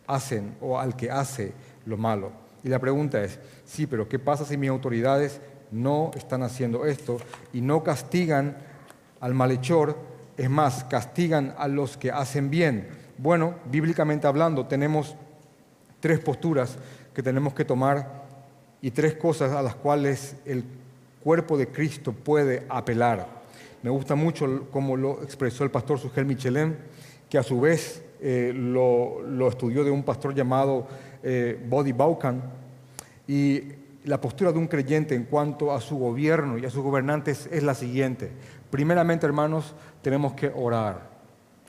hacen 0.09 0.57
o 0.61 0.81
al 0.81 0.97
que 0.97 1.13
hace 1.13 1.53
lo 1.87 1.97
malo. 1.97 2.33
Y 2.65 2.71
la 2.71 2.81
pregunta 2.81 3.23
es, 3.23 3.39
sí, 3.65 3.87
pero 3.87 4.09
¿qué 4.09 4.19
pasa 4.19 4.45
si 4.45 4.57
mis 4.57 4.69
autoridades 4.69 5.41
no 5.71 6.11
están 6.17 6.43
haciendo 6.43 6.87
esto 6.87 7.19
y 7.53 7.61
no 7.61 7.85
castigan 7.85 8.57
al 9.21 9.35
malhechor? 9.35 9.97
Es 10.37 10.51
más, 10.51 10.83
castigan 10.83 11.55
a 11.57 11.69
los 11.69 11.97
que 11.97 12.11
hacen 12.11 12.51
bien. 12.51 12.89
Bueno, 13.17 13.55
bíblicamente 13.71 14.27
hablando, 14.27 14.67
tenemos 14.67 15.15
tres 16.03 16.19
posturas 16.19 16.77
que 17.15 17.23
tenemos 17.23 17.55
que 17.55 17.65
tomar 17.65 18.25
y 18.83 18.91
tres 18.91 19.15
cosas 19.15 19.53
a 19.53 19.63
las 19.63 19.77
cuales 19.77 20.35
el 20.45 20.65
cuerpo 21.23 21.57
de 21.57 21.69
Cristo 21.69 22.13
puede 22.13 22.67
apelar. 22.69 23.29
Me 23.83 23.91
gusta 23.91 24.17
mucho 24.17 24.67
cómo 24.73 24.97
lo 24.97 25.23
expresó 25.23 25.63
el 25.63 25.71
pastor 25.71 26.01
Sugel 26.01 26.27
Michelin, 26.27 26.77
que 27.31 27.39
a 27.39 27.45
su 27.45 27.61
vez 27.61 28.03
eh, 28.21 28.53
lo, 28.53 29.49
estudió 29.49 29.85
de 29.85 29.93
un 29.93 30.03
pastor 30.03 30.35
llamado 30.35 30.89
eh, 31.23 31.65
Body 31.69 31.93
Baucan. 31.93 32.43
Y 33.29 33.63
la 34.05 34.21
postura 34.21 34.51
de 34.51 34.59
un 34.59 34.67
creyente 34.67 35.15
en 35.15 35.25
cuanto 35.25 35.73
a 35.73 35.81
su 35.81 35.97
gobierno 35.97 36.59
y 36.59 36.67
a 36.67 36.71
sus 36.71 36.83
gobernantes 36.83 37.49
es 37.53 37.63
la 37.63 37.75
siguiente. 37.75 38.33
Primeramente, 38.71 39.25
hermanos, 39.25 39.73
tenemos 40.03 40.33
que 40.33 40.51
orar, 40.53 41.09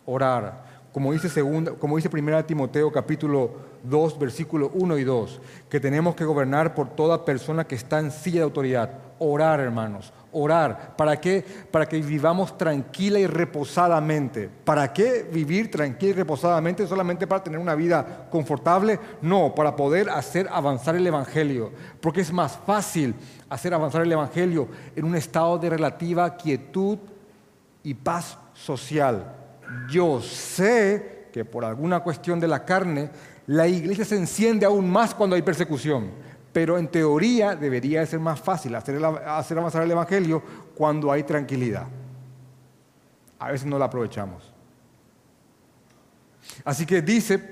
orar. 0.08 0.74
Como 0.92 1.14
dice, 1.14 1.30
segunda, 1.30 1.74
como 1.74 1.98
dice 1.98 2.10
1 2.12 2.46
Timoteo 2.46 2.92
capítulo 2.92 3.73
2, 3.84 4.20
versículo 4.20 4.72
1 4.74 4.98
y 4.98 5.04
2, 5.04 5.42
que 5.70 5.80
tenemos 5.80 6.16
que 6.16 6.26
gobernar 6.26 6.74
por 6.74 6.90
toda 6.90 7.26
persona 7.26 7.66
que 7.66 7.76
está 7.76 8.00
en 8.00 8.12
silla 8.12 8.40
de 8.40 8.44
autoridad 8.44 8.90
orar, 9.20 9.60
hermanos, 9.60 10.12
orar. 10.32 10.96
¿Para 10.98 11.20
qué? 11.20 11.44
Para 11.72 11.86
que 11.86 12.02
vivamos 12.02 12.58
tranquila 12.58 13.20
y 13.20 13.28
reposadamente. 13.28 14.50
¿Para 14.50 14.92
qué 14.92 15.28
vivir 15.32 15.72
tranquila 15.72 16.12
y 16.12 16.14
reposadamente? 16.14 16.88
¿Solamente 16.88 17.28
para 17.28 17.44
tener 17.44 17.60
una 17.60 17.76
vida 17.76 18.28
confortable? 18.30 19.00
No, 19.22 19.56
para 19.56 19.76
poder 19.76 20.10
hacer 20.10 20.48
avanzar 20.52 20.96
el 20.96 21.08
Evangelio. 21.08 21.72
Porque 22.02 22.22
es 22.22 22.34
más 22.34 22.60
fácil 22.66 23.16
hacer 23.50 23.74
avanzar 23.74 24.02
el 24.02 24.12
Evangelio 24.12 24.68
en 24.96 25.06
un 25.06 25.16
estado 25.16 25.58
de 25.58 25.70
relativa 25.70 26.36
quietud 26.36 26.98
y 27.84 27.94
paz 27.94 28.38
social. 28.54 29.36
Yo 29.90 30.22
sé 30.22 31.28
que 31.32 31.46
por 31.46 31.66
alguna 31.66 32.02
cuestión 32.02 32.40
de 32.40 32.48
la 32.48 32.64
carne, 32.64 33.10
la 33.48 33.68
iglesia 33.68 34.06
se 34.06 34.16
enciende 34.16 34.66
aún 34.66 34.90
más 34.90 35.14
cuando 35.14 35.36
hay 35.36 35.42
persecución 35.42 36.12
pero 36.54 36.78
en 36.78 36.88
teoría 36.88 37.56
debería 37.56 38.06
ser 38.06 38.20
más 38.20 38.40
fácil 38.40 38.76
hacer, 38.76 39.04
hacer 39.04 39.58
avanzar 39.58 39.82
el 39.82 39.92
Evangelio 39.92 40.42
cuando 40.76 41.12
hay 41.12 41.24
tranquilidad. 41.24 41.88
A 43.40 43.52
veces 43.52 43.66
no 43.66 43.80
la 43.80 43.86
aprovechamos. 43.86 44.54
Así 46.64 46.86
que 46.86 47.02
dice 47.02 47.52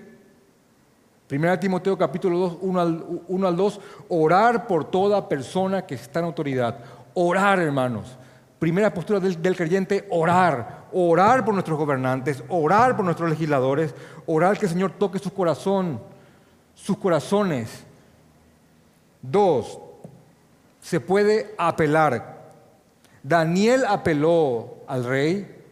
1 1.29 1.59
Timoteo 1.59 1.97
capítulo 1.97 2.37
2, 2.37 2.57
1 3.27 3.47
al, 3.47 3.55
2, 3.55 3.81
orar 4.09 4.67
por 4.67 4.85
toda 4.85 5.27
persona 5.27 5.85
que 5.85 5.95
está 5.95 6.19
en 6.19 6.25
autoridad. 6.25 6.79
Orar, 7.15 7.59
hermanos. 7.59 8.17
Primera 8.61 8.93
postura 8.93 9.19
del, 9.19 9.55
creyente, 9.55 10.05
orar. 10.11 10.85
Orar 10.93 11.43
por 11.43 11.55
nuestros 11.55 11.79
gobernantes, 11.79 12.43
orar 12.47 12.95
por 12.95 13.03
nuestros 13.03 13.27
legisladores, 13.27 13.95
orar 14.27 14.55
que 14.55 14.67
el 14.67 14.71
Señor 14.71 14.91
toque 14.99 15.17
su 15.17 15.33
corazón, 15.33 15.99
sus 16.75 16.95
corazones 16.99 17.83
Dos, 19.19 19.79
se 20.79 20.99
puede 20.99 21.55
apelar. 21.57 22.51
Daniel 23.23 23.83
apeló 23.87 24.75
al 24.87 25.05
rey, 25.05 25.63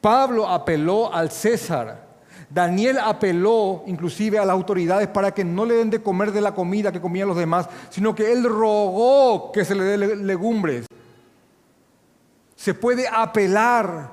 Pablo 0.00 0.46
apeló 0.46 1.12
al 1.12 1.32
César, 1.32 2.06
Daniel 2.48 2.98
apeló 3.02 3.82
inclusive 3.88 4.38
a 4.38 4.44
las 4.44 4.54
autoridades 4.54 5.08
para 5.08 5.34
que 5.34 5.42
no 5.42 5.64
le 5.64 5.74
den 5.74 5.90
de 5.90 6.00
comer 6.00 6.30
de 6.30 6.40
la 6.40 6.54
comida 6.54 6.92
que 6.92 7.00
comían 7.00 7.26
los 7.26 7.36
demás, 7.36 7.68
sino 7.90 8.14
que 8.14 8.30
él 8.30 8.44
rogó 8.44 9.50
que 9.50 9.64
se 9.64 9.74
le 9.74 9.82
dé 9.82 10.16
legumbres. 10.16 10.86
Se 12.64 12.72
puede 12.72 13.06
apelar. 13.06 14.10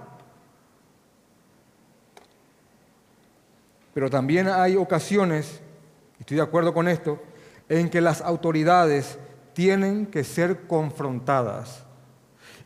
Pero 3.94 4.10
también 4.10 4.50
hay 4.50 4.76
ocasiones, 4.76 5.62
estoy 6.20 6.36
de 6.36 6.44
acuerdo 6.44 6.74
con 6.74 6.90
esto, 6.90 7.18
en 7.70 7.90
que 7.90 8.02
las 8.02 8.20
autoridades 8.20 9.18
tienen 9.54 10.06
que 10.06 10.26
ser 10.26 10.68
confrontadas. 10.68 11.86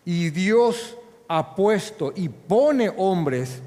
Y 0.03 0.31
Dios 0.31 0.97
ha 1.27 1.53
puesto 1.53 2.11
y 2.15 2.29
pone 2.29 2.91
hombres 2.97 3.61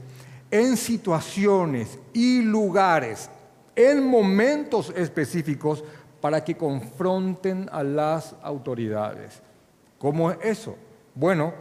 en 0.50 0.76
situaciones 0.76 2.00
y 2.12 2.42
lugares, 2.42 3.30
en 3.76 4.04
momentos 4.04 4.92
específicos, 4.96 5.84
para 6.20 6.42
que 6.42 6.56
confronten 6.56 7.68
a 7.70 7.84
las 7.84 8.34
autoridades. 8.42 9.40
¿Cómo 10.00 10.32
es 10.32 10.38
eso? 10.42 10.76
Bueno, 11.14 11.54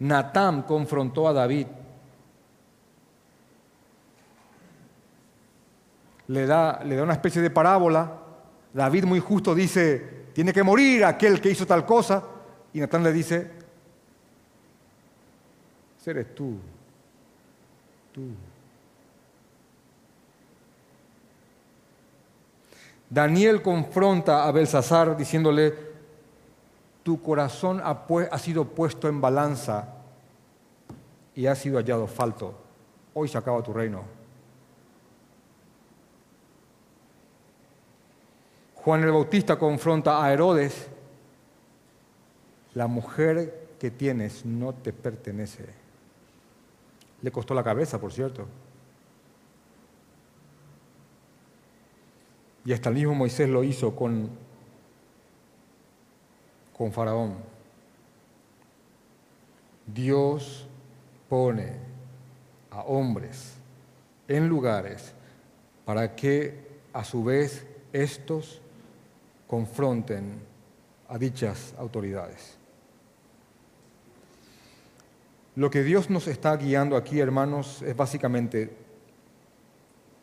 Natán 0.00 0.62
confrontó 0.62 1.28
a 1.28 1.32
David. 1.32 1.66
Le 6.28 6.46
da, 6.46 6.82
le 6.84 6.96
da 6.96 7.02
una 7.02 7.14
especie 7.14 7.42
de 7.42 7.50
parábola 7.50 8.20
David 8.72 9.04
muy 9.04 9.20
justo 9.20 9.54
dice, 9.54 9.98
tiene 10.32 10.52
que 10.52 10.62
morir 10.62 11.04
aquel 11.04 11.40
que 11.40 11.50
hizo 11.50 11.66
tal 11.66 11.84
cosa. 11.84 12.22
Y 12.72 12.80
Natán 12.80 13.02
le 13.02 13.12
dice, 13.12 13.50
eres 16.06 16.34
tú, 16.34 16.56
tú. 18.12 18.28
Daniel 23.08 23.60
confronta 23.60 24.44
a 24.44 24.52
Belsasar 24.52 25.16
diciéndole, 25.16 25.89
tu 27.10 27.20
corazón 27.20 27.82
ha, 27.82 28.38
sido 28.38 28.66
puesto 28.66 29.08
en 29.08 29.20
balanza 29.20 29.96
y 31.34 31.48
ha 31.48 31.56
sido 31.56 31.78
hallado 31.78 32.06
falto. 32.06 32.54
Hoy 33.14 33.26
se 33.26 33.36
acaba 33.36 33.60
tu 33.64 33.72
reino. 33.72 34.04
Juan 38.76 39.02
el 39.02 39.10
Bautista 39.10 39.58
confronta 39.58 40.24
a 40.24 40.32
Herodes, 40.32 40.86
la 42.74 42.86
mujer 42.86 43.70
que 43.80 43.90
tienes 43.90 44.46
no 44.46 44.72
te 44.72 44.92
pertenece. 44.92 45.64
Le 47.22 47.32
costó 47.32 47.54
la 47.54 47.64
cabeza, 47.64 48.00
por 48.00 48.12
cierto. 48.12 48.46
Y 52.64 52.72
hasta 52.72 52.88
el 52.88 52.94
mismo 52.94 53.16
Moisés 53.16 53.48
lo 53.48 53.64
hizo 53.64 53.96
con, 53.96 54.30
con 56.80 56.92
Faraón. 56.92 57.34
Dios 59.86 60.66
pone 61.28 61.74
a 62.70 62.80
hombres 62.84 63.52
en 64.26 64.48
lugares 64.48 65.12
para 65.84 66.16
que 66.16 66.54
a 66.94 67.04
su 67.04 67.22
vez 67.22 67.66
estos 67.92 68.62
confronten 69.46 70.40
a 71.06 71.18
dichas 71.18 71.74
autoridades. 71.76 72.56
Lo 75.56 75.70
que 75.70 75.82
Dios 75.82 76.08
nos 76.08 76.28
está 76.28 76.56
guiando 76.56 76.96
aquí, 76.96 77.20
hermanos, 77.20 77.82
es 77.82 77.94
básicamente 77.94 78.74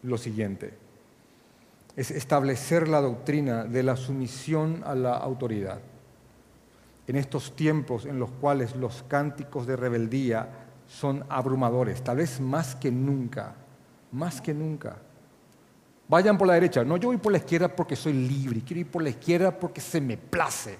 lo 0.01 0.17
siguiente 0.17 0.73
es 1.95 2.09
establecer 2.09 2.87
la 2.87 3.01
doctrina 3.01 3.63
de 3.63 3.83
la 3.83 3.95
sumisión 3.95 4.83
a 4.85 4.95
la 4.95 5.17
autoridad. 5.17 5.81
En 7.07 7.15
estos 7.15 7.55
tiempos 7.55 8.05
en 8.05 8.19
los 8.19 8.29
cuales 8.29 8.75
los 8.75 9.03
cánticos 9.07 9.65
de 9.65 9.77
rebeldía 9.77 10.49
son 10.87 11.25
abrumadores, 11.29 12.03
tal 12.03 12.17
vez 12.17 12.39
más 12.39 12.75
que 12.75 12.91
nunca, 12.91 13.55
más 14.11 14.41
que 14.41 14.53
nunca. 14.53 14.97
Vayan 16.09 16.37
por 16.37 16.47
la 16.47 16.53
derecha, 16.53 16.83
no 16.83 16.97
yo 16.97 17.09
voy 17.09 17.17
por 17.17 17.31
la 17.31 17.37
izquierda 17.37 17.67
porque 17.67 17.95
soy 17.95 18.13
libre, 18.13 18.61
quiero 18.61 18.81
ir 18.81 18.91
por 18.91 19.01
la 19.01 19.09
izquierda 19.09 19.51
porque 19.51 19.81
se 19.81 19.99
me 19.99 20.17
place. 20.17 20.77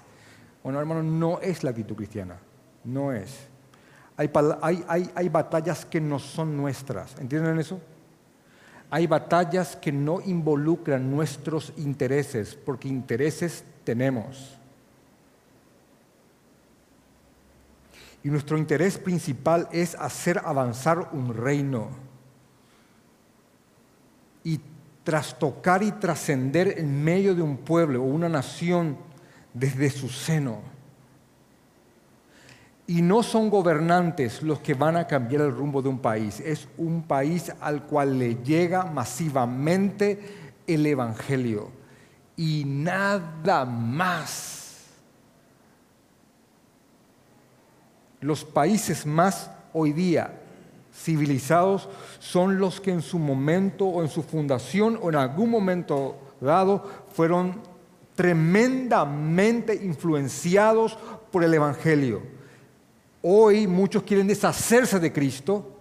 Bueno, 0.62 0.80
hermano, 0.80 1.02
no 1.02 1.40
es 1.40 1.62
la 1.64 1.70
actitud 1.70 1.96
cristiana, 1.96 2.38
no 2.84 3.12
es. 3.12 3.48
Hay, 4.16 4.30
hay, 4.88 5.10
hay 5.14 5.28
batallas 5.28 5.84
que 5.84 6.00
no 6.00 6.18
son 6.18 6.56
nuestras, 6.56 7.16
¿entienden 7.18 7.58
eso? 7.58 7.80
Hay 8.90 9.06
batallas 9.06 9.76
que 9.76 9.92
no 9.92 10.20
involucran 10.22 11.10
nuestros 11.10 11.72
intereses, 11.76 12.54
porque 12.54 12.88
intereses 12.88 13.64
tenemos. 13.84 14.58
Y 18.22 18.30
nuestro 18.30 18.58
interés 18.58 18.98
principal 18.98 19.68
es 19.72 19.94
hacer 19.94 20.40
avanzar 20.44 21.10
un 21.12 21.34
reino 21.34 21.88
y 24.44 24.60
trastocar 25.04 25.82
y 25.82 25.92
trascender 25.92 26.74
en 26.78 27.02
medio 27.02 27.34
de 27.34 27.42
un 27.42 27.58
pueblo 27.58 28.02
o 28.02 28.06
una 28.06 28.28
nación 28.28 28.98
desde 29.54 29.90
su 29.90 30.08
seno. 30.08 30.60
Y 32.86 33.02
no 33.02 33.22
son 33.22 33.50
gobernantes 33.50 34.42
los 34.42 34.60
que 34.60 34.74
van 34.74 34.96
a 34.96 35.06
cambiar 35.06 35.42
el 35.42 35.54
rumbo 35.54 35.82
de 35.82 35.90
un 35.90 35.98
país, 35.98 36.40
es 36.40 36.68
un 36.78 37.02
país 37.02 37.52
al 37.60 37.84
cual 37.84 38.18
le 38.18 38.36
llega 38.36 38.84
masivamente 38.84 40.18
el 40.66 40.86
Evangelio. 40.86 41.70
Y 42.36 42.64
nada 42.66 43.64
más. 43.64 44.57
Los 48.20 48.44
países 48.44 49.06
más 49.06 49.50
hoy 49.72 49.92
día 49.92 50.40
civilizados 50.94 51.88
son 52.18 52.58
los 52.58 52.80
que 52.80 52.90
en 52.90 53.02
su 53.02 53.18
momento 53.18 53.86
o 53.86 54.02
en 54.02 54.08
su 54.08 54.22
fundación 54.22 54.98
o 55.00 55.10
en 55.10 55.16
algún 55.16 55.50
momento 55.50 56.16
dado 56.40 56.84
fueron 57.12 57.60
tremendamente 58.14 59.74
influenciados 59.74 60.98
por 61.30 61.44
el 61.44 61.54
Evangelio. 61.54 62.22
Hoy 63.22 63.66
muchos 63.66 64.02
quieren 64.02 64.26
deshacerse 64.26 64.98
de 64.98 65.12
Cristo 65.12 65.78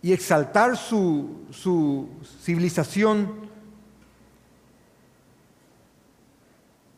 y 0.00 0.12
exaltar 0.12 0.76
su, 0.76 2.08
civilización 2.42 3.50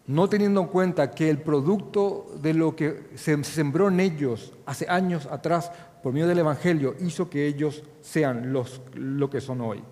no 0.07 0.29
teniendo 0.29 0.61
en 0.61 0.67
cuenta 0.67 1.11
que 1.11 1.31
el 1.31 1.39
producto 1.39 2.27
de 2.43 2.55
lo 2.55 2.77
que 2.77 3.11
se 3.15 3.43
sembró 3.45 3.89
en 3.89 4.01
ellos 4.01 4.53
hace 4.67 4.87
años 4.89 5.27
atrás 5.27 5.71
por 6.03 6.13
medio 6.13 6.27
del 6.27 6.41
Evangelio 6.41 6.95
hizo 7.01 7.31
que 7.31 7.47
ellos 7.47 7.83
sean 8.03 8.53
los, 8.53 8.83
lo 8.95 9.31
que 9.31 9.41
son 9.41 9.63
hoy. 9.63 9.83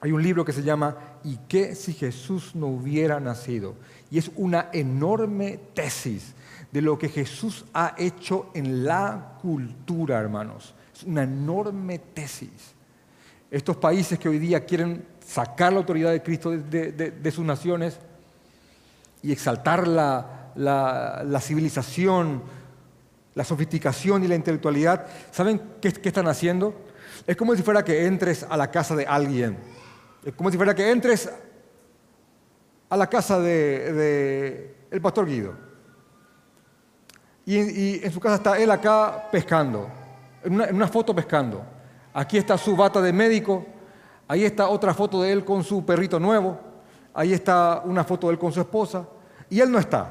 Hay 0.00 0.12
un 0.12 0.22
libro 0.22 0.44
que 0.44 0.52
se 0.52 0.62
llama 0.62 0.96
¿Y 1.22 1.36
qué 1.46 1.74
si 1.74 1.92
Jesús 1.92 2.54
no 2.54 2.66
hubiera 2.66 3.20
nacido? 3.20 3.74
Y 4.10 4.18
es 4.18 4.30
una 4.34 4.70
enorme 4.72 5.60
tesis 5.74 6.34
de 6.72 6.82
lo 6.82 6.98
que 6.98 7.08
Jesús 7.08 7.64
ha 7.74 7.94
hecho 7.98 8.50
en 8.54 8.84
la 8.84 9.38
cultura, 9.40 10.18
hermanos. 10.18 10.74
Es 10.94 11.02
una 11.02 11.24
enorme 11.24 11.98
tesis. 11.98 12.74
Estos 13.50 13.76
países 13.76 14.18
que 14.18 14.28
hoy 14.28 14.38
día 14.38 14.64
quieren 14.64 15.04
sacar 15.24 15.72
la 15.72 15.80
autoridad 15.80 16.12
de 16.12 16.22
Cristo 16.22 16.50
de, 16.50 17.32
sus 17.32 17.44
naciones 17.44 17.98
y 19.22 19.32
exaltar 19.32 19.86
la, 19.86 21.40
civilización, 21.40 22.42
la 23.34 23.44
sofisticación 23.44 24.24
y 24.24 24.28
la 24.28 24.34
intelectualidad, 24.34 25.06
¿saben 25.30 25.60
qué, 25.80 25.88
están 26.02 26.28
haciendo? 26.28 26.74
Es 27.26 27.36
como 27.36 27.54
si 27.54 27.62
fuera 27.62 27.84
que 27.84 28.06
entres 28.06 28.46
a 28.48 28.56
la 28.56 28.70
casa 28.70 28.96
de 28.96 29.06
alguien. 29.06 29.58
Es 30.24 30.34
como 30.34 30.50
si 30.50 30.56
fuera 30.56 30.74
que 30.74 30.90
entres 30.90 31.30
a 32.88 32.96
la 32.96 33.08
casa 33.08 33.40
de, 33.40 34.74
el 34.90 35.00
pastor 35.00 35.26
Guido 35.26 35.70
y, 37.50 38.04
en 38.04 38.12
su 38.12 38.20
casa 38.20 38.36
está 38.36 38.58
él 38.58 38.70
acá 38.70 39.28
pescando, 39.30 39.88
en 40.44 40.54
una, 40.54 40.86
foto 40.86 41.14
pescando. 41.14 41.64
Aquí 42.12 42.38
está 42.38 42.56
su 42.56 42.76
bata 42.76 43.00
de 43.00 43.12
médico, 43.12 43.66
ahí 44.28 44.44
está 44.44 44.68
otra 44.68 44.94
foto 44.94 45.22
de 45.22 45.32
él 45.32 45.44
con 45.44 45.64
su 45.64 45.84
perrito 45.84 46.20
nuevo, 46.20 46.60
ahí 47.14 47.32
está 47.32 47.82
una 47.84 48.04
foto 48.04 48.26
de 48.26 48.34
él 48.34 48.38
con 48.38 48.52
su 48.52 48.60
esposa, 48.60 49.06
y 49.48 49.60
él 49.60 49.70
no 49.70 49.78
está. 49.78 50.10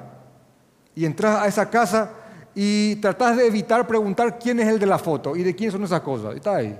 Y 0.95 1.05
entras 1.05 1.41
a 1.41 1.47
esa 1.47 1.69
casa 1.69 2.11
y 2.53 2.95
tratás 2.97 3.37
de 3.37 3.47
evitar 3.47 3.87
preguntar 3.87 4.37
quién 4.37 4.59
es 4.59 4.67
el 4.67 4.79
de 4.79 4.85
la 4.85 4.97
foto 4.97 5.35
y 5.35 5.43
de 5.43 5.55
quién 5.55 5.71
son 5.71 5.83
esas 5.83 6.01
cosas. 6.01 6.35
Está 6.35 6.57
ahí. 6.57 6.77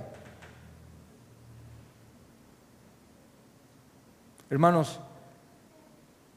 Hermanos, 4.50 5.00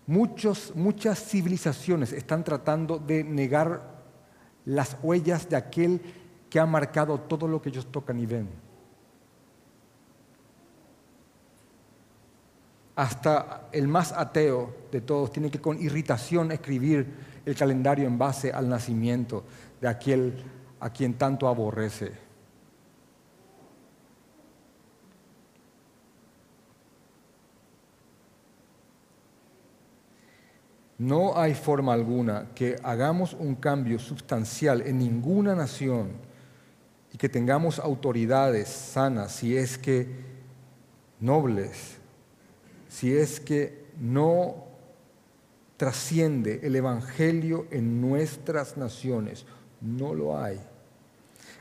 muchos, 0.06 0.72
muchas 0.76 1.20
civilizaciones 1.20 2.14
están 2.14 2.44
tratando 2.44 3.00
de 3.00 3.24
negar 3.24 3.82
las 4.66 4.96
huellas 5.02 5.50
de 5.50 5.56
aquel 5.56 6.02
que 6.50 6.60
ha 6.60 6.66
marcado 6.66 7.20
todo 7.20 7.48
lo 7.48 7.62
que 7.62 7.70
ellos 7.70 7.88
tocan 7.92 8.20
y 8.20 8.26
ven. 8.26 8.63
Hasta 12.96 13.70
el 13.72 13.88
más 13.88 14.12
ateo 14.12 14.76
de 14.92 15.02
todos 15.02 15.32
tiene 15.32 15.50
que 15.50 15.60
con 15.60 15.82
irritación 15.82 16.52
escribir 16.52 17.08
el 17.46 17.56
calendario 17.56 18.08
en 18.08 18.18
base 18.18 18.52
al 18.52 18.70
nacimiento 18.70 19.44
de 19.82 19.88
aquel 19.88 20.44
a 20.80 20.90
quien 20.92 21.16
tanto 21.16 21.48
aborrece. 21.48 22.12
No 30.98 31.38
hay 31.38 31.54
forma 31.54 31.92
alguna 31.92 32.52
que 32.54 32.78
hagamos 32.84 33.34
un 33.34 33.56
cambio 33.56 34.00
sustancial 34.00 34.82
en 34.82 35.00
ninguna 35.00 35.56
nación 35.56 36.12
y 37.12 37.18
que 37.18 37.28
tengamos 37.28 37.80
autoridades 37.80 38.70
sanas 38.70 39.34
si 39.34 39.58
es 39.58 39.78
que 39.78 40.08
nobles, 41.20 41.93
si 42.94 43.18
es 43.18 43.40
que 43.40 43.86
no 44.00 44.66
trasciende 45.78 46.60
el 46.64 46.76
Evangelio 46.76 47.66
en 47.72 48.00
nuestras 48.00 48.78
naciones. 48.78 49.46
No 49.82 50.14
lo 50.14 50.38
hay. 50.38 50.60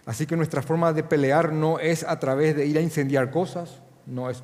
Así 0.04 0.26
que 0.26 0.36
nuestra 0.36 0.62
forma 0.62 0.92
de 0.92 1.02
pelear 1.02 1.52
no 1.52 1.78
es 1.78 2.04
a 2.04 2.18
través 2.18 2.54
de 2.54 2.66
ir 2.66 2.76
a 2.76 2.80
incendiar 2.80 3.30
cosas, 3.30 3.80
no 4.06 4.28
es, 4.28 4.42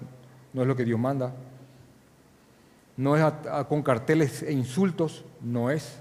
no 0.53 0.63
es 0.63 0.69
lo 0.69 0.75
que 0.75 0.85
Dios 0.85 0.99
manda 0.99 1.35
no 2.99 3.17
es 3.17 3.33
con 3.69 3.83
carteles 3.83 4.43
e 4.43 4.53
insultos, 4.53 5.25
no 5.41 5.71
es. 5.71 6.01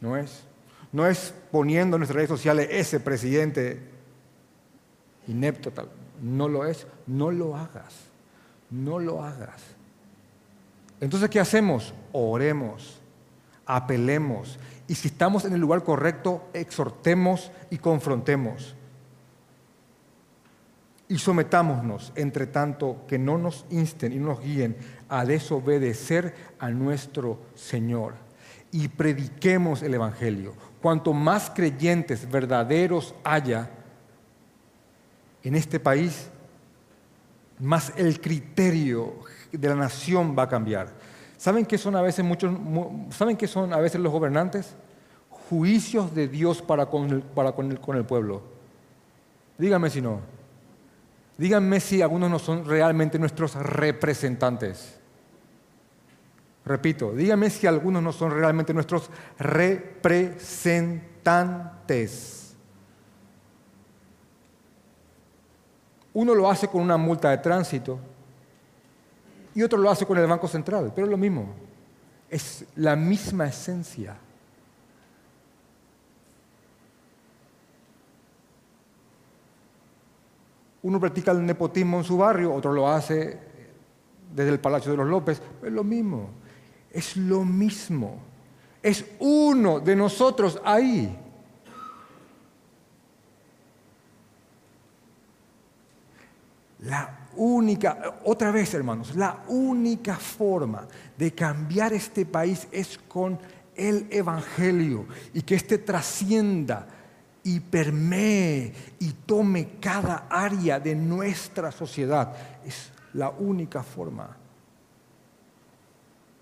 No 0.00 0.16
es. 0.16 0.44
No 0.92 1.04
es 1.04 1.34
poniendo 1.50 1.96
en 1.96 2.00
nuestras 2.00 2.14
redes 2.14 2.28
sociales 2.28 2.68
ese 2.70 3.00
presidente 3.00 3.80
inepto 5.26 5.72
tal. 5.72 5.90
No 6.22 6.48
lo 6.48 6.64
es. 6.64 6.86
No 7.08 7.32
lo 7.32 7.56
hagas. 7.56 8.07
No 8.70 8.98
lo 8.98 9.22
hagas. 9.22 9.62
Entonces, 11.00 11.30
¿qué 11.30 11.40
hacemos? 11.40 11.94
Oremos, 12.12 13.00
apelemos. 13.66 14.58
Y 14.86 14.94
si 14.94 15.08
estamos 15.08 15.44
en 15.44 15.52
el 15.52 15.60
lugar 15.60 15.84
correcto, 15.84 16.48
exhortemos 16.52 17.50
y 17.70 17.78
confrontemos. 17.78 18.74
Y 21.08 21.18
sometámonos, 21.18 22.12
entre 22.16 22.46
tanto, 22.46 23.04
que 23.06 23.18
no 23.18 23.38
nos 23.38 23.64
insten 23.70 24.12
y 24.12 24.16
no 24.16 24.28
nos 24.28 24.40
guíen 24.40 24.76
a 25.08 25.24
desobedecer 25.24 26.34
a 26.58 26.68
nuestro 26.70 27.38
Señor. 27.54 28.14
Y 28.72 28.88
prediquemos 28.88 29.82
el 29.82 29.94
Evangelio. 29.94 30.54
Cuanto 30.82 31.14
más 31.14 31.50
creyentes 31.50 32.30
verdaderos 32.30 33.14
haya 33.24 33.70
en 35.42 35.54
este 35.54 35.80
país, 35.80 36.30
más 37.60 37.92
el 37.96 38.20
criterio 38.20 39.14
de 39.52 39.68
la 39.68 39.74
nación 39.74 40.36
va 40.38 40.44
a 40.44 40.48
cambiar. 40.48 40.88
¿Saben 41.36 41.66
qué 41.66 41.76
son 41.78 41.96
a 41.96 42.02
veces 42.02 42.24
muchos, 42.24 42.52
¿saben 43.10 43.36
qué 43.36 43.46
son 43.46 43.72
a 43.72 43.78
veces 43.78 44.00
los 44.00 44.12
gobernantes? 44.12 44.74
Juicios 45.48 46.14
de 46.14 46.28
Dios 46.28 46.62
para 46.62 46.86
con 46.86 47.10
el, 47.10 47.24
con 47.80 47.96
el 47.96 48.04
pueblo. 48.04 48.42
Díganme 49.56 49.90
si 49.90 50.00
no. 50.00 50.20
Díganme 51.36 51.80
si 51.80 52.02
algunos 52.02 52.30
no 52.30 52.38
son 52.38 52.64
realmente 52.64 53.18
nuestros 53.18 53.54
representantes. 53.54 54.94
Repito, 56.64 57.12
díganme 57.12 57.48
si 57.48 57.66
algunos 57.66 58.02
no 58.02 58.12
son 58.12 58.32
realmente 58.32 58.74
nuestros 58.74 59.08
representantes. 59.38 62.37
Uno 66.18 66.34
lo 66.34 66.50
hace 66.50 66.66
con 66.66 66.82
una 66.82 66.96
multa 66.96 67.30
de 67.30 67.38
tránsito 67.38 67.96
y 69.54 69.62
otro 69.62 69.78
lo 69.78 69.88
hace 69.88 70.04
con 70.04 70.18
el 70.18 70.26
Banco 70.26 70.48
Central, 70.48 70.90
pero 70.92 71.06
es 71.06 71.10
lo 71.12 71.16
mismo. 71.16 71.54
Es 72.28 72.66
la 72.74 72.96
misma 72.96 73.46
esencia. 73.46 74.16
Uno 80.82 80.98
practica 80.98 81.30
el 81.30 81.46
nepotismo 81.46 81.98
en 81.98 82.04
su 82.04 82.18
barrio, 82.18 82.52
otro 82.52 82.72
lo 82.72 82.88
hace 82.88 83.38
desde 84.34 84.50
el 84.50 84.58
Palacio 84.58 84.90
de 84.90 84.96
los 84.96 85.06
López. 85.06 85.40
Es 85.62 85.72
lo 85.72 85.84
mismo, 85.84 86.30
es 86.90 87.16
lo 87.16 87.44
mismo. 87.44 88.18
Es 88.82 89.04
uno 89.20 89.78
de 89.78 89.94
nosotros 89.94 90.60
ahí. 90.64 91.16
La 96.88 97.28
única, 97.36 98.18
otra 98.24 98.50
vez 98.50 98.72
hermanos, 98.72 99.14
la 99.14 99.44
única 99.48 100.16
forma 100.16 100.88
de 101.18 101.34
cambiar 101.34 101.92
este 101.92 102.24
país 102.24 102.66
es 102.72 102.96
con 102.96 103.38
el 103.76 104.06
Evangelio 104.10 105.06
y 105.34 105.42
que 105.42 105.54
éste 105.54 105.76
trascienda 105.76 106.86
y 107.44 107.60
permee 107.60 108.72
y 109.00 109.12
tome 109.26 109.76
cada 109.78 110.28
área 110.30 110.80
de 110.80 110.94
nuestra 110.94 111.70
sociedad. 111.70 112.34
Es 112.64 112.90
la 113.12 113.28
única 113.28 113.82
forma. 113.82 114.34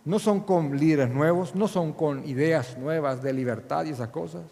No 0.05 0.21
son 0.21 0.43
con 0.43 0.79
líderes 0.79 1.11
nuevos, 1.13 1.57
no 1.57 1.67
son 1.67 1.93
con 1.93 2.25
ideas 2.25 2.79
nuevas 2.79 3.21
de 3.21 3.33
libertad 3.33 3.85
y 3.85 3.91
esas 3.91 4.11
cosas, 4.11 4.45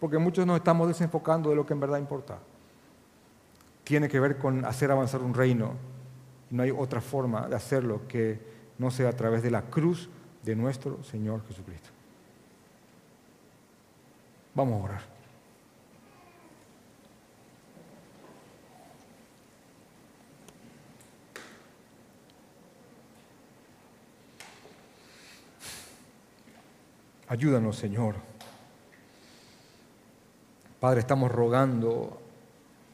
porque 0.00 0.18
muchos 0.18 0.44
nos 0.44 0.56
estamos 0.56 0.88
desenfocando 0.88 1.50
de 1.50 1.56
lo 1.56 1.64
que 1.64 1.74
en 1.74 1.80
verdad 1.80 1.98
importa. 1.98 2.38
Tiene 3.92 4.08
que 4.08 4.20
ver 4.20 4.38
con 4.38 4.64
hacer 4.64 4.90
avanzar 4.90 5.20
un 5.20 5.34
reino. 5.34 5.74
No 6.48 6.62
hay 6.62 6.70
otra 6.70 7.02
forma 7.02 7.46
de 7.46 7.56
hacerlo 7.56 8.08
que 8.08 8.40
no 8.78 8.90
sea 8.90 9.10
a 9.10 9.12
través 9.12 9.42
de 9.42 9.50
la 9.50 9.64
cruz 9.64 10.08
de 10.42 10.56
nuestro 10.56 11.04
Señor 11.04 11.46
Jesucristo. 11.46 11.90
Vamos 14.54 14.80
a 14.80 14.84
orar. 14.84 15.02
Ayúdanos, 27.28 27.76
Señor. 27.76 28.14
Padre, 30.80 31.00
estamos 31.00 31.30
rogando 31.30 32.21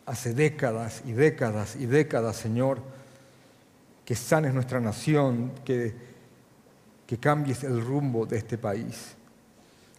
hace 0.08 0.32
décadas 0.32 1.02
y 1.04 1.12
décadas 1.12 1.76
y 1.76 1.84
décadas, 1.84 2.36
Señor, 2.36 2.80
que 4.06 4.14
sanes 4.14 4.54
nuestra 4.54 4.80
nación, 4.80 5.52
que, 5.66 5.94
que 7.06 7.18
cambies 7.18 7.62
el 7.62 7.84
rumbo 7.84 8.24
de 8.24 8.38
este 8.38 8.56
país. 8.56 9.14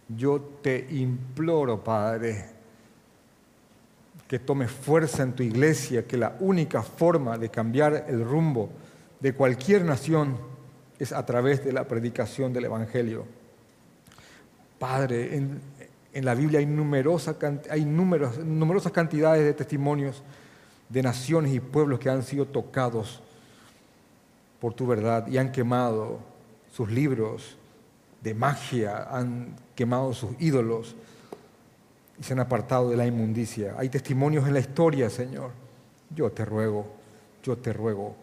Yo 0.08 0.40
te 0.62 0.84
imploro, 0.90 1.84
Padre, 1.84 2.44
que 4.26 4.40
tomes 4.40 4.72
fuerza 4.72 5.22
en 5.22 5.32
tu 5.32 5.44
iglesia, 5.44 6.04
que 6.06 6.16
la 6.16 6.36
única 6.40 6.82
forma 6.82 7.38
de 7.38 7.48
cambiar 7.48 8.06
el 8.08 8.24
rumbo 8.24 8.68
de 9.20 9.32
cualquier 9.32 9.84
nación 9.84 10.36
es 10.98 11.12
a 11.12 11.24
través 11.24 11.64
de 11.64 11.72
la 11.72 11.86
predicación 11.86 12.52
del 12.52 12.64
Evangelio. 12.64 13.26
Padre, 14.80 15.36
en, 15.36 15.60
la 16.12 16.34
Biblia 16.34 16.58
hay, 16.58 16.66
hay 17.70 17.84
numerosas 17.84 18.92
cantidades 18.92 19.44
de 19.44 19.54
testimonios 19.54 20.22
de 20.88 21.02
naciones 21.02 21.54
y 21.54 21.60
pueblos 21.60 22.00
que 22.00 22.10
han 22.10 22.22
sido 22.22 22.46
tocados 22.46 23.22
por 24.60 24.74
tu 24.74 24.86
verdad 24.86 25.26
y 25.28 25.38
han 25.38 25.52
quemado 25.52 26.18
sus 26.72 26.90
libros 26.90 27.56
de 28.22 28.34
magia, 28.34 29.08
han 29.10 29.56
quemado 29.74 30.12
sus 30.12 30.30
ídolos 30.38 30.94
y 32.18 32.24
se 32.24 32.34
han 32.34 32.40
apartado 32.40 32.90
de 32.90 32.96
la 32.96 33.06
inmundicia. 33.06 33.74
Hay 33.78 33.88
testimonios 33.88 34.46
en 34.46 34.54
la 34.54 34.60
historia, 34.60 35.08
Señor. 35.08 35.52
Yo 36.14 36.30
te 36.30 36.44
ruego, 36.44 36.86
yo 37.42 37.56
te 37.56 37.72
ruego 37.72 38.14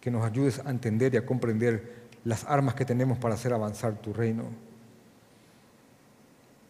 que 0.00 0.10
nos 0.10 0.24
ayudes 0.24 0.60
a 0.64 0.70
entender 0.70 1.14
y 1.14 1.16
a 1.16 1.26
comprender 1.26 2.06
las 2.24 2.44
armas 2.44 2.74
que 2.74 2.84
tenemos 2.84 3.18
para 3.18 3.34
hacer 3.34 3.52
avanzar 3.52 3.94
tu 3.94 4.12
reino. 4.12 4.44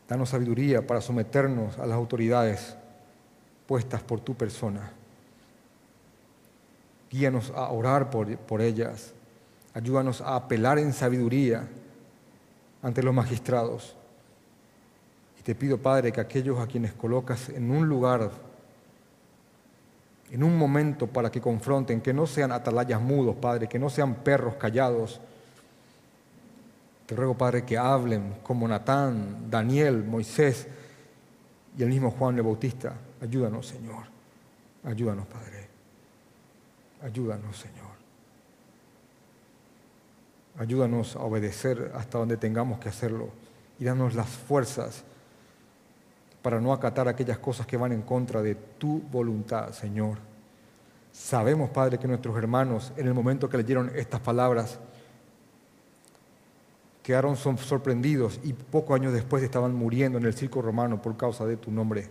Danos 0.08 0.30
sabiduría 0.30 0.86
para 0.86 1.02
someternos 1.02 1.78
a 1.78 1.84
las 1.86 1.96
autoridades 1.96 2.74
puestas 3.66 4.02
por 4.02 4.20
tu 4.20 4.34
persona. 4.34 4.90
Guíanos 7.10 7.52
a 7.54 7.70
orar 7.70 8.08
por, 8.08 8.34
por 8.38 8.62
ellas. 8.62 9.12
Ayúdanos 9.74 10.22
a 10.22 10.34
apelar 10.34 10.78
en 10.78 10.94
sabiduría 10.94 11.68
ante 12.82 13.02
los 13.02 13.14
magistrados. 13.14 13.94
Y 15.38 15.42
te 15.42 15.54
pido, 15.54 15.76
Padre, 15.76 16.10
que 16.10 16.22
aquellos 16.22 16.58
a 16.58 16.66
quienes 16.66 16.94
colocas 16.94 17.50
en 17.50 17.70
un 17.70 17.86
lugar, 17.86 18.30
en 20.30 20.42
un 20.42 20.56
momento 20.56 21.06
para 21.06 21.30
que 21.30 21.40
confronten, 21.40 22.00
que 22.00 22.14
no 22.14 22.26
sean 22.26 22.52
atalayas 22.52 23.00
mudos, 23.00 23.36
Padre, 23.36 23.68
que 23.68 23.78
no 23.78 23.90
sean 23.90 24.14
perros 24.14 24.54
callados, 24.54 25.20
te 27.08 27.16
ruego, 27.16 27.38
Padre, 27.38 27.64
que 27.64 27.78
hablen 27.78 28.34
como 28.42 28.68
Natán, 28.68 29.48
Daniel, 29.48 30.04
Moisés 30.04 30.68
y 31.74 31.82
el 31.82 31.88
mismo 31.88 32.10
Juan 32.10 32.36
el 32.36 32.42
Bautista. 32.42 32.92
Ayúdanos, 33.22 33.66
Señor. 33.66 34.04
Ayúdanos, 34.84 35.26
Padre. 35.26 35.68
Ayúdanos, 37.02 37.56
Señor. 37.56 37.88
Ayúdanos 40.58 41.16
a 41.16 41.20
obedecer 41.20 41.92
hasta 41.94 42.18
donde 42.18 42.36
tengamos 42.36 42.78
que 42.78 42.90
hacerlo 42.90 43.30
y 43.78 43.86
danos 43.86 44.14
las 44.14 44.28
fuerzas 44.28 45.02
para 46.42 46.60
no 46.60 46.74
acatar 46.74 47.08
aquellas 47.08 47.38
cosas 47.38 47.66
que 47.66 47.78
van 47.78 47.92
en 47.92 48.02
contra 48.02 48.42
de 48.42 48.54
tu 48.54 49.00
voluntad, 49.10 49.72
Señor. 49.72 50.18
Sabemos, 51.10 51.70
Padre, 51.70 51.98
que 51.98 52.06
nuestros 52.06 52.36
hermanos, 52.36 52.92
en 52.98 53.06
el 53.06 53.14
momento 53.14 53.48
que 53.48 53.56
leyeron 53.56 53.90
estas 53.94 54.20
palabras, 54.20 54.78
quedaron 57.08 57.38
sorprendidos 57.38 58.38
y 58.44 58.52
pocos 58.52 59.00
años 59.00 59.14
después 59.14 59.42
estaban 59.42 59.74
muriendo 59.74 60.18
en 60.18 60.26
el 60.26 60.34
circo 60.34 60.60
romano 60.60 61.00
por 61.00 61.16
causa 61.16 61.46
de 61.46 61.56
tu 61.56 61.70
nombre. 61.70 62.06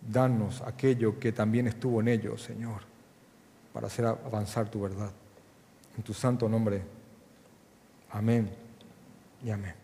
Danos 0.00 0.62
aquello 0.62 1.18
que 1.18 1.30
también 1.30 1.66
estuvo 1.66 2.00
en 2.00 2.08
ellos, 2.08 2.40
Señor, 2.40 2.80
para 3.74 3.88
hacer 3.88 4.06
avanzar 4.06 4.70
tu 4.70 4.80
verdad. 4.80 5.10
En 5.98 6.02
tu 6.02 6.14
santo 6.14 6.48
nombre. 6.48 6.80
Amén 8.10 8.48
y 9.44 9.50
amén. 9.50 9.79